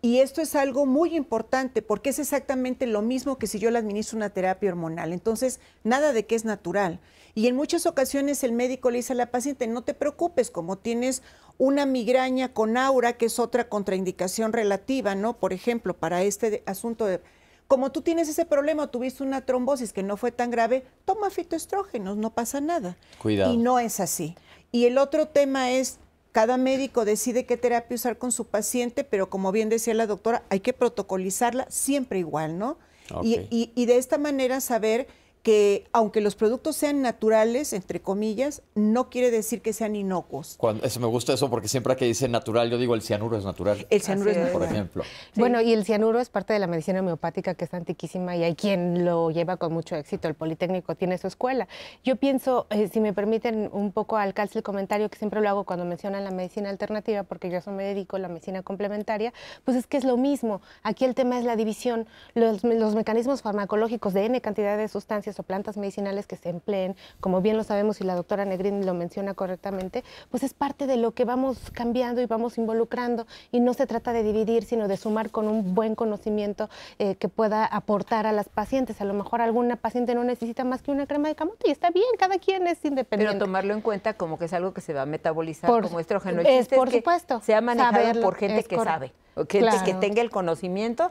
Y 0.00 0.20
esto 0.20 0.42
es 0.42 0.54
algo 0.54 0.84
muy 0.84 1.16
importante 1.16 1.80
porque 1.80 2.10
es 2.10 2.18
exactamente 2.18 2.86
lo 2.86 3.00
mismo 3.00 3.38
que 3.38 3.46
si 3.46 3.58
yo 3.58 3.70
le 3.70 3.78
administro 3.78 4.18
una 4.18 4.28
terapia 4.28 4.68
hormonal. 4.68 5.14
Entonces, 5.14 5.60
nada 5.82 6.12
de 6.12 6.26
que 6.26 6.34
es 6.34 6.44
natural. 6.44 7.00
Y 7.34 7.48
en 7.48 7.56
muchas 7.56 7.86
ocasiones 7.86 8.44
el 8.44 8.52
médico 8.52 8.90
le 8.90 8.98
dice 8.98 9.12
a 9.12 9.16
la 9.16 9.30
paciente, 9.30 9.66
no 9.66 9.82
te 9.82 9.94
preocupes, 9.94 10.50
como 10.50 10.78
tienes 10.78 11.22
una 11.58 11.84
migraña 11.84 12.52
con 12.52 12.76
aura, 12.76 13.14
que 13.14 13.26
es 13.26 13.38
otra 13.38 13.68
contraindicación 13.68 14.52
relativa, 14.52 15.14
¿no? 15.14 15.38
Por 15.38 15.52
ejemplo, 15.52 15.94
para 15.94 16.22
este 16.22 16.62
asunto 16.66 17.06
de... 17.06 17.20
Como 17.66 17.90
tú 17.90 18.02
tienes 18.02 18.28
ese 18.28 18.44
problema, 18.44 18.88
tuviste 18.88 19.22
una 19.22 19.46
trombosis 19.46 19.92
que 19.92 20.02
no 20.02 20.16
fue 20.16 20.30
tan 20.30 20.50
grave, 20.50 20.84
toma 21.04 21.30
fitoestrógenos, 21.30 22.16
no 22.16 22.30
pasa 22.34 22.60
nada. 22.60 22.96
Cuidado. 23.20 23.52
Y 23.52 23.56
no 23.56 23.78
es 23.78 24.00
así. 24.00 24.36
Y 24.70 24.84
el 24.84 24.98
otro 24.98 25.26
tema 25.28 25.70
es, 25.72 25.98
cada 26.30 26.56
médico 26.56 27.04
decide 27.04 27.46
qué 27.46 27.56
terapia 27.56 27.94
usar 27.94 28.18
con 28.18 28.32
su 28.32 28.44
paciente, 28.46 29.02
pero 29.02 29.30
como 29.30 29.50
bien 29.50 29.70
decía 29.70 29.94
la 29.94 30.06
doctora, 30.06 30.44
hay 30.50 30.60
que 30.60 30.72
protocolizarla 30.72 31.66
siempre 31.70 32.18
igual, 32.18 32.58
¿no? 32.58 32.78
Y, 33.22 33.70
y 33.74 33.86
de 33.86 33.96
esta 33.98 34.18
manera 34.18 34.60
saber 34.60 35.06
que 35.44 35.84
aunque 35.92 36.22
los 36.22 36.36
productos 36.36 36.74
sean 36.74 37.02
naturales, 37.02 37.74
entre 37.74 38.00
comillas, 38.00 38.62
no 38.74 39.10
quiere 39.10 39.30
decir 39.30 39.60
que 39.60 39.74
sean 39.74 39.94
inocuos. 39.94 40.54
Cuando, 40.56 40.84
eso 40.84 41.00
me 41.00 41.06
gusta 41.06 41.34
eso 41.34 41.50
porque 41.50 41.68
siempre 41.68 41.94
que 41.96 42.06
dice 42.06 42.30
natural, 42.30 42.70
yo 42.70 42.78
digo 42.78 42.94
el 42.94 43.02
cianuro 43.02 43.36
es 43.36 43.44
natural. 43.44 43.86
El 43.90 44.00
cianuro 44.00 44.30
es, 44.30 44.38
natural. 44.38 44.58
Por 44.58 44.62
ejemplo. 44.64 45.04
Bueno, 45.36 45.60
y 45.60 45.74
el 45.74 45.84
cianuro 45.84 46.18
es 46.18 46.30
parte 46.30 46.54
de 46.54 46.60
la 46.60 46.66
medicina 46.66 47.00
homeopática 47.00 47.54
que 47.54 47.66
es 47.66 47.74
antiquísima 47.74 48.34
y 48.36 48.42
hay 48.42 48.54
quien 48.54 49.04
lo 49.04 49.30
lleva 49.30 49.58
con 49.58 49.74
mucho 49.74 49.96
éxito. 49.96 50.28
El 50.28 50.34
Politécnico 50.34 50.94
tiene 50.94 51.18
su 51.18 51.26
escuela. 51.26 51.68
Yo 52.02 52.16
pienso, 52.16 52.66
eh, 52.70 52.88
si 52.88 53.00
me 53.00 53.12
permiten 53.12 53.68
un 53.70 53.92
poco 53.92 54.16
al 54.16 54.32
calce 54.32 54.58
el 54.58 54.62
comentario 54.62 55.10
que 55.10 55.18
siempre 55.18 55.42
lo 55.42 55.48
hago 55.50 55.64
cuando 55.64 55.84
mencionan 55.84 56.24
la 56.24 56.30
medicina 56.30 56.70
alternativa, 56.70 57.22
porque 57.22 57.50
yo 57.50 57.58
eso 57.58 57.70
me 57.70 57.84
dedico 57.84 58.16
a 58.16 58.18
la 58.18 58.28
medicina 58.28 58.62
complementaria, 58.62 59.34
pues 59.66 59.76
es 59.76 59.86
que 59.86 59.98
es 59.98 60.04
lo 60.04 60.16
mismo. 60.16 60.62
Aquí 60.82 61.04
el 61.04 61.14
tema 61.14 61.38
es 61.38 61.44
la 61.44 61.54
división, 61.54 62.06
los, 62.32 62.64
los 62.64 62.94
mecanismos 62.94 63.42
farmacológicos 63.42 64.14
de 64.14 64.24
N 64.24 64.40
cantidad 64.40 64.78
de 64.78 64.88
sustancias 64.88 65.33
o 65.38 65.42
plantas 65.42 65.76
medicinales 65.76 66.26
que 66.26 66.36
se 66.36 66.48
empleen, 66.48 66.96
como 67.20 67.40
bien 67.40 67.56
lo 67.56 67.64
sabemos 67.64 68.00
y 68.00 68.04
la 68.04 68.14
doctora 68.14 68.44
Negrín 68.44 68.86
lo 68.86 68.94
menciona 68.94 69.34
correctamente, 69.34 70.04
pues 70.30 70.42
es 70.42 70.54
parte 70.54 70.86
de 70.86 70.96
lo 70.96 71.12
que 71.12 71.24
vamos 71.24 71.58
cambiando 71.72 72.20
y 72.20 72.26
vamos 72.26 72.58
involucrando 72.58 73.26
y 73.52 73.60
no 73.60 73.74
se 73.74 73.86
trata 73.86 74.12
de 74.12 74.22
dividir, 74.22 74.64
sino 74.64 74.88
de 74.88 74.96
sumar 74.96 75.30
con 75.30 75.48
un 75.48 75.74
buen 75.74 75.94
conocimiento 75.94 76.68
eh, 76.98 77.16
que 77.16 77.28
pueda 77.28 77.64
aportar 77.64 78.26
a 78.26 78.32
las 78.32 78.48
pacientes. 78.48 79.00
A 79.00 79.04
lo 79.04 79.14
mejor 79.14 79.40
alguna 79.40 79.76
paciente 79.76 80.14
no 80.14 80.24
necesita 80.24 80.64
más 80.64 80.82
que 80.82 80.90
una 80.90 81.06
crema 81.06 81.28
de 81.28 81.34
camote 81.34 81.68
y 81.68 81.70
está 81.70 81.90
bien, 81.90 82.06
cada 82.18 82.38
quien 82.38 82.66
es 82.66 82.84
independiente. 82.84 83.34
Pero 83.34 83.44
tomarlo 83.44 83.74
en 83.74 83.80
cuenta 83.80 84.14
como 84.14 84.38
que 84.38 84.46
es 84.46 84.52
algo 84.52 84.72
que 84.72 84.80
se 84.80 84.92
va 84.92 85.02
a 85.02 85.06
metabolizar 85.06 85.70
como 85.82 86.00
estrógeno. 86.00 86.42
es, 86.42 86.68
por 86.68 86.90
supuesto. 86.90 87.40
Se 87.42 87.54
ha 87.54 87.60
manejado 87.60 88.20
por 88.20 88.36
gente 88.36 88.64
que 88.64 88.76
sabe, 88.76 89.12
gente 89.48 89.76
que 89.84 89.94
tenga 89.94 90.22
el 90.22 90.30
conocimiento 90.30 91.10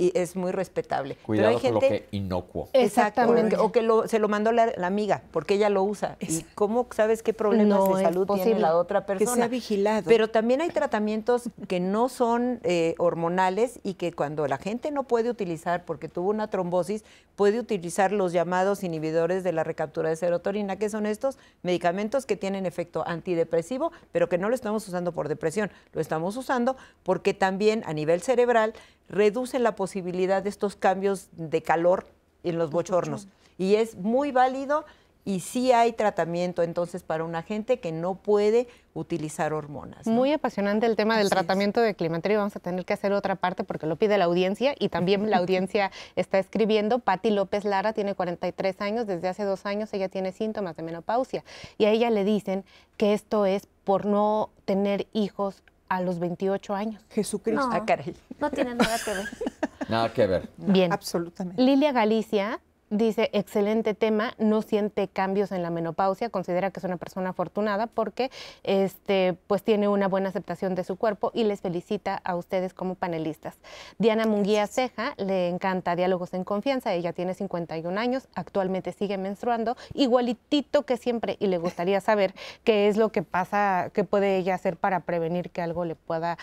y 0.00 0.12
es 0.14 0.34
muy 0.34 0.50
respetable. 0.50 1.16
Cuidado 1.16 1.48
Pero 1.48 1.58
hay 1.58 1.62
con 1.62 1.74
lo 1.74 1.80
gente, 1.82 2.08
que 2.10 2.16
inocuo. 2.16 2.68
Exactamente. 2.72 3.56
O 3.58 3.70
que, 3.70 3.82
lo- 3.82 4.08
se 4.08 4.18
lo 4.18 4.28
mandó 4.28 4.50
la, 4.50 4.72
la 4.76 4.86
amiga, 4.86 5.22
porque 5.30 5.54
ella 5.54 5.68
lo 5.68 5.82
usa. 5.82 6.16
¿Y 6.20 6.42
cómo 6.54 6.86
sabes 6.94 7.22
qué 7.22 7.34
problemas 7.34 7.78
No 7.80 7.96
de 7.96 8.02
salud 8.04 8.26
tiene 8.34 8.58
la 8.58 8.76
otra 8.76 9.02
Que 9.02 9.06
persona? 9.18 9.34
sea 9.36 9.48
vigilado. 9.48 10.04
Pero 10.08 10.30
también 10.30 10.62
hay 10.62 10.70
tratamientos 10.70 11.50
que 11.68 11.80
no 11.80 12.08
son 12.08 12.60
eh, 12.62 12.94
hormonales 12.98 13.78
y 13.82 13.94
que 13.94 14.12
cuando 14.12 14.46
la 14.48 14.56
gente 14.56 14.90
no 14.90 15.02
puede 15.04 15.28
utilizar 15.28 15.84
porque 15.84 16.08
tuvo 16.08 16.30
una 16.30 16.48
trombosis, 16.48 17.04
puede 17.36 17.58
utilizar 17.60 18.12
los 18.12 18.32
llamados 18.32 18.82
inhibidores 18.84 19.44
de 19.44 19.52
la 19.52 19.64
recaptura 19.64 20.08
de 20.08 20.16
serotonina, 20.16 20.76
que 20.76 20.88
son 20.88 21.06
estos 21.06 21.38
medicamentos 21.62 22.26
que 22.26 22.36
tienen 22.36 22.64
efecto 22.66 23.02
antidepresivo, 23.06 23.92
pero 24.12 24.28
que 24.28 24.38
no 24.38 24.48
lo 24.48 24.54
estamos 24.54 24.86
usando 24.88 25.12
por 25.12 25.28
depresión, 25.28 25.70
lo 25.92 26.00
estamos 26.00 26.36
usando 26.36 26.76
porque 27.02 27.34
también 27.34 27.82
a 27.86 27.92
nivel 27.92 28.20
cerebral 28.22 28.72
reducen 29.08 29.62
la 29.64 29.74
posibilidad 29.74 29.89
de 29.94 30.48
estos 30.48 30.76
cambios 30.76 31.28
de 31.32 31.62
calor 31.62 32.06
en 32.42 32.58
los 32.58 32.70
bochornos. 32.70 33.28
Y 33.58 33.74
es 33.74 33.96
muy 33.96 34.32
válido 34.32 34.84
y 35.24 35.40
sí 35.40 35.70
hay 35.72 35.92
tratamiento 35.92 36.62
entonces 36.62 37.02
para 37.02 37.24
una 37.24 37.42
gente 37.42 37.78
que 37.78 37.92
no 37.92 38.14
puede 38.14 38.68
utilizar 38.94 39.52
hormonas. 39.52 40.06
¿no? 40.06 40.12
Muy 40.14 40.32
apasionante 40.32 40.86
el 40.86 40.96
tema 40.96 41.14
del 41.14 41.26
Así 41.26 41.34
es. 41.34 41.38
tratamiento 41.38 41.80
de 41.80 41.94
climaterio. 41.94 42.38
Vamos 42.38 42.56
a 42.56 42.60
tener 42.60 42.84
que 42.84 42.94
hacer 42.94 43.12
otra 43.12 43.36
parte 43.36 43.62
porque 43.62 43.86
lo 43.86 43.96
pide 43.96 44.16
la 44.16 44.24
audiencia 44.24 44.74
y 44.78 44.88
también 44.88 45.28
la 45.28 45.36
audiencia 45.38 45.90
está 46.16 46.38
escribiendo. 46.38 47.00
Patti 47.00 47.30
López 47.30 47.64
Lara 47.64 47.92
tiene 47.92 48.14
43 48.14 48.80
años. 48.80 49.06
Desde 49.06 49.28
hace 49.28 49.44
dos 49.44 49.66
años 49.66 49.92
ella 49.92 50.08
tiene 50.08 50.32
síntomas 50.32 50.76
de 50.76 50.82
menopausia 50.82 51.44
y 51.76 51.84
a 51.84 51.90
ella 51.90 52.10
le 52.10 52.24
dicen 52.24 52.64
que 52.96 53.12
esto 53.12 53.44
es 53.44 53.68
por 53.84 54.06
no 54.06 54.50
tener 54.64 55.06
hijos 55.12 55.62
a 55.90 56.00
los 56.00 56.18
28 56.18 56.74
años. 56.74 57.02
Jesucristo. 57.10 57.68
No. 57.68 57.74
Ah, 57.74 57.84
caray. 57.84 58.16
No 58.38 58.50
tiene 58.50 58.74
nada 58.74 58.96
que 59.04 59.12
ver. 59.12 59.24
Nada 59.90 60.12
que 60.12 60.26
ver. 60.26 60.48
Bien. 60.56 60.92
Absolutamente. 60.92 61.60
Lilia 61.62 61.92
Galicia 61.92 62.60
dice, 62.90 63.30
excelente 63.32 63.94
tema, 63.94 64.34
no 64.38 64.62
siente 64.62 65.06
cambios 65.08 65.52
en 65.52 65.62
la 65.62 65.70
menopausia, 65.70 66.28
considera 66.28 66.70
que 66.72 66.80
es 66.80 66.84
una 66.84 66.96
persona 66.96 67.30
afortunada 67.30 67.86
porque 67.86 68.30
este, 68.64 69.38
pues 69.46 69.62
tiene 69.62 69.86
una 69.86 70.08
buena 70.08 70.28
aceptación 70.28 70.74
de 70.74 70.82
su 70.82 70.96
cuerpo 70.96 71.30
y 71.32 71.44
les 71.44 71.60
felicita 71.60 72.16
a 72.16 72.34
ustedes 72.34 72.74
como 72.74 72.96
panelistas. 72.96 73.58
Diana 73.98 74.26
Munguía 74.26 74.66
Ceja 74.66 75.14
le 75.18 75.48
encanta 75.48 75.94
Diálogos 75.94 76.34
en 76.34 76.42
Confianza, 76.42 76.92
ella 76.92 77.12
tiene 77.12 77.34
51 77.34 77.98
años, 77.98 78.28
actualmente 78.34 78.92
sigue 78.92 79.18
menstruando, 79.18 79.76
igualitito 79.94 80.82
que 80.82 80.96
siempre 80.96 81.36
y 81.38 81.46
le 81.46 81.58
gustaría 81.58 82.00
saber 82.00 82.34
qué 82.64 82.88
es 82.88 82.96
lo 82.96 83.10
que 83.10 83.22
pasa, 83.22 83.90
qué 83.94 84.02
puede 84.02 84.36
ella 84.36 84.56
hacer 84.56 84.76
para 84.76 85.00
prevenir 85.00 85.50
que 85.50 85.62
algo 85.62 85.84
le 85.84 85.94
pueda 85.94 86.38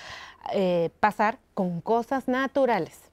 eh, 0.54 0.92
pasar 1.02 1.40
con 1.54 1.82
cosas 1.82 2.30
naturales. 2.30 3.08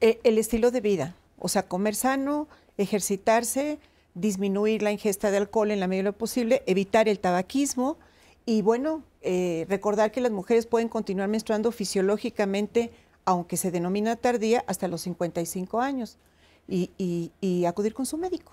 Eh, 0.00 0.18
el 0.24 0.38
estilo 0.38 0.70
de 0.70 0.80
vida, 0.80 1.14
o 1.38 1.48
sea, 1.48 1.64
comer 1.68 1.94
sano, 1.94 2.48
ejercitarse, 2.78 3.78
disminuir 4.14 4.82
la 4.82 4.92
ingesta 4.92 5.30
de 5.30 5.36
alcohol 5.36 5.70
en 5.70 5.80
la 5.80 5.86
medida 5.86 6.04
de 6.04 6.10
lo 6.10 6.12
posible, 6.18 6.62
evitar 6.66 7.08
el 7.08 7.20
tabaquismo 7.20 7.98
y 8.46 8.62
bueno, 8.62 9.02
eh, 9.22 9.66
recordar 9.68 10.10
que 10.10 10.20
las 10.22 10.32
mujeres 10.32 10.66
pueden 10.66 10.88
continuar 10.88 11.28
menstruando 11.28 11.70
fisiológicamente, 11.70 12.90
aunque 13.26 13.56
se 13.58 13.70
denomina 13.70 14.16
tardía, 14.16 14.64
hasta 14.66 14.88
los 14.88 15.02
55 15.02 15.80
años 15.80 16.16
y, 16.66 16.90
y- 16.96 17.30
y 17.40 17.66
acudir 17.66 17.92
con 17.92 18.06
su 18.06 18.16
médico. 18.16 18.52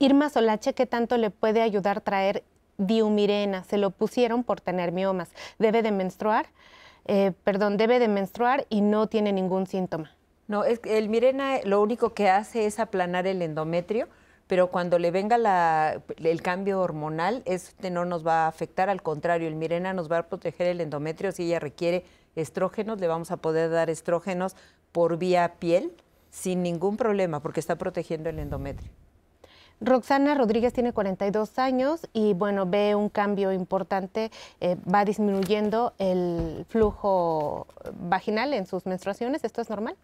Irma 0.00 0.28
Solache, 0.28 0.74
¿qué 0.74 0.86
tanto 0.86 1.16
le 1.16 1.30
puede 1.30 1.62
ayudar 1.62 2.00
traer 2.00 2.42
diumirena? 2.76 3.64
Se 3.64 3.78
lo 3.78 3.90
pusieron 3.90 4.42
por 4.42 4.60
tener 4.60 4.90
miomas. 4.92 5.30
Debe 5.58 5.82
de 5.82 5.92
menstruar, 5.92 6.48
eh, 7.06 7.32
perdón, 7.44 7.76
debe 7.76 7.98
de 8.00 8.08
menstruar 8.08 8.66
y 8.68 8.80
no 8.80 9.06
tiene 9.06 9.32
ningún 9.32 9.66
síntoma. 9.66 10.15
No, 10.48 10.64
es 10.64 10.80
el 10.84 11.08
Mirena 11.08 11.60
lo 11.64 11.82
único 11.82 12.14
que 12.14 12.30
hace 12.30 12.66
es 12.66 12.78
aplanar 12.78 13.26
el 13.26 13.42
endometrio, 13.42 14.08
pero 14.46 14.70
cuando 14.70 14.98
le 15.00 15.10
venga 15.10 15.38
la- 15.38 16.00
el 16.18 16.42
cambio 16.42 16.80
hormonal, 16.80 17.42
este 17.46 17.90
no 17.90 18.04
nos 18.04 18.24
va 18.24 18.44
a 18.44 18.48
afectar, 18.48 18.88
al 18.88 19.02
contrario, 19.02 19.48
el 19.48 19.56
Mirena 19.56 19.92
nos 19.92 20.10
va 20.10 20.18
a 20.18 20.22
proteger 20.28 20.68
el 20.68 20.80
endometrio. 20.80 21.32
Si 21.32 21.44
ella 21.44 21.58
requiere 21.58 22.04
estrógenos, 22.36 23.00
le 23.00 23.08
vamos 23.08 23.32
a 23.32 23.38
poder 23.38 23.70
dar 23.70 23.90
estrógenos 23.90 24.54
por 24.92 25.16
vía 25.18 25.54
piel 25.58 25.92
sin 26.30 26.62
ningún 26.62 26.96
problema, 26.96 27.40
porque 27.40 27.58
está 27.60 27.76
protegiendo 27.76 28.28
el 28.30 28.38
endometrio. 28.38 28.90
Roxana 29.80 30.34
Rodríguez 30.34 30.72
tiene 30.72 30.92
42 30.92 31.58
años 31.58 32.06
y 32.14 32.32
bueno, 32.32 32.64
ve 32.66 32.94
un 32.94 33.10
cambio 33.10 33.52
importante, 33.52 34.30
eh, 34.60 34.76
va 34.92 35.04
disminuyendo 35.04 35.92
el 35.98 36.64
flujo 36.70 37.66
vaginal 38.00 38.54
en 38.54 38.66
sus 38.66 38.86
menstruaciones. 38.86 39.44
¿Esto 39.44 39.60
es 39.60 39.68
normal? 39.68 39.96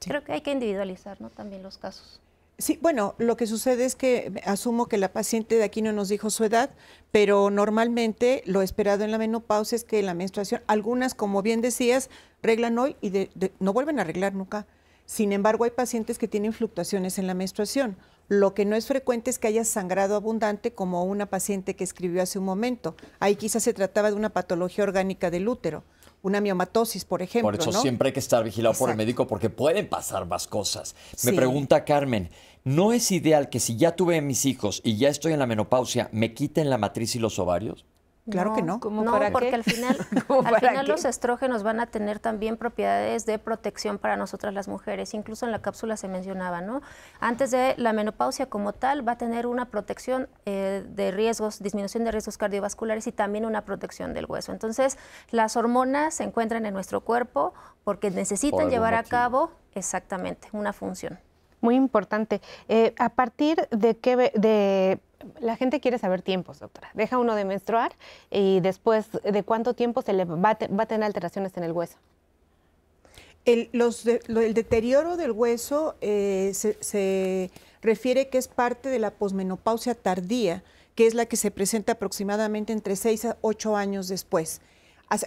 Creo 0.00 0.22
que 0.24 0.32
hay 0.32 0.40
que 0.42 0.52
individualizar 0.52 1.20
¿no? 1.20 1.30
también 1.30 1.62
los 1.62 1.78
casos. 1.78 2.20
Sí, 2.58 2.78
bueno, 2.80 3.14
lo 3.18 3.36
que 3.36 3.46
sucede 3.46 3.84
es 3.84 3.96
que 3.96 4.40
asumo 4.46 4.86
que 4.86 4.96
la 4.96 5.12
paciente 5.12 5.56
de 5.56 5.64
aquí 5.64 5.82
no 5.82 5.92
nos 5.92 6.08
dijo 6.08 6.30
su 6.30 6.42
edad, 6.44 6.70
pero 7.12 7.50
normalmente 7.50 8.42
lo 8.46 8.62
esperado 8.62 9.04
en 9.04 9.10
la 9.10 9.18
menopausia 9.18 9.76
es 9.76 9.84
que 9.84 10.02
la 10.02 10.14
menstruación, 10.14 10.62
algunas, 10.66 11.14
como 11.14 11.42
bien 11.42 11.60
decías, 11.60 12.08
reglan 12.42 12.78
hoy 12.78 12.96
y 13.02 13.10
de- 13.10 13.30
de- 13.34 13.52
no 13.60 13.74
vuelven 13.74 13.98
a 13.98 14.02
arreglar 14.02 14.32
nunca. 14.34 14.66
Sin 15.04 15.32
embargo, 15.32 15.64
hay 15.64 15.70
pacientes 15.70 16.16
que 16.18 16.28
tienen 16.28 16.54
fluctuaciones 16.54 17.18
en 17.18 17.26
la 17.26 17.34
menstruación. 17.34 17.96
Lo 18.28 18.54
que 18.54 18.64
no 18.64 18.74
es 18.74 18.86
frecuente 18.86 19.28
es 19.30 19.38
que 19.38 19.48
haya 19.48 19.64
sangrado 19.64 20.16
abundante 20.16 20.72
como 20.72 21.04
una 21.04 21.26
paciente 21.26 21.76
que 21.76 21.84
escribió 21.84 22.22
hace 22.22 22.38
un 22.38 22.44
momento. 22.46 22.96
Ahí 23.20 23.36
quizás 23.36 23.62
se 23.64 23.74
trataba 23.74 24.10
de 24.10 24.16
una 24.16 24.30
patología 24.30 24.82
orgánica 24.82 25.30
del 25.30 25.46
útero, 25.46 25.84
una 26.22 26.40
miomatosis, 26.40 27.04
por 27.04 27.22
ejemplo. 27.22 27.52
Por 27.52 27.60
eso 27.60 27.72
¿no? 27.72 27.80
siempre 27.80 28.08
hay 28.08 28.12
que 28.12 28.20
estar 28.20 28.42
vigilado 28.44 28.74
por 28.74 28.90
el 28.90 28.96
médico 28.96 29.26
porque 29.26 29.50
pueden 29.50 29.88
pasar 29.88 30.26
más 30.26 30.46
cosas. 30.46 30.94
Me 31.24 31.32
pregunta 31.32 31.84
Carmen, 31.84 32.30
¿no 32.64 32.92
es 32.92 33.10
ideal 33.12 33.48
que 33.48 33.60
si 33.60 33.76
ya 33.76 33.96
tuve 33.96 34.20
mis 34.20 34.44
hijos 34.44 34.80
y 34.84 34.96
ya 34.96 35.08
estoy 35.08 35.32
en 35.32 35.38
la 35.38 35.46
menopausia, 35.46 36.08
me 36.12 36.34
quiten 36.34 36.70
la 36.70 36.78
matriz 36.78 37.14
y 37.16 37.18
los 37.18 37.38
ovarios? 37.38 37.84
Claro 38.30 38.54
que 38.54 38.62
no. 38.62 38.80
¿Cómo 38.80 39.04
No, 39.04 39.12
para 39.12 39.30
porque 39.30 39.50
qué? 39.50 39.54
al 39.54 39.64
final, 39.64 39.96
¿Cómo 40.26 40.46
al 40.46 40.56
final 40.56 40.84
qué? 40.84 40.92
los 40.92 41.04
estrógenos 41.04 41.62
van 41.62 41.80
a 41.80 41.86
tener 41.86 42.18
también 42.18 42.56
propiedades 42.56 43.24
de 43.24 43.38
protección 43.38 43.98
para 43.98 44.16
nosotras 44.16 44.52
las 44.52 44.68
mujeres. 44.68 45.14
Incluso 45.14 45.46
en 45.46 45.52
la 45.52 45.60
cápsula 45.62 45.96
se 45.96 46.08
mencionaba, 46.08 46.60
¿no? 46.60 46.82
Antes 47.20 47.50
de 47.50 47.74
la 47.76 47.92
menopausia 47.92 48.46
como 48.46 48.72
tal, 48.72 49.06
va 49.06 49.12
a 49.12 49.18
tener 49.18 49.46
una 49.46 49.66
protección 49.66 50.28
eh, 50.44 50.84
de 50.88 51.10
riesgos, 51.12 51.62
disminución 51.62 52.04
de 52.04 52.12
riesgos 52.12 52.36
cardiovasculares 52.36 53.06
y 53.06 53.12
también 53.12 53.44
una 53.44 53.64
protección 53.64 54.12
del 54.12 54.26
hueso. 54.26 54.52
Entonces, 54.52 54.98
las 55.30 55.56
hormonas 55.56 56.14
se 56.14 56.24
encuentran 56.24 56.66
en 56.66 56.74
nuestro 56.74 57.02
cuerpo 57.02 57.54
porque 57.84 58.10
necesitan 58.10 58.70
llevar 58.70 58.94
a 58.94 59.04
cabo 59.04 59.52
exactamente 59.74 60.48
una 60.52 60.72
función. 60.72 61.18
Muy 61.60 61.74
importante. 61.74 62.40
Eh, 62.68 62.94
¿A 62.98 63.08
partir 63.08 63.66
de 63.70 63.96
qué 63.96 64.16
de 64.16 64.98
la 65.40 65.56
gente 65.56 65.80
quiere 65.80 65.98
saber 65.98 66.22
tiempos, 66.22 66.58
doctora? 66.60 66.90
Deja 66.94 67.18
uno 67.18 67.34
de 67.34 67.44
menstruar 67.44 67.92
y 68.30 68.60
después 68.60 69.06
de 69.24 69.42
cuánto 69.42 69.74
tiempo 69.74 70.02
se 70.02 70.12
le 70.12 70.24
va 70.24 70.36
va 70.36 70.82
a 70.82 70.86
tener 70.86 71.04
alteraciones 71.04 71.56
en 71.56 71.64
el 71.64 71.72
hueso. 71.72 71.96
El, 73.44 73.68
los 73.72 74.02
de- 74.04 74.20
el 74.28 74.54
deterioro 74.54 75.16
del 75.16 75.30
hueso 75.32 75.94
eh, 76.00 76.50
se, 76.54 76.76
se 76.82 77.50
refiere 77.80 78.28
que 78.28 78.38
es 78.38 78.48
parte 78.48 78.88
de 78.88 78.98
la 78.98 79.12
posmenopausia 79.12 79.94
tardía, 79.94 80.64
que 80.96 81.06
es 81.06 81.14
la 81.14 81.26
que 81.26 81.36
se 81.36 81.50
presenta 81.50 81.92
aproximadamente 81.92 82.72
entre 82.72 82.96
6 82.96 83.24
a 83.24 83.36
8 83.42 83.76
años 83.76 84.08
después. 84.08 84.60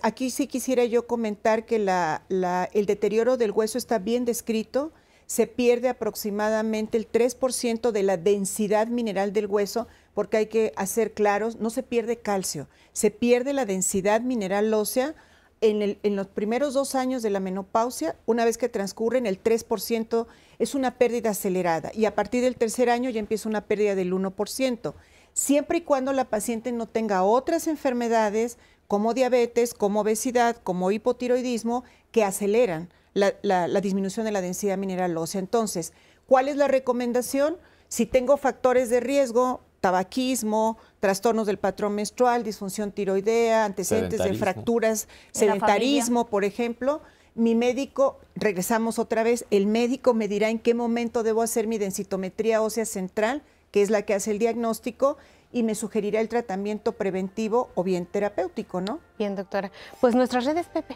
Aquí 0.04 0.30
sí 0.30 0.48
quisiera 0.48 0.84
yo 0.84 1.08
comentar 1.08 1.66
que 1.66 1.80
la- 1.80 2.24
la- 2.28 2.68
el 2.74 2.86
deterioro 2.86 3.38
del 3.38 3.52
hueso 3.52 3.78
está 3.78 3.98
bien 4.00 4.26
descrito, 4.26 4.92
se 5.30 5.46
pierde 5.46 5.90
aproximadamente 5.90 6.98
el 6.98 7.08
3% 7.08 7.92
de 7.92 8.02
la 8.02 8.18
densidad 8.18 8.88
mineral 8.88 9.32
del 9.32 9.46
hueso, 9.46 9.88
porque 10.16 10.38
hay 10.38 10.48
que 10.48 10.74
hacer 10.76 11.14
claros, 11.14 11.58
no 11.58 11.70
se 11.70 11.84
pierde 11.84 12.18
calcio, 12.18 12.68
se 12.94 13.12
pierde 13.12 13.54
la 13.54 13.68
densidad 13.68 14.22
mineral 14.22 14.74
ósea 14.74 15.14
en, 15.62 15.84
el- 15.84 16.00
en 16.02 16.16
los 16.16 16.26
primeros 16.26 16.74
dos 16.74 16.96
años 16.96 17.22
de 17.22 17.30
la 17.30 17.40
menopausia, 17.40 18.16
una 18.26 18.44
vez 18.44 18.58
que 18.58 18.70
transcurren 18.70 19.28
el 19.28 19.38
3%, 19.44 20.26
es 20.58 20.74
una 20.74 20.98
pérdida 20.98 21.30
acelerada 21.30 21.92
y 21.94 22.06
a 22.06 22.16
partir 22.16 22.42
del 22.42 22.56
tercer 22.56 22.90
año 22.90 23.12
ya 23.12 23.20
empieza 23.20 23.48
una 23.50 23.62
pérdida 23.68 23.94
del 23.94 24.12
1%, 24.12 24.96
siempre 25.34 25.78
y 25.78 25.82
cuando 25.82 26.12
la 26.12 26.26
paciente 26.26 26.72
no 26.72 26.88
tenga 26.88 27.22
otras 27.22 27.68
enfermedades 27.68 28.58
como 28.88 29.14
diabetes, 29.14 29.76
como 29.76 30.02
obesidad, 30.02 30.56
como 30.64 30.90
hipotiroidismo, 30.90 31.84
que 32.12 32.24
aceleran 32.24 32.90
la, 33.14 33.34
la- 33.42 33.68
la 33.68 33.82
disminución 33.82 34.26
de 34.26 34.32
la 34.32 34.42
densidad 34.42 34.78
mineral 34.78 35.18
ósea. 35.18 35.40
Entonces, 35.40 35.94
¿cuál 36.28 36.48
es 36.48 36.56
la 36.56 36.68
recomendación? 36.68 37.58
Si 37.88 38.06
tengo 38.06 38.38
factores 38.38 38.90
de 38.90 39.00
riesgo, 39.00 39.62
tabaquismo, 39.82 40.78
trastornos 41.00 41.48
del 41.48 41.58
patrón 41.58 41.96
menstrual, 41.96 42.44
disfunción 42.44 42.92
tiroidea, 42.92 43.66
antecedentes 43.66 44.20
de 44.20 44.34
fracturas, 44.40 45.08
sedentarismo, 45.32 46.28
por 46.28 46.44
ejemplo, 46.44 47.02
mi 47.36 47.56
médico, 47.56 48.20
regresamos 48.36 49.00
otra 49.00 49.24
vez, 49.24 49.46
el 49.52 49.66
médico 49.66 50.14
me 50.14 50.28
dirá 50.28 50.50
en 50.50 50.60
qué 50.60 50.74
momento 50.74 51.24
debo 51.24 51.42
hacer 51.42 51.68
mi 51.68 51.78
densitometría 51.78 52.62
ósea 52.62 52.86
central, 52.86 53.42
que 53.72 53.82
es 53.82 53.90
la 53.90 54.02
que 54.02 54.14
hace 54.14 54.32
el 54.32 54.40
diagnóstico, 54.40 55.18
y 55.52 55.64
me 55.64 55.74
sugerirá 55.76 56.20
el 56.22 56.28
tratamiento 56.30 56.92
preventivo 56.92 57.70
o 57.76 57.84
bien 57.84 58.06
terapéutico, 58.06 58.82
¿no? 58.82 59.00
Bien, 59.18 59.36
doctora. 59.36 59.72
Pues 60.02 60.14
nuestras 60.16 60.46
redes, 60.46 60.68
Pepe. 60.68 60.96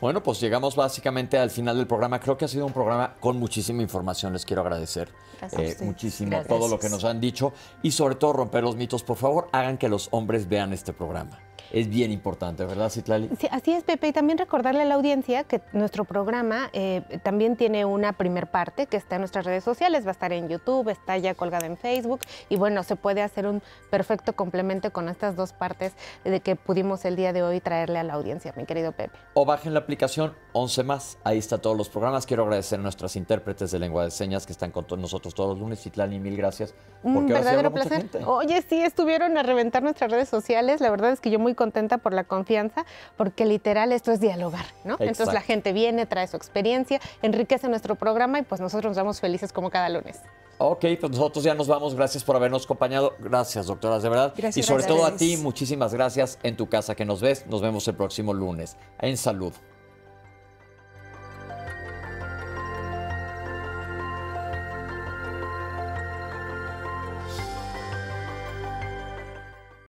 Bueno, 0.00 0.22
pues 0.22 0.40
llegamos 0.40 0.76
básicamente 0.76 1.38
al 1.38 1.50
final 1.50 1.76
del 1.76 1.86
programa. 1.86 2.18
Creo 2.20 2.38
que 2.38 2.46
ha 2.46 2.48
sido 2.48 2.64
un 2.64 2.72
programa 2.72 3.14
con 3.20 3.38
muchísima 3.38 3.82
información. 3.82 4.32
Les 4.32 4.46
quiero 4.46 4.62
agradecer 4.62 5.10
eh, 5.58 5.76
muchísimo 5.80 6.42
todo 6.48 6.68
lo 6.68 6.78
que 6.78 6.88
nos 6.88 7.04
han 7.04 7.20
dicho 7.20 7.52
y 7.82 7.90
sobre 7.90 8.14
todo 8.14 8.32
romper 8.32 8.64
los 8.64 8.76
mitos. 8.76 9.02
Por 9.02 9.16
favor, 9.16 9.48
hagan 9.52 9.76
que 9.76 9.88
los 9.88 10.08
hombres 10.12 10.48
vean 10.48 10.72
este 10.72 10.92
programa 10.92 11.38
es 11.72 11.88
bien 11.88 12.10
importante, 12.12 12.64
¿verdad, 12.64 12.90
Citlali? 12.90 13.30
Sí, 13.38 13.48
así 13.50 13.72
es, 13.72 13.84
Pepe. 13.84 14.08
Y 14.08 14.12
también 14.12 14.38
recordarle 14.38 14.82
a 14.82 14.84
la 14.84 14.94
audiencia 14.94 15.44
que 15.44 15.60
nuestro 15.72 16.04
programa 16.04 16.70
eh, 16.72 17.02
también 17.22 17.56
tiene 17.56 17.84
una 17.84 18.12
primer 18.12 18.48
parte 18.48 18.86
que 18.86 18.96
está 18.96 19.16
en 19.16 19.22
nuestras 19.22 19.44
redes 19.44 19.64
sociales, 19.64 20.04
va 20.04 20.10
a 20.10 20.12
estar 20.12 20.32
en 20.32 20.48
YouTube, 20.48 20.88
está 20.88 21.16
ya 21.18 21.34
colgada 21.34 21.66
en 21.66 21.76
Facebook 21.76 22.20
y 22.48 22.56
bueno, 22.56 22.82
se 22.82 22.96
puede 22.96 23.22
hacer 23.22 23.46
un 23.46 23.62
perfecto 23.90 24.34
complemento 24.34 24.92
con 24.92 25.08
estas 25.08 25.36
dos 25.36 25.52
partes 25.52 25.94
de 26.24 26.40
que 26.40 26.56
pudimos 26.56 27.04
el 27.04 27.16
día 27.16 27.32
de 27.32 27.42
hoy 27.42 27.60
traerle 27.60 27.98
a 27.98 28.04
la 28.04 28.14
audiencia, 28.14 28.52
mi 28.56 28.64
querido 28.64 28.92
Pepe. 28.92 29.18
O 29.34 29.44
bajen 29.44 29.74
la 29.74 29.80
aplicación 29.80 30.34
11 30.52 30.82
más, 30.84 31.18
ahí 31.24 31.38
está 31.38 31.58
todos 31.58 31.76
los 31.76 31.88
programas. 31.88 32.26
Quiero 32.26 32.44
agradecer 32.44 32.78
a 32.78 32.82
nuestras 32.82 33.16
intérpretes 33.16 33.70
de 33.70 33.78
lengua 33.78 34.04
de 34.04 34.10
señas 34.10 34.46
que 34.46 34.52
están 34.52 34.70
con 34.70 34.86
nosotros 35.00 35.34
todos 35.34 35.50
los 35.50 35.60
lunes. 35.60 35.80
Citlali, 35.80 36.18
mil 36.18 36.36
gracias. 36.36 36.74
Un 37.02 37.26
verdadero 37.26 37.72
placer. 37.72 38.08
Oye, 38.26 38.62
sí, 38.68 38.80
estuvieron 38.82 39.36
a 39.38 39.42
reventar 39.42 39.82
nuestras 39.82 40.10
redes 40.10 40.28
sociales. 40.28 40.80
La 40.80 40.90
verdad 40.90 41.12
es 41.12 41.20
que 41.20 41.30
yo 41.30 41.38
muy 41.38 41.54
contenta 41.60 41.98
por 41.98 42.14
la 42.14 42.24
confianza, 42.24 42.86
porque 43.18 43.44
literal 43.44 43.92
esto 43.92 44.12
es 44.12 44.18
dialogar, 44.18 44.64
¿no? 44.82 44.96
Entonces 44.98 45.34
la 45.34 45.42
gente 45.42 45.74
viene, 45.74 46.06
trae 46.06 46.26
su 46.26 46.38
experiencia, 46.38 47.00
enriquece 47.20 47.68
nuestro 47.68 47.96
programa 47.96 48.38
y 48.38 48.42
pues 48.42 48.62
nosotros 48.62 48.92
nos 48.92 48.96
vamos 48.96 49.20
felices 49.20 49.52
como 49.52 49.68
cada 49.68 49.90
lunes. 49.90 50.20
Ok, 50.56 50.86
pues 50.98 51.12
nosotros 51.12 51.44
ya 51.44 51.54
nos 51.54 51.68
vamos. 51.68 51.94
Gracias 51.94 52.24
por 52.24 52.36
habernos 52.36 52.64
acompañado. 52.64 53.14
Gracias, 53.18 53.66
doctoras, 53.66 54.02
de 54.02 54.08
verdad. 54.08 54.34
y 54.54 54.62
sobre 54.62 54.84
todo 54.84 55.04
a 55.04 55.16
ti, 55.16 55.36
muchísimas 55.36 55.92
gracias 55.92 56.38
en 56.42 56.56
tu 56.56 56.66
casa 56.70 56.94
que 56.94 57.04
nos 57.04 57.20
ves. 57.20 57.46
Nos 57.46 57.60
vemos 57.60 57.86
el 57.88 57.94
próximo 57.94 58.32
lunes. 58.32 58.78
En 59.00 59.18
salud. 59.18 59.52